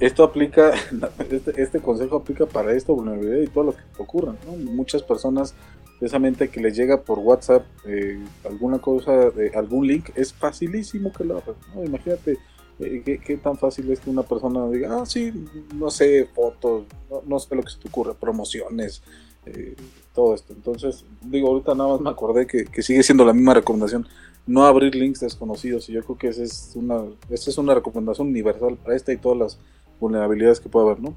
esto 0.00 0.24
aplica, 0.24 0.72
este, 1.30 1.62
este 1.62 1.80
consejo 1.80 2.16
aplica 2.16 2.46
para 2.46 2.72
esto, 2.72 2.94
vulnerabilidad 2.94 3.38
y 3.38 3.46
todo 3.46 3.64
lo 3.64 3.72
que 3.72 3.82
ocurra. 3.98 4.34
¿no? 4.46 4.56
Muchas 4.72 5.02
personas, 5.02 5.54
precisamente 5.98 6.48
que 6.48 6.60
les 6.60 6.76
llega 6.76 7.02
por 7.02 7.18
WhatsApp 7.18 7.64
eh, 7.86 8.18
alguna 8.44 8.78
cosa, 8.78 9.30
algún 9.54 9.86
link, 9.86 10.10
es 10.14 10.32
facilísimo 10.32 11.12
que 11.12 11.24
lo 11.24 11.38
abran. 11.38 11.56
Imagínate 11.84 12.38
¿qué, 12.78 13.20
¿qué, 13.24 13.36
tan 13.36 13.56
fácil 13.56 13.90
es 13.90 14.00
que 14.00 14.10
una 14.10 14.22
persona 14.22 14.68
diga, 14.68 15.00
ah, 15.00 15.06
sí, 15.06 15.32
no 15.74 15.90
sé, 15.90 16.26
fotos, 16.26 16.84
no, 17.10 17.22
no 17.26 17.38
sé 17.38 17.54
lo 17.54 17.62
que 17.62 17.70
se 17.70 17.78
te 17.78 17.88
ocurre, 17.88 18.14
promociones, 18.14 19.02
eh, 19.46 19.76
todo 20.14 20.34
esto. 20.34 20.52
Entonces, 20.52 21.04
digo, 21.22 21.48
ahorita 21.48 21.74
nada 21.74 21.90
más 21.90 22.00
me 22.00 22.10
acordé 22.10 22.46
que, 22.46 22.64
que, 22.64 22.82
sigue 22.82 23.02
siendo 23.02 23.24
la 23.24 23.32
misma 23.32 23.54
recomendación, 23.54 24.06
no 24.46 24.64
abrir 24.64 24.94
links 24.94 25.20
desconocidos. 25.20 25.88
Y 25.88 25.92
yo 25.92 26.04
creo 26.04 26.18
que 26.18 26.28
esa 26.28 26.42
es 26.42 26.72
una, 26.74 27.02
esa 27.30 27.50
es 27.50 27.58
una 27.58 27.74
recomendación 27.74 28.28
universal 28.28 28.76
para 28.76 28.96
esta 28.96 29.12
y 29.12 29.16
todas 29.16 29.38
las 29.38 29.58
vulnerabilidades 30.00 30.60
que 30.60 30.68
puede 30.68 30.86
haber, 30.86 31.00
¿no? 31.00 31.14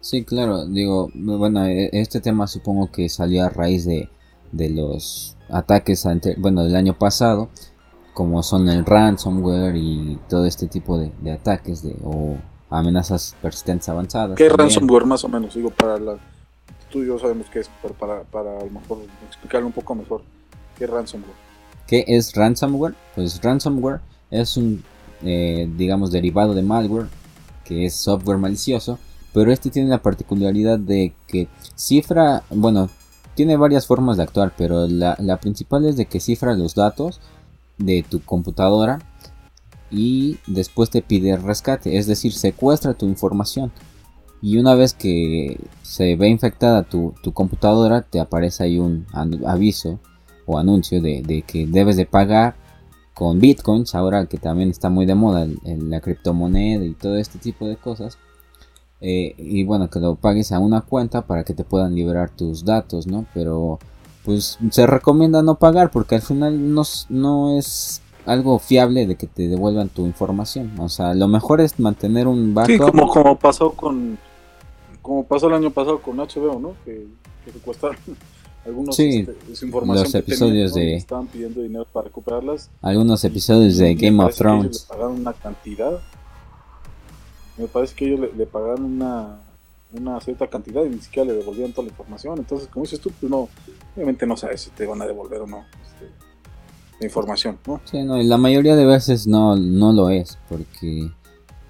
Sí, 0.00 0.24
claro, 0.24 0.66
digo, 0.66 1.10
bueno, 1.14 1.66
e, 1.66 1.90
este 1.92 2.20
tema 2.20 2.46
supongo 2.46 2.90
que 2.90 3.08
salió 3.08 3.44
a 3.44 3.48
raíz 3.48 3.84
de, 3.84 4.08
de 4.52 4.70
los 4.70 5.36
ataques, 5.48 6.06
ante, 6.06 6.36
bueno, 6.38 6.62
del 6.64 6.76
año 6.76 6.96
pasado, 6.96 7.48
como 8.14 8.42
son 8.42 8.68
el 8.68 8.84
ransomware 8.84 9.76
y 9.76 10.18
todo 10.28 10.46
este 10.46 10.66
tipo 10.68 10.98
de, 10.98 11.12
de 11.20 11.32
ataques 11.32 11.82
de, 11.82 11.96
o 12.04 12.36
amenazas 12.70 13.34
persistentes 13.42 13.88
avanzadas. 13.88 14.36
¿Qué 14.36 14.48
ransomware 14.48 15.04
más 15.04 15.24
o 15.24 15.28
menos? 15.28 15.54
Digo, 15.54 15.70
para 15.70 15.98
la 15.98 16.18
tú 16.90 17.02
y 17.02 17.06
yo 17.06 17.18
sabemos 17.18 17.46
qué 17.50 17.60
es, 17.60 17.70
pero 17.82 17.94
para, 17.94 18.22
para 18.22 18.58
a 18.58 18.64
lo 18.64 18.70
mejor 18.70 18.98
explicarlo 19.26 19.66
un 19.66 19.72
poco 19.72 19.94
mejor, 19.94 20.22
¿qué 20.76 20.84
es 20.84 20.90
ransomware? 20.90 21.34
¿Qué 21.86 22.04
es 22.06 22.34
ransomware? 22.34 22.94
Pues 23.14 23.40
ransomware 23.42 24.00
es 24.30 24.56
un, 24.56 24.82
eh, 25.22 25.68
digamos, 25.76 26.10
derivado 26.10 26.54
de 26.54 26.62
malware, 26.62 27.06
que 27.64 27.86
es 27.86 27.94
software 27.94 28.38
malicioso, 28.38 28.98
pero 29.32 29.52
este 29.52 29.70
tiene 29.70 29.88
la 29.88 30.02
particularidad 30.02 30.78
de 30.78 31.12
que 31.26 31.48
cifra, 31.74 32.42
bueno, 32.50 32.88
tiene 33.34 33.56
varias 33.56 33.86
formas 33.86 34.16
de 34.16 34.24
actuar, 34.24 34.52
pero 34.56 34.86
la, 34.86 35.16
la 35.20 35.38
principal 35.38 35.86
es 35.86 35.96
de 35.96 36.06
que 36.06 36.20
cifra 36.20 36.54
los 36.54 36.74
datos 36.74 37.20
de 37.78 38.04
tu 38.08 38.20
computadora 38.20 38.98
y 39.90 40.38
después 40.46 40.90
te 40.90 41.02
pide 41.02 41.36
rescate, 41.36 41.96
es 41.96 42.06
decir, 42.06 42.32
secuestra 42.32 42.94
tu 42.94 43.06
información. 43.06 43.72
Y 44.40 44.58
una 44.58 44.74
vez 44.74 44.94
que 44.94 45.58
se 45.82 46.16
ve 46.16 46.28
infectada 46.28 46.84
tu, 46.84 47.14
tu 47.22 47.32
computadora, 47.32 48.02
te 48.02 48.20
aparece 48.20 48.64
ahí 48.64 48.78
un 48.78 49.06
aviso 49.46 49.98
o 50.48 50.58
anuncio 50.58 51.00
de, 51.00 51.44
que 51.46 51.66
debes 51.66 51.96
de 51.96 52.06
pagar 52.06 52.56
con 53.14 53.38
bitcoins, 53.38 53.94
ahora 53.94 54.26
que 54.26 54.38
también 54.38 54.70
está 54.70 54.88
muy 54.88 55.06
de 55.06 55.14
moda 55.14 55.46
la 55.64 56.00
criptomoneda 56.00 56.84
y 56.84 56.94
todo 56.94 57.16
este 57.16 57.38
tipo 57.38 57.66
de 57.68 57.76
cosas. 57.76 58.18
Eh, 59.00 59.34
y 59.36 59.62
bueno, 59.64 59.90
que 59.90 60.00
lo 60.00 60.16
pagues 60.16 60.50
a 60.50 60.58
una 60.58 60.80
cuenta 60.80 61.22
para 61.22 61.44
que 61.44 61.54
te 61.54 61.64
puedan 61.64 61.94
liberar 61.94 62.30
tus 62.30 62.64
datos, 62.64 63.06
¿no? 63.06 63.26
Pero 63.34 63.78
pues 64.24 64.58
se 64.70 64.86
recomienda 64.86 65.42
no 65.42 65.56
pagar 65.56 65.90
porque 65.90 66.16
al 66.16 66.22
final 66.22 66.74
no, 66.74 66.82
no 67.08 67.58
es 67.58 68.02
algo 68.26 68.58
fiable 68.58 69.06
de 69.06 69.16
que 69.16 69.26
te 69.26 69.48
devuelvan 69.48 69.88
tu 69.88 70.06
información. 70.06 70.72
O 70.78 70.88
sea, 70.88 71.14
lo 71.14 71.28
mejor 71.28 71.60
es 71.60 71.78
mantener 71.78 72.26
un 72.26 72.54
backup. 72.54 72.72
Sí, 72.72 72.78
como, 72.78 73.08
como 73.08 73.36
pasó 73.36 73.72
con 73.72 74.18
como 75.08 75.24
pasó 75.24 75.48
el 75.48 75.54
año 75.54 75.70
pasado 75.70 76.02
con 76.02 76.18
HBO, 76.18 76.60
¿no? 76.60 76.74
Que, 76.84 77.06
que 77.44 77.52
secuestraron 77.52 77.96
algunos 78.66 78.94
sí, 78.94 79.26
este, 79.26 79.64
información 79.64 80.04
los 80.04 80.14
episodios 80.14 80.74
de 80.74 80.96
estaban 80.96 81.26
pidiendo 81.28 81.62
dinero 81.62 81.86
para 81.90 82.04
recuperarlas. 82.04 82.70
Algunos 82.82 83.24
episodios 83.24 83.78
de 83.78 83.94
Game 83.94 84.22
of 84.22 84.36
Thrones. 84.36 84.82
le 84.82 84.94
pagaron 84.94 85.20
una 85.20 85.32
cantidad. 85.32 85.98
Me 87.56 87.66
parece 87.68 87.94
que 87.94 88.06
ellos 88.06 88.28
le, 88.36 88.46
pagaron 88.46 88.84
una, 88.84 89.40
una 89.94 90.20
cierta 90.20 90.46
cantidad 90.46 90.84
y 90.84 90.90
ni 90.90 91.00
siquiera 91.00 91.26
le 91.26 91.38
devolvían 91.38 91.72
toda 91.72 91.86
la 91.86 91.90
información. 91.90 92.38
Entonces, 92.38 92.68
como 92.68 92.84
dices 92.84 93.00
tú, 93.00 93.10
pues 93.18 93.30
no, 93.30 93.48
obviamente 93.96 94.26
no 94.26 94.36
sabes 94.36 94.60
si 94.60 94.70
te 94.70 94.84
van 94.84 95.00
a 95.00 95.06
devolver 95.06 95.40
o 95.40 95.46
no 95.46 95.64
este, 95.86 96.12
la 97.00 97.06
información, 97.06 97.58
¿no? 97.66 97.80
Sí, 97.84 98.02
no, 98.02 98.20
y 98.20 98.26
la 98.26 98.36
mayoría 98.36 98.76
de 98.76 98.84
veces 98.84 99.26
no, 99.26 99.56
no 99.56 99.94
lo 99.94 100.10
es, 100.10 100.38
porque 100.50 101.10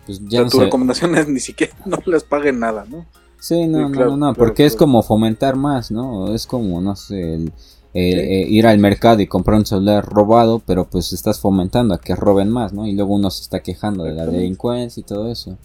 pues 0.07 0.21
ya 0.27 0.45
tu 0.49 0.59
recomendación 0.59 1.15
es 1.17 1.29
ni 1.29 1.39
siquiera 1.39 1.73
no 1.87 1.99
les 2.05 2.25
paguen 2.25 2.59
nada, 2.59 2.85
¿no? 2.91 3.07
Sí, 3.41 3.67
no, 3.67 3.89
no, 3.89 4.17
no, 4.17 4.35
porque 4.35 4.67
es 4.67 4.75
como 4.75 5.03
fomentar 5.03 5.57
más, 5.57 5.91
¿no? 5.91 6.35
Es 6.35 6.47
como, 6.47 6.81
no 6.81 6.97
sé, 6.97 7.35
el, 7.35 7.53
eh, 7.95 8.47
ir 8.49 8.67
al 8.67 8.79
mercado 8.79 9.21
y 9.21 9.27
comprar 9.27 9.59
un 9.59 9.67
celular 9.67 10.05
robado, 10.05 10.61
pero 10.65 10.89
pues 10.89 11.13
estás 11.13 11.41
fomentando 11.41 11.95
a 11.95 12.01
que 12.01 12.15
roben 12.15 12.51
más, 12.51 12.73
¿no? 12.73 12.87
Y 12.87 12.93
luego 12.93 13.15
uno 13.15 13.31
se 13.31 13.43
está 13.43 13.61
quejando 13.61 14.05
de 14.05 14.13
la 14.13 14.27
delincuencia 14.27 15.01
y 15.01 15.05
todo 15.05 15.31
eso. 15.31 15.57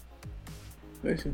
Sí, 1.02 1.10
sí. 1.22 1.30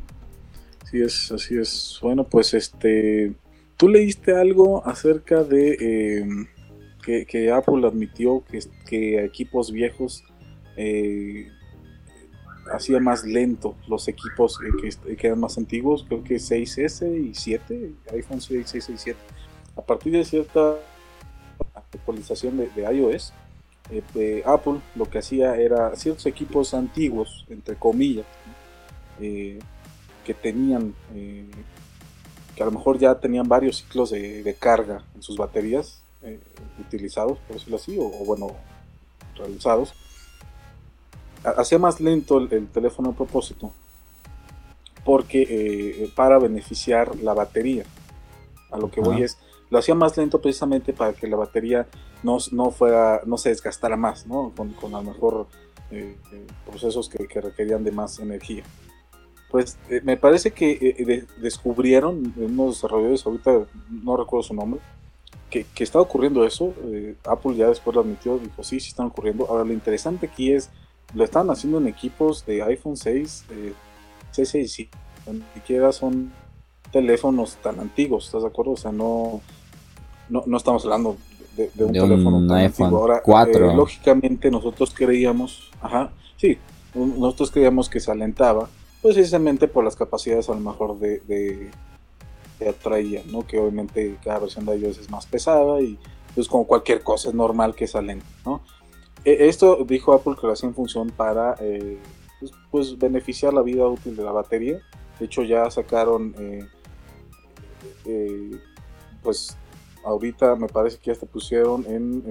Es, 0.98 1.30
así 1.30 1.56
es. 1.56 1.98
Bueno, 2.02 2.24
pues 2.24 2.54
este, 2.54 3.34
¿tú 3.76 3.88
leíste 3.88 4.36
algo 4.36 4.84
acerca 4.86 5.44
de 5.44 6.18
em, 6.20 6.46
que, 7.04 7.52
Apple 7.52 7.86
admitió 7.86 8.42
que, 8.50 8.60
que 8.86 9.24
equipos 9.24 9.70
viejos 9.70 10.24
eh, 10.76 11.48
hacía 12.70 13.00
más 13.00 13.24
lento 13.24 13.74
los 13.88 14.08
equipos 14.08 14.58
que, 14.58 15.16
que, 15.16 15.26
eran 15.26 15.40
más 15.40 15.58
antiguos, 15.58 16.04
creo 16.06 16.22
que 16.22 16.36
6S 16.36 17.30
y 17.30 17.34
7, 17.34 17.94
iPhone 18.12 18.40
6, 18.40 18.66
6 18.66 18.88
y 18.90 18.98
7. 18.98 19.18
A 19.76 19.82
partir 19.82 20.12
de 20.12 20.24
cierta 20.24 20.76
actualización 21.74 22.56
de, 22.56 22.70
iOS, 22.94 23.32
eh, 23.90 24.42
Apple 24.46 24.80
lo 24.94 25.10
que 25.10 25.18
hacía 25.18 25.56
era 25.56 25.94
ciertos 25.96 26.26
equipos 26.26 26.74
antiguos, 26.74 27.44
entre 27.48 27.76
comillas, 27.76 28.26
eh, 29.20 29.58
que 30.24 30.34
tenían, 30.34 30.94
eh, 31.14 31.50
que 32.54 32.62
a 32.62 32.66
lo 32.66 32.72
mejor 32.72 32.98
ya 32.98 33.18
tenían 33.18 33.48
varios 33.48 33.78
ciclos 33.78 34.10
de, 34.10 34.56
carga 34.58 35.04
en 35.14 35.22
sus 35.22 35.36
baterías 35.36 36.02
utilizados, 36.78 37.38
por 37.38 37.56
decirlo 37.56 37.76
así, 37.76 37.98
o, 37.98 38.04
o 38.04 38.24
bueno, 38.24 38.54
realizados 39.36 39.94
hacía 41.44 41.78
más 41.78 42.00
lento 42.00 42.38
el, 42.38 42.68
teléfono 42.68 43.10
a 43.10 43.12
propósito 43.12 43.72
porque 45.04 45.46
eh, 45.48 46.12
para 46.14 46.38
beneficiar 46.38 47.16
la 47.16 47.34
batería. 47.34 47.84
A 48.70 48.78
lo 48.78 48.90
que 48.90 49.00
voy 49.00 49.22
es 49.22 49.38
lo 49.70 49.78
hacía 49.78 49.94
más 49.94 50.16
lento 50.16 50.40
precisamente 50.40 50.92
para 50.92 51.12
que 51.12 51.26
la 51.26 51.36
batería 51.36 51.86
no, 52.22 52.38
no 52.52 52.70
fuera 52.70 53.22
no 53.24 53.38
se 53.38 53.48
desgastara 53.48 53.96
más 53.96 54.26
¿no? 54.26 54.52
con, 54.56 54.70
con 54.74 54.94
a 54.94 54.98
lo 54.98 55.10
mejor 55.10 55.46
eh, 55.90 56.16
eh, 56.32 56.46
procesos 56.66 57.08
que, 57.08 57.40
requerían 57.40 57.82
de 57.82 57.90
más 57.90 58.18
energía. 58.18 58.62
Pues 59.50 59.78
me 60.04 60.16
parece 60.16 60.52
que 60.52 61.26
descubrieron 61.38 62.32
unos 62.36 62.76
desarrolladores 62.76 63.26
ahorita 63.26 63.66
no 63.90 64.16
recuerdo 64.16 64.44
su 64.44 64.54
nombre 64.54 64.80
que, 65.50 65.66
que 65.74 65.82
está 65.82 66.00
ocurriendo 66.00 66.46
eso 66.46 66.72
Apple 67.24 67.56
ya 67.56 67.66
después 67.66 67.96
lo 67.96 68.02
admitió 68.02 68.38
dijo 68.38 68.62
sí 68.62 68.78
sí 68.78 68.90
están 68.90 69.06
ocurriendo 69.06 69.48
ahora 69.48 69.64
lo 69.64 69.72
interesante 69.72 70.26
aquí 70.26 70.52
es 70.52 70.70
lo 71.14 71.24
estaban 71.24 71.50
haciendo 71.50 71.78
en 71.78 71.88
equipos 71.88 72.44
de 72.46 72.62
iPhone 72.62 72.96
6, 72.96 73.44
eh, 73.50 73.72
C6 74.32 74.88
ni 75.32 75.42
siquiera 75.54 75.92
son 75.92 76.32
teléfonos 76.92 77.56
tan 77.56 77.78
antiguos, 77.78 78.26
¿estás 78.26 78.42
de 78.42 78.48
acuerdo? 78.48 78.72
O 78.72 78.76
sea, 78.76 78.92
no, 78.92 79.40
no, 80.28 80.56
estamos 80.56 80.84
hablando 80.84 81.16
de, 81.56 81.70
un 81.84 81.92
teléfono 81.92 82.46
tan 82.46 82.64
antiguo. 82.64 82.98
Ahora, 82.98 83.22
4. 83.22 83.70
Eh, 83.70 83.74
lógicamente 83.76 84.50
nosotros 84.50 84.92
creíamos, 84.94 85.70
ajá, 85.80 86.10
sí, 86.36 86.58
nosotros 86.94 87.50
creíamos 87.50 87.88
que 87.88 88.00
se 88.00 88.10
alentaba, 88.10 88.68
pues 89.02 89.14
precisamente 89.14 89.68
por 89.68 89.84
las 89.84 89.96
capacidades 89.96 90.48
a 90.48 90.54
lo 90.54 90.60
mejor 90.60 90.98
de, 90.98 91.20
de 91.20 91.70
que 92.58 92.68
atraía, 92.68 93.22
¿no? 93.26 93.46
Que 93.46 93.58
obviamente 93.58 94.16
cada 94.22 94.40
versión 94.40 94.66
de 94.66 94.76
iOS 94.76 94.98
es 94.98 95.10
más 95.10 95.26
pesada 95.26 95.80
y 95.80 95.98
pues 96.34 96.46
como 96.48 96.66
cualquier 96.66 97.02
cosa 97.02 97.28
es 97.28 97.34
normal 97.34 97.74
que 97.74 97.86
se 97.86 97.98
alente, 97.98 98.26
¿no? 98.44 98.60
E, 99.24 99.48
esto 99.48 99.84
dijo 99.84 100.12
Apple 100.12 100.34
que 100.40 100.46
lo 100.46 100.52
hacía 100.52 100.68
en 100.68 100.74
función 100.74 101.10
para 101.10 101.56
eh, 101.60 101.98
pues, 102.38 102.52
pues, 102.70 102.98
beneficiar 102.98 103.52
la 103.52 103.62
vida 103.62 103.86
útil 103.86 104.16
de 104.16 104.24
la 104.24 104.32
batería. 104.32 104.80
De 105.18 105.26
hecho 105.26 105.42
ya 105.42 105.70
sacaron, 105.70 106.34
eh, 106.38 106.66
eh, 108.06 108.50
pues 109.22 109.56
ahorita 110.04 110.56
me 110.56 110.66
parece 110.66 110.98
que 110.98 111.12
ya 111.12 111.18
te 111.18 111.26
pusieron 111.26 111.84
en, 111.86 112.24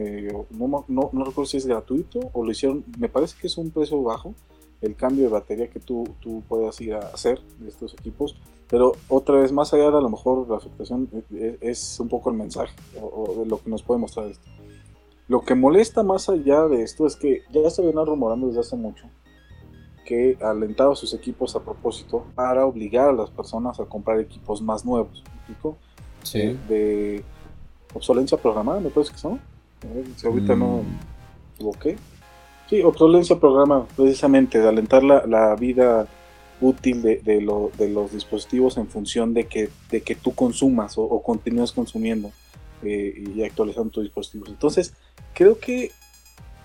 no, 0.50 0.86
no, 0.88 1.10
no, 1.12 1.24
recuerdo 1.24 1.46
si 1.46 1.58
es 1.58 1.68
gratuito 1.68 2.20
o 2.34 2.44
lo 2.44 2.52
hicieron, 2.52 2.84
me 2.98 3.10
parece 3.10 3.36
que 3.40 3.46
es 3.46 3.58
un 3.60 3.70
precio 3.70 4.02
bajo 4.02 4.34
el 4.82 4.96
cambio 4.96 5.26
de 5.26 5.30
batería 5.30 5.70
que 5.70 5.80
tú, 5.80 6.08
tú 6.20 6.42
puedas 6.48 6.80
ir 6.82 6.94
a 6.94 7.00
hacer 7.00 7.42
de 7.60 7.70
estos 7.70 7.94
equipos. 7.94 8.36
Pero 8.70 8.94
otra 9.08 9.36
vez, 9.40 9.52
más 9.52 9.74
allá 9.74 9.90
de 9.92 9.98
a 9.98 10.02
lo 10.02 10.10
mejor 10.10 10.48
la 10.48 10.58
afectación, 10.58 11.10
es, 11.60 12.00
un 12.00 12.08
poco 12.08 12.30
el 12.30 12.38
mensaje 12.38 12.74
o, 13.02 13.06
o, 13.06 13.46
lo 13.46 13.62
que 13.62 13.70
nos 13.70 13.82
puede 13.84 14.00
mostrar 14.00 14.28
esto. 14.28 14.48
Lo 15.30 15.42
que 15.42 15.54
molesta 15.56 16.02
más 16.04 16.28
allá 16.28 16.68
de 16.68 16.82
esto 16.82 17.06
es 17.06 17.16
que 17.16 17.44
ya 17.54 17.70
se 17.70 17.84
viene 17.84 18.04
rumorando 18.04 18.48
desde 18.48 18.60
hace 18.62 18.76
mucho 18.76 19.06
que 20.06 20.38
alentaba 20.42 20.94
a 20.94 20.96
sus 20.96 21.14
equipos 21.14 21.56
a 21.56 21.60
propósito 21.60 22.26
para 22.34 22.66
obligar 22.66 23.10
a 23.10 23.14
las 23.14 23.30
personas 23.30 23.80
a 23.80 23.86
comprar 23.86 24.20
equipos 24.20 24.60
más 24.60 24.84
nuevos. 24.84 25.24
¿me 25.48 25.72
Sí. 26.24 26.40
Eh, 26.40 26.58
de 26.68 27.24
obsolencia 27.94 28.36
programada, 28.40 28.80
me 28.80 28.90
parece 28.90 29.12
que 29.14 29.20
son. 29.20 29.40
A 29.84 29.94
ver 29.94 30.06
si 30.18 30.26
ahorita 30.26 30.56
no 30.56 30.78
Mm, 30.78 30.82
me 30.82 31.54
equivoqué. 31.56 31.96
Sí, 32.68 32.82
obsolencia 32.82 33.40
programada, 33.40 33.86
precisamente 33.96 34.60
de 34.60 34.68
alentar 34.68 35.04
la, 35.04 35.26
la 35.28 35.56
vida 35.56 36.08
útil 36.60 37.04
de, 37.04 37.18
de, 37.18 37.42
lo- 37.42 37.70
de 37.78 37.90
los 37.90 38.12
dispositivos 38.12 38.78
en 38.78 38.88
función 38.88 39.36
de 39.36 39.46
que, 39.46 39.70
de 39.92 40.02
que 40.02 40.16
tú 40.16 40.34
consumas 40.34 40.98
o, 40.98 41.04
o 41.04 41.22
continúes 41.22 41.72
consumiendo 41.72 42.32
eh, 42.84 43.14
y 43.36 43.44
actualizando 43.44 43.92
tus 43.92 44.04
dispositivos. 44.04 44.50
Entonces, 44.50 44.94
creo 45.34 45.60
que, 45.60 45.86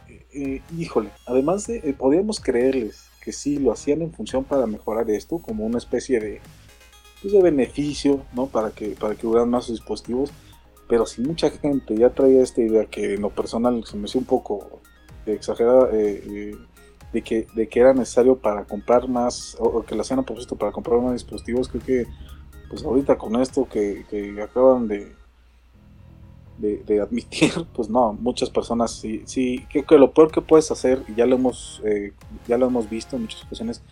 eh, 0.08 0.26
eh, 0.32 0.62
híjole, 0.76 1.10
además 1.26 1.66
de, 1.66 1.80
podríamos 1.98 2.40
creerles 2.40 3.04
que 3.22 3.32
sí 3.32 3.58
lo 3.58 3.72
hacían 3.72 4.02
en 4.02 4.12
función 4.12 4.44
para 4.44 4.66
mejorar 4.66 5.10
esto, 5.10 5.38
como 5.38 5.64
una 5.64 5.78
especie 5.78 6.20
de, 6.20 6.40
pues, 7.22 7.32
de 7.32 7.42
beneficio, 7.42 8.22
¿no? 8.34 8.46
Para 8.46 8.70
que, 8.70 8.90
para 8.90 9.14
que 9.14 9.26
duraran 9.26 9.50
más 9.50 9.64
sus 9.64 9.78
dispositivos. 9.78 10.30
Pero 10.88 11.06
si 11.06 11.22
mucha 11.22 11.50
gente 11.50 11.96
ya 11.96 12.10
traía 12.10 12.42
esta 12.42 12.60
idea 12.60 12.84
que 12.84 13.14
en 13.14 13.22
lo 13.22 13.30
personal 13.30 13.82
se 13.86 13.96
me 13.96 14.04
hacía 14.04 14.20
un 14.20 14.26
poco 14.26 14.80
exagerada, 15.24 15.88
eh, 15.92 16.54
de, 17.12 17.22
que, 17.22 17.46
de 17.54 17.68
que 17.68 17.80
era 17.80 17.94
necesario 17.94 18.36
para 18.36 18.64
comprar 18.64 19.08
más, 19.08 19.56
o, 19.58 19.64
o 19.64 19.82
que 19.84 19.94
lo 19.94 20.02
hacían 20.02 20.18
a 20.18 20.24
propósito 20.24 20.56
para 20.56 20.72
comprar 20.72 21.00
más 21.00 21.14
dispositivos, 21.14 21.68
creo 21.68 21.82
que 21.82 22.06
pues 22.68 22.84
ahorita 22.84 23.16
con 23.16 23.40
esto 23.40 23.68
que, 23.68 24.04
que 24.10 24.42
acaban 24.42 24.88
de, 24.88 25.14
de, 26.59 27.00
admitir, 27.00 27.52
pues 27.74 27.88
no, 27.88 28.12
muchas 28.12 28.50
personas 28.50 28.92
sí, 28.92 29.22
sí, 29.26 29.64
creo 29.70 29.86
que 29.86 29.98
lo 29.98 30.12
peor 30.12 30.30
que 30.30 30.40
puedes 30.40 30.70
hacer, 30.70 31.02
y 31.09 31.14
ya 31.14 31.26
lo 31.26 31.36
hemos, 31.36 31.82
eh, 31.84 32.12
ya 32.46 32.59
lo 32.59 32.66
hemos 32.66 32.88
visto 32.88 33.16
en 33.16 33.22
muchas 33.22 33.44
ocasiones, 33.44 33.82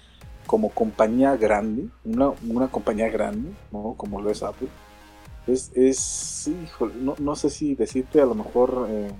como 0.46 0.70
compañía 0.70 1.36
grande, 1.36 1.88
una, 2.04 2.32
una 2.48 2.68
compañía 2.68 3.08
grande, 3.08 3.50
¿no? 3.70 3.94
Como 3.96 4.20
lo 4.20 4.30
es 4.30 4.42
Apple, 4.42 4.68
es, 5.46 5.70
es 5.74 6.48
híjole, 6.48 6.94
no, 7.00 7.14
no 7.18 7.36
sé 7.36 7.50
si 7.50 7.74
decirte 7.74 8.20
a 8.20 8.26
lo 8.26 8.34
mejor, 8.34 8.86
eh, 8.90 9.10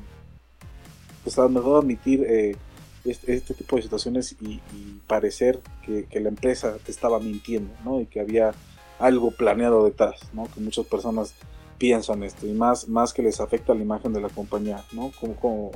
pues 1.22 1.38
a 1.38 1.42
lo 1.42 1.48
mejor 1.48 1.82
admitir 1.82 2.24
eh, 2.24 2.56
este, 3.04 3.34
este 3.34 3.54
tipo 3.54 3.76
de 3.76 3.82
situaciones 3.82 4.36
y, 4.40 4.60
y 4.74 5.00
parecer 5.06 5.60
que, 5.84 6.04
que 6.04 6.20
la 6.20 6.28
empresa 6.28 6.76
te 6.84 6.90
estaba 6.90 7.18
mintiendo, 7.18 7.72
¿no? 7.84 8.00
Y 8.00 8.06
que 8.06 8.20
había 8.20 8.52
algo 8.98 9.32
planeado 9.32 9.84
detrás, 9.84 10.20
¿no? 10.32 10.48
Que 10.52 10.60
muchas 10.60 10.86
personas 10.86 11.34
piensan 11.82 12.22
esto 12.22 12.46
y 12.46 12.52
más, 12.52 12.88
más 12.88 13.12
que 13.12 13.22
les 13.22 13.40
afecta 13.40 13.74
la 13.74 13.82
imagen 13.82 14.12
de 14.12 14.20
la 14.20 14.28
compañía, 14.28 14.84
¿no? 14.92 15.10
Como, 15.18 15.34
como 15.34 15.70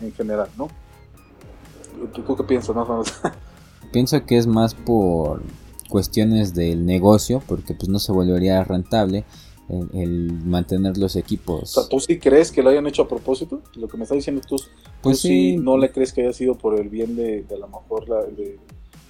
en 0.00 0.12
general, 0.14 0.48
¿no? 0.56 0.68
¿Tú, 2.12 2.22
tú 2.22 2.36
qué 2.36 2.44
piensas, 2.44 2.76
más 2.76 2.88
o 2.88 2.92
menos? 2.92 3.12
Pienso 3.92 4.24
que 4.26 4.36
es 4.36 4.46
más 4.46 4.74
por 4.74 5.42
cuestiones 5.88 6.54
del 6.54 6.84
negocio, 6.86 7.42
porque 7.46 7.74
pues 7.74 7.88
no 7.88 7.98
se 7.98 8.12
volvería 8.12 8.62
rentable 8.64 9.24
el, 9.68 9.90
el 9.94 10.32
mantener 10.44 10.98
los 10.98 11.16
O 11.66 11.68
equipos. 11.68 11.70
sea, 11.72 11.88
¿tú 11.88 12.00
sí 12.00 12.18
crees 12.18 12.52
que 12.52 12.62
lo 12.62 12.70
hayan 12.70 12.86
hecho 12.86 13.02
a 13.02 13.08
propósito? 13.08 13.62
Lo 13.76 13.88
que 13.88 13.96
me 13.96 14.04
está 14.04 14.14
diciendo 14.14 14.42
tú, 14.46 14.56
Pues 15.00 15.20
tú 15.22 15.28
sí 15.28 15.52
sí. 15.52 15.56
no 15.58 15.76
le 15.78 15.90
crees 15.92 16.12
que 16.12 16.22
haya 16.22 16.32
sido 16.32 16.56
por 16.56 16.78
el 16.78 16.88
bien 16.88 17.16
de, 17.16 17.42
de 17.42 17.54
a 17.54 17.58
lo 17.58 17.68
mejor 17.68 18.08
la, 18.08 18.22
de 18.24 18.58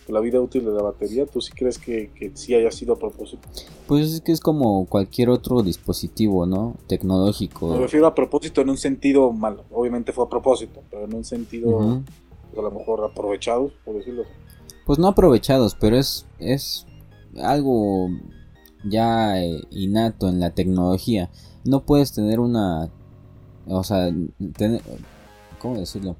la 0.09 0.21
vida 0.21 0.41
útil 0.41 0.65
de 0.65 0.73
la 0.73 0.83
batería, 0.83 1.27
¿tú 1.27 1.41
sí 1.41 1.53
crees 1.53 1.79
que, 1.79 2.11
que 2.15 2.33
sí 2.35 2.55
haya 2.55 2.71
sido 2.71 2.95
a 2.95 2.99
propósito? 2.99 3.49
Pues 3.87 4.13
es 4.13 4.21
que 4.21 4.33
es 4.33 4.41
como 4.41 4.87
cualquier 4.87 5.31
otro 5.31 5.63
dispositivo, 5.63 6.47
¿no? 6.47 6.77
Tecnológico. 6.87 7.69
Me 7.69 7.79
refiero 7.79 8.07
a 8.07 8.15
propósito 8.15 8.61
en 8.61 8.71
un 8.71 8.79
sentido 8.79 9.33
malo, 9.33 9.65
obviamente 9.71 10.13
fue 10.13 10.25
a 10.25 10.29
propósito, 10.29 10.83
pero 10.91 11.05
en 11.05 11.15
un 11.15 11.25
sentido 11.25 12.03
pues, 12.51 12.59
a 12.59 12.63
lo 12.63 12.71
mejor 12.71 13.05
aprovechado, 13.05 13.71
por 13.85 13.97
decirlo 13.97 14.23
así. 14.23 14.31
Pues 14.87 14.99
no 14.99 15.09
aprovechados, 15.09 15.77
pero 15.81 15.97
es, 15.97 16.27
es 16.39 16.87
algo 17.43 18.09
ya 18.85 19.43
eh, 19.43 19.63
innato 19.71 20.29
en 20.29 20.41
la 20.41 20.51
tecnología. 20.51 21.31
No 21.65 21.85
puedes 21.85 22.13
tener 22.13 22.41
una... 22.41 22.91
O 23.67 23.83
sea, 23.83 24.13
tener, 24.57 24.83
¿cómo 25.59 25.79
decirlo? 25.79 26.17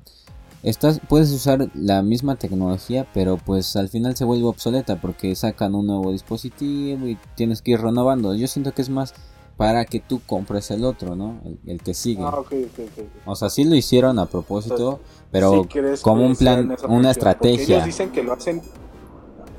Estás, 0.65 0.99
puedes 1.11 1.31
usar 1.31 1.69
la 1.75 2.01
misma 2.01 2.37
tecnología, 2.37 3.07
pero 3.13 3.37
pues 3.37 3.77
al 3.77 3.91
final 3.91 4.17
se 4.17 4.25
vuelve 4.25 4.47
obsoleta 4.47 4.99
porque 4.99 5.37
sacan 5.37 5.75
un 5.75 5.87
nuevo 5.87 6.11
dispositivo 6.11 7.07
y 7.07 7.19
tienes 7.37 7.61
que 7.61 7.73
ir 7.73 7.83
renovando. 7.83 8.35
Yo 8.35 8.47
siento 8.49 8.73
que 8.73 8.81
es 8.81 8.89
más 8.89 9.13
para 9.59 9.85
que 9.85 10.01
tú 10.01 10.23
compres 10.27 10.71
el 10.71 10.87
otro, 10.87 11.17
¿no? 11.17 11.43
El, 11.45 11.59
el 11.67 11.83
que 11.83 11.93
sigue. 11.93 12.23
Ah. 12.25 12.43
O 13.27 13.37
sea, 13.37 13.51
sí 13.51 13.65
lo 13.65 13.75
hicieron 13.75 14.19
a 14.19 14.25
propósito, 14.25 15.01
pero 15.31 15.65
¿Sí 15.65 15.69
crees 15.69 16.01
como 16.01 16.25
un 16.25 16.35
plan, 16.35 16.75
una 16.89 17.11
estrategia. 17.11 17.77
Ellos 17.77 17.85
dicen 17.85 18.11
que 18.11 18.23
lo 18.23 18.33
hacen, 18.33 18.63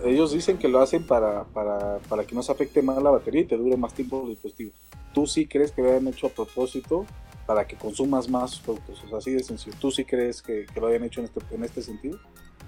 ellos 0.03 0.31
dicen 0.31 0.57
que 0.57 0.67
lo 0.67 0.79
hacen 0.79 1.05
para, 1.05 1.43
para, 1.45 1.99
para 2.09 2.25
que 2.25 2.33
no 2.33 2.41
se 2.41 2.51
afecte 2.51 2.81
más 2.81 3.01
la 3.03 3.11
batería 3.11 3.41
y 3.41 3.45
te 3.45 3.57
dure 3.57 3.77
más 3.77 3.93
tiempo 3.93 4.23
el 4.23 4.29
dispositivo. 4.29 4.71
¿Tú 5.13 5.27
sí 5.27 5.45
crees 5.45 5.71
que 5.71 5.83
lo 5.83 5.89
hayan 5.89 6.07
hecho 6.07 6.25
a 6.25 6.29
propósito 6.31 7.05
para 7.45 7.67
que 7.67 7.75
consumas 7.75 8.29
más 8.29 8.59
productos? 8.59 9.03
O 9.05 9.09
sea, 9.09 9.17
así 9.19 9.31
de 9.31 9.43
sencillo. 9.43 9.75
¿Tú 9.79 9.91
sí 9.91 10.05
crees 10.05 10.41
que, 10.41 10.65
que 10.73 10.79
lo 10.79 10.87
hayan 10.87 11.03
hecho 11.03 11.21
en 11.21 11.25
este, 11.25 11.41
en 11.55 11.63
este 11.63 11.81
sentido? 11.81 12.17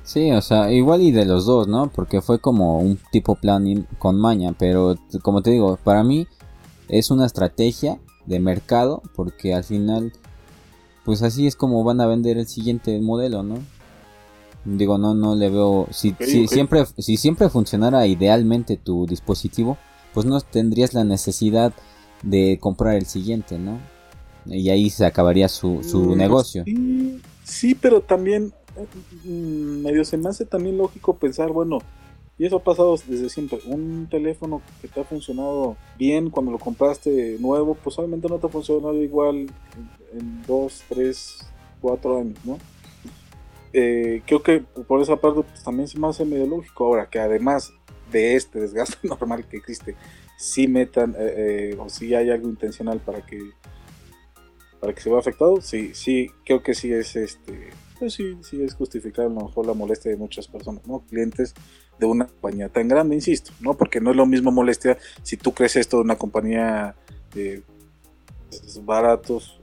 Sí, 0.04 0.32
o 0.32 0.42
sea, 0.42 0.72
igual 0.72 1.02
y 1.02 1.12
de 1.12 1.26
los 1.26 1.46
dos, 1.46 1.68
¿no? 1.68 1.92
Porque 1.94 2.22
fue 2.22 2.40
como 2.40 2.80
un 2.80 2.98
tipo 3.12 3.36
planning 3.36 3.86
con 4.00 4.18
maña, 4.18 4.56
pero 4.58 4.96
como 5.22 5.42
te 5.42 5.52
digo, 5.52 5.78
para 5.84 6.04
mí 6.04 6.28
es 6.88 7.12
una 7.12 7.26
estrategia 7.26 8.00
de 8.26 8.40
mercado, 8.40 9.02
porque 9.16 9.54
al 9.54 9.66
final, 9.66 10.14
pues 11.04 11.24
así 11.24 11.46
es 11.46 11.58
como 11.58 11.84
van 11.84 12.00
a 12.00 12.06
vender 12.06 12.38
el 12.38 12.48
siguiente 12.48 13.00
modelo, 13.02 13.44
¿no? 13.44 13.58
Digo, 14.64 14.98
no, 14.98 15.14
no 15.14 15.36
le 15.36 15.50
veo. 15.50 15.88
Si, 15.92 16.16
si 16.20 16.48
siempre, 16.48 16.86
si 16.98 17.18
siempre 17.18 17.50
funcionara 17.50 18.08
idealmente 18.08 18.78
tu 18.78 19.06
dispositivo, 19.06 19.78
pues 20.14 20.26
no 20.26 20.40
tendrías 20.42 20.94
la 20.94 21.04
necesidad 21.04 21.74
de 22.24 22.58
comprar 22.62 22.96
el 22.96 23.06
siguiente, 23.06 23.60
¿no? 23.60 23.80
Y 24.50 24.70
ahí 24.70 24.90
se 24.90 25.06
acabaría 25.06 25.48
su, 25.50 25.84
su 25.84 26.16
Mm, 26.16 26.18
negocio. 26.18 26.64
Sí, 26.66 27.22
sí, 27.44 27.76
pero 27.76 28.02
también 28.02 28.54
mm, 29.24 29.82
medio 29.84 30.06
se 30.06 30.18
me 30.18 30.30
hace 30.30 30.46
también 30.46 30.78
lógico 30.78 31.18
pensar, 31.18 31.52
bueno, 31.52 31.80
y 32.38 32.46
eso 32.46 32.58
ha 32.58 32.64
pasado 32.64 32.96
desde 33.08 33.30
siempre. 33.30 33.60
Un 33.66 34.08
teléfono 34.10 34.62
que 34.82 34.88
te 34.88 35.00
ha 35.02 35.04
funcionado 35.04 35.76
bien 35.98 36.30
cuando 36.30 36.52
lo 36.52 36.60
compraste 36.60 37.38
nuevo, 37.40 37.76
pues 37.76 37.98
obviamente 37.98 38.28
no 38.30 38.38
te 38.38 38.46
ha 38.48 38.50
funcionado 38.50 39.02
igual 39.02 39.36
en, 39.38 39.50
en 40.20 40.44
dos, 40.46 40.84
tres, 40.88 41.40
cuatro 41.82 42.20
años, 42.20 42.38
¿no? 42.46 42.60
Eh, 43.74 44.22
creo 44.26 44.42
que 44.44 44.60
por 44.88 45.02
esa 45.02 45.16
parte 45.18 45.42
pues, 45.42 45.64
también 45.64 45.88
se 45.88 46.00
me 46.00 46.08
hace 46.08 46.26
medio 46.26 46.46
lógico. 46.46 46.86
Ahora 46.86 47.10
que 47.10 47.20
además 47.20 47.74
de 48.12 48.36
este 48.36 48.60
desgaste 48.60 48.98
normal 49.08 49.46
que 49.46 49.58
existe, 49.58 49.96
sí 50.38 50.68
metan 50.68 51.16
eh, 51.18 51.72
eh, 51.74 51.78
o 51.80 51.90
si 51.90 52.14
hay 52.14 52.30
algo 52.30 52.48
intencional 52.50 53.00
para 53.00 53.26
que 53.26 53.40
para 54.80 54.94
que 54.94 55.02
se 55.02 55.10
vea 55.10 55.20
afectado, 55.20 55.62
sí, 55.62 55.92
sí, 55.94 56.30
creo 56.46 56.62
que 56.62 56.74
sí 56.74 56.92
es 56.92 57.16
este, 57.16 57.70
pues 58.00 58.14
sí, 58.14 58.38
sí 58.42 58.62
es 58.62 58.76
justificar 58.76 59.26
a 59.26 59.30
lo 59.30 59.46
mejor 59.46 59.66
la 59.66 59.74
molestia 59.74 60.12
de 60.12 60.18
muchas 60.18 60.48
personas, 60.48 60.86
¿no? 60.88 61.00
Clientes 61.10 61.54
de 62.00 62.06
una 62.06 62.28
compañía 62.28 62.70
tan 62.70 62.88
grande, 62.88 63.16
insisto, 63.16 63.52
¿no? 63.60 63.74
Porque 63.74 64.00
no 64.00 64.12
es 64.12 64.16
lo 64.18 64.26
mismo 64.26 64.52
molestia 64.52 64.98
si 65.24 65.38
tú 65.38 65.54
crees 65.54 65.76
esto 65.76 65.98
de 65.98 66.04
una 66.04 66.16
compañía 66.16 66.96
de 67.34 67.64
baratos 68.84 69.60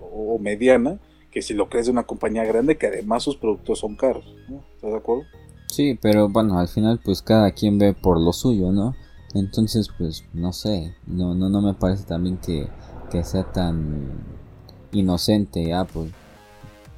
o 0.00 0.38
mediana, 0.38 0.98
que 1.30 1.42
si 1.42 1.54
lo 1.54 1.68
crees 1.68 1.86
de 1.86 1.92
una 1.92 2.04
compañía 2.04 2.44
grande 2.44 2.78
que 2.78 2.86
además 2.86 3.24
sus 3.24 3.36
productos 3.36 3.80
son 3.80 3.96
caros, 3.96 4.24
¿no? 4.48 4.64
¿Estás 4.74 4.92
de 4.92 4.96
acuerdo? 4.96 5.24
Sí, 5.66 5.98
pero 6.00 6.28
bueno, 6.28 6.58
al 6.58 6.68
final 6.68 7.00
pues 7.04 7.20
cada 7.20 7.50
quien 7.50 7.78
ve 7.78 7.94
por 7.94 8.20
lo 8.20 8.32
suyo, 8.32 8.70
¿no? 8.70 8.94
Entonces 9.34 9.88
pues 9.98 10.24
no 10.32 10.52
sé, 10.52 10.94
no 11.06 11.34
no 11.34 11.48
no 11.48 11.60
me 11.60 11.74
parece 11.74 12.04
también 12.04 12.36
que, 12.36 12.68
que 13.14 13.22
sea 13.22 13.44
tan 13.44 14.08
inocente 14.90 15.72
Apple. 15.72 16.10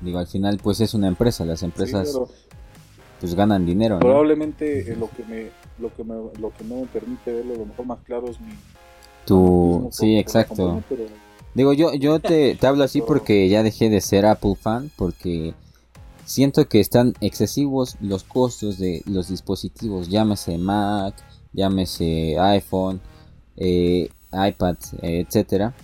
Digo, 0.01 0.19
al 0.19 0.27
final 0.27 0.59
pues 0.63 0.81
es 0.81 0.95
una 0.95 1.09
empresa, 1.09 1.45
las 1.45 1.63
empresas 1.63 2.11
Sí, 2.11 2.19
pues 3.21 3.35
ganan 3.35 3.67
dinero, 3.67 3.97
¿no? 3.97 4.01
probablemente 4.01 4.81
eh, 4.93 4.97
lo 4.97 5.11
que 5.11 5.25
me 5.25 5.51
lo 5.79 5.93
que 5.95 6.05
me 6.05 6.15
lo 6.15 6.51
que 6.57 6.65
no 6.65 6.77
me 6.77 6.87
permite 6.87 7.33
verlo 7.33 7.55
a 7.55 7.59
lo 7.59 7.67
mejor 7.67 7.87
más 7.87 7.99
claro 8.05 8.29
es 8.31 8.41
mi 8.41 8.53
Tu 9.27 9.89
sí, 9.93 10.17
exacto. 10.19 10.83
pero- 10.89 11.05
Digo, 11.55 11.73
yo 11.75 11.93
yo 11.95 12.19
te, 12.21 12.55
te 12.61 12.67
hablo 12.67 12.85
así 12.85 13.03
porque 13.03 13.49
ya 13.51 13.63
dejé 13.63 13.91
de 13.91 14.01
ser 14.01 14.25
Apple 14.27 14.55
fan 14.59 14.91
porque 14.97 15.53
siento 16.25 16.67
que 16.67 16.81
están 16.81 17.13
excesivos 17.21 17.97
los 18.01 18.25
costos 18.25 18.79
de 18.79 19.03
los 19.07 19.29
dispositivos, 19.29 20.09
llámese 20.09 20.57
Mac, 20.57 21.15
llámese 21.53 22.39
iPhone, 22.39 23.01
eh, 23.57 24.09
iPad, 24.33 24.77
eh, 25.03 25.25
etcétera. 25.27 25.75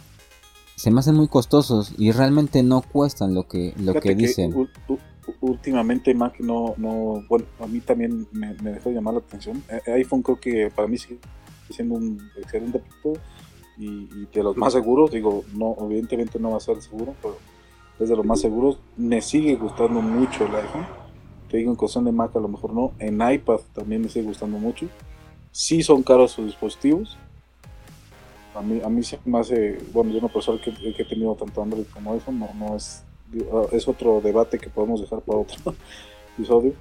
Se 0.83 0.91
me 0.91 0.99
hacen 0.99 1.14
muy 1.14 1.28
costosos 1.28 1.95
y 1.97 2.11
realmente 2.11 2.64
no 2.64 2.83
cuestan 2.83 3.35
lo 3.35 3.47
que 3.47 3.72
lo 3.76 3.93
Fíjate 3.93 4.01
que 4.09 4.14
dicen. 4.16 4.53
u- 4.53 4.99
últimamente 5.41 6.12
Mac 6.12 6.41
no, 6.41 6.74
no, 6.76 7.22
bueno, 7.28 7.45
a 7.61 7.68
mí 7.68 7.78
también 7.80 8.26
me, 8.33 8.55
me 8.55 8.72
dejó 8.72 8.89
de 8.89 8.97
llamar 8.97 9.14
la 9.14 9.20
atención. 9.20 9.62
Eh, 9.87 9.93
iPhone 9.93 10.22
creo 10.22 10.41
que 10.41 10.72
para 10.74 10.89
mí 10.89 10.99
sigue 10.99 11.20
siendo 11.70 11.95
un 11.95 12.20
excelente 12.37 12.80
producto 12.80 13.22
y, 13.78 13.87
y 13.87 14.28
de 14.35 14.43
los 14.43 14.57
más 14.57 14.72
seguros, 14.72 15.12
digo, 15.12 15.45
no, 15.55 15.76
evidentemente 15.83 16.41
no 16.41 16.51
va 16.51 16.57
a 16.57 16.61
ser 16.61 16.83
seguro, 16.83 17.14
pero 17.22 17.37
es 18.01 18.09
de 18.09 18.16
los 18.16 18.26
más 18.26 18.41
seguros. 18.41 18.78
Me 18.97 19.22
sigue 19.22 19.55
gustando 19.55 20.03
mucho 20.03 20.47
el 20.47 20.55
iPhone. 20.57 20.87
te 21.49 21.59
digo 21.59 21.70
en 21.70 21.76
cuestión 21.76 22.07
de 22.07 22.11
Mac 22.11 22.35
a 22.35 22.41
lo 22.41 22.49
mejor 22.49 22.72
no, 22.74 22.91
en 22.99 23.20
iPad 23.22 23.61
también 23.72 24.03
me 24.03 24.09
sigue 24.09 24.24
gustando 24.26 24.59
mucho. 24.59 24.87
Sí 25.53 25.85
son 25.85 26.03
caros 26.03 26.33
sus 26.33 26.47
dispositivos. 26.47 27.16
A 28.55 28.61
mí, 28.61 28.80
a 28.84 28.88
mí 28.88 29.03
se 29.03 29.18
me 29.24 29.38
hace, 29.38 29.78
bueno, 29.92 30.12
yo 30.12 30.20
no 30.20 30.28
personal 30.28 30.61
que, 30.61 30.72
que 30.72 31.03
he 31.03 31.07
tenido 31.07 31.34
tanto 31.34 31.62
Android 31.62 31.84
como 31.92 32.12
iPhone, 32.12 32.38
no, 32.38 32.50
no 32.55 32.76
es, 32.76 33.03
ah, 33.53 33.66
es 33.72 33.88
otro 33.88 34.20
debate 34.20 34.59
que 34.59 34.68
podemos 34.68 35.00
dejar 35.00 35.20
para 35.22 35.38
otro 35.38 35.74
episodio. 36.36 36.74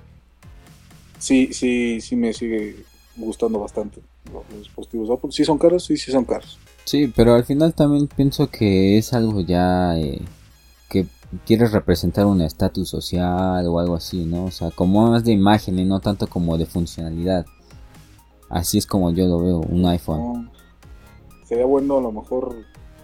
Sí, 1.18 1.54
sí, 1.54 2.02
sí 2.02 2.16
me 2.16 2.34
sigue 2.34 2.84
gustando 3.16 3.60
bastante 3.60 4.02
los, 4.34 4.44
dispositivos 4.60 5.10
Apple. 5.10 5.32
Sí 5.32 5.46
son 5.46 5.58
caros, 5.58 5.86
sí, 5.86 5.98
sí 5.98 6.12
son 6.12 6.26
caros. 6.26 6.58
Sí, 6.84 7.12
pero 7.16 7.36
al 7.36 7.46
final 7.46 7.74
también 7.74 8.08
pienso 8.08 8.50
que 8.50 8.98
es 8.98 9.14
algo 9.14 9.42
ya 9.42 9.98
eh, 9.98 10.22
que 10.90 11.06
quieres 11.46 11.72
representar 11.72 12.26
un 12.26 12.42
estatus 12.42 12.90
social 12.90 13.66
o 13.68 13.80
algo 13.80 13.96
así, 13.96 14.26
¿no? 14.26 14.46
O 14.46 14.52
sea, 14.52 14.72
como 14.72 15.10
más 15.10 15.24
de 15.24 15.32
imagen 15.32 15.80
y 15.80 15.86
no 15.86 16.00
tanto 16.00 16.28
como 16.28 16.58
de 16.58 16.66
funcionalidad. 16.66 17.46
Así 18.50 18.78
es 18.78 18.86
como 18.86 19.12
yo 19.12 19.28
lo 19.28 19.40
veo, 19.40 19.60
un 19.60 19.86
iPhone. 19.86 20.20
No, 20.46 20.52
sería 21.52 21.66
bueno 21.66 21.98
a 21.98 22.02
lo 22.02 22.14
mejor 22.14 22.56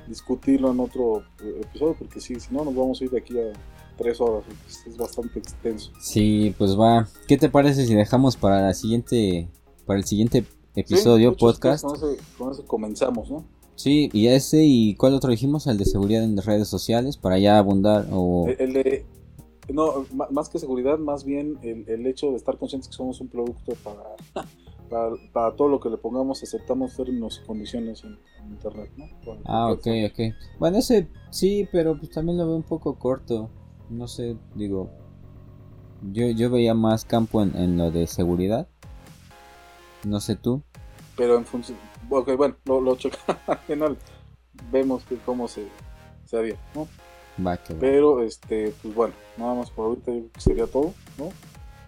discutirlo 0.07 0.71
en 0.71 0.79
otro 0.79 1.19
eh, 1.43 1.59
episodio, 1.63 1.97
porque 1.99 2.21
sí, 2.21 2.39
si 2.39 2.55
no 2.55 2.63
nos 2.63 2.73
vamos 2.73 3.01
a 3.01 3.03
ir 3.03 3.11
de 3.11 3.17
aquí 3.17 3.37
a 3.37 3.51
tres 3.97 4.21
horas, 4.21 4.45
es, 4.87 4.95
bastante 4.95 5.39
extenso. 5.39 5.91
Sí, 5.99 6.55
pues 6.57 6.79
va. 6.79 7.09
¿Qué 7.27 7.35
te 7.35 7.49
parece 7.49 7.85
si 7.85 7.93
dejamos 7.93 8.37
para 8.37 8.61
la 8.61 8.73
siguiente, 8.73 9.49
para 9.85 9.99
el 9.99 10.05
siguiente 10.05 10.43
Sí, 10.43 10.79
episodio, 10.79 11.31
hecho, 11.31 11.45
podcast? 11.45 11.83
Con 11.83 11.97
ese, 11.97 12.21
con 12.37 12.51
ese 12.53 12.63
comenzamos, 12.63 13.29
¿no? 13.29 13.43
Sí, 13.75 14.09
y 14.13 14.27
ese 14.27 14.63
y 14.63 14.95
cuál 14.95 15.15
otro 15.15 15.29
dijimos, 15.29 15.67
el 15.67 15.77
de 15.77 15.83
seguridad 15.83 16.23
en 16.23 16.37
redes 16.37 16.69
sociales, 16.69 17.17
para 17.17 17.39
ya 17.39 17.57
abundar 17.57 18.07
o... 18.13 18.47
El, 18.47 18.61
el 18.61 18.73
de, 18.73 19.05
no, 19.73 20.05
más 20.31 20.47
que 20.47 20.57
seguridad, 20.57 20.99
más 20.99 21.25
bien 21.25 21.59
el, 21.63 21.83
el 21.89 22.07
hecho 22.07 22.31
de 22.31 22.37
estar 22.37 22.57
conscientes 22.57 22.87
que 22.87 22.95
somos 22.95 23.19
un 23.19 23.27
producto 23.27 23.73
para, 23.83 24.47
para, 24.89 25.11
para 25.33 25.55
todo 25.55 25.67
lo 25.67 25.79
que 25.79 25.89
le 25.89 25.97
pongamos, 25.97 26.41
aceptamos 26.43 26.95
términos 26.95 27.41
y 27.41 27.47
condiciones 27.47 28.03
en, 28.03 28.19
en 28.39 28.49
Internet, 28.49 28.91
¿no? 28.97 29.05
Ah, 29.45 29.71
ok, 29.71 29.87
ok. 30.11 30.35
Bueno, 30.59 30.77
ese 30.77 31.09
sí, 31.29 31.67
pero 31.71 31.97
pues 31.97 32.11
también 32.11 32.37
lo 32.37 32.47
veo 32.47 32.55
un 32.55 32.63
poco 32.63 32.97
corto. 32.97 33.49
No 33.89 34.07
sé, 34.07 34.37
digo. 34.55 34.89
Yo, 36.11 36.27
yo 36.29 36.49
veía 36.49 36.73
más 36.73 37.05
campo 37.05 37.41
en, 37.41 37.55
en 37.55 37.77
lo 37.77 37.91
de 37.91 38.05
seguridad. 38.07 38.67
No 40.05 40.19
sé 40.19 40.35
tú. 40.35 40.61
Pero 41.15 41.37
en 41.37 41.45
función. 41.45 41.77
Ok, 42.09 42.35
bueno, 42.37 42.55
lo, 42.65 42.81
lo. 42.81 42.97
Al 43.47 43.57
final 43.59 43.97
vemos 44.71 45.03
que 45.03 45.17
cómo 45.17 45.47
se, 45.47 45.67
se 46.25 46.37
haría, 46.37 46.55
¿no? 46.75 46.87
Va, 47.45 47.57
que 47.57 47.73
va. 47.73 47.79
Pero, 47.79 48.23
este, 48.23 48.73
pues 48.81 48.93
bueno, 48.93 49.13
nada 49.37 49.55
más 49.55 49.71
por 49.71 49.87
ahorita 49.87 50.11
yo 50.11 50.19
creo 50.19 50.31
que 50.31 50.41
sería 50.41 50.67
todo, 50.67 50.93
¿no? 51.17 51.29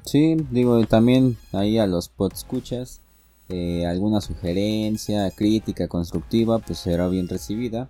Sí, 0.10 0.38
digo, 0.50 0.84
también 0.88 1.38
ahí 1.54 1.78
a 1.78 1.86
los 1.86 2.10
podscuchas. 2.10 3.00
Eh, 3.48 3.86
alguna 3.86 4.22
sugerencia, 4.22 5.30
crítica 5.32 5.88
constructiva, 5.88 6.58
pues 6.60 6.80
será 6.80 7.08
bien 7.08 7.28
recibida. 7.28 7.90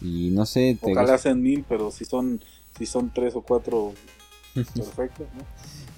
Y 0.00 0.30
no 0.30 0.46
sé, 0.46 0.78
te 0.80 0.92
Ojalá 0.92 1.18
sean 1.18 1.42
mil, 1.42 1.64
pero 1.68 1.90
si 1.90 2.04
son, 2.04 2.40
si 2.78 2.86
son 2.86 3.12
tres 3.12 3.34
o 3.34 3.40
cuatro, 3.42 3.94
perfecto, 4.54 5.24
¿no? 5.36 5.44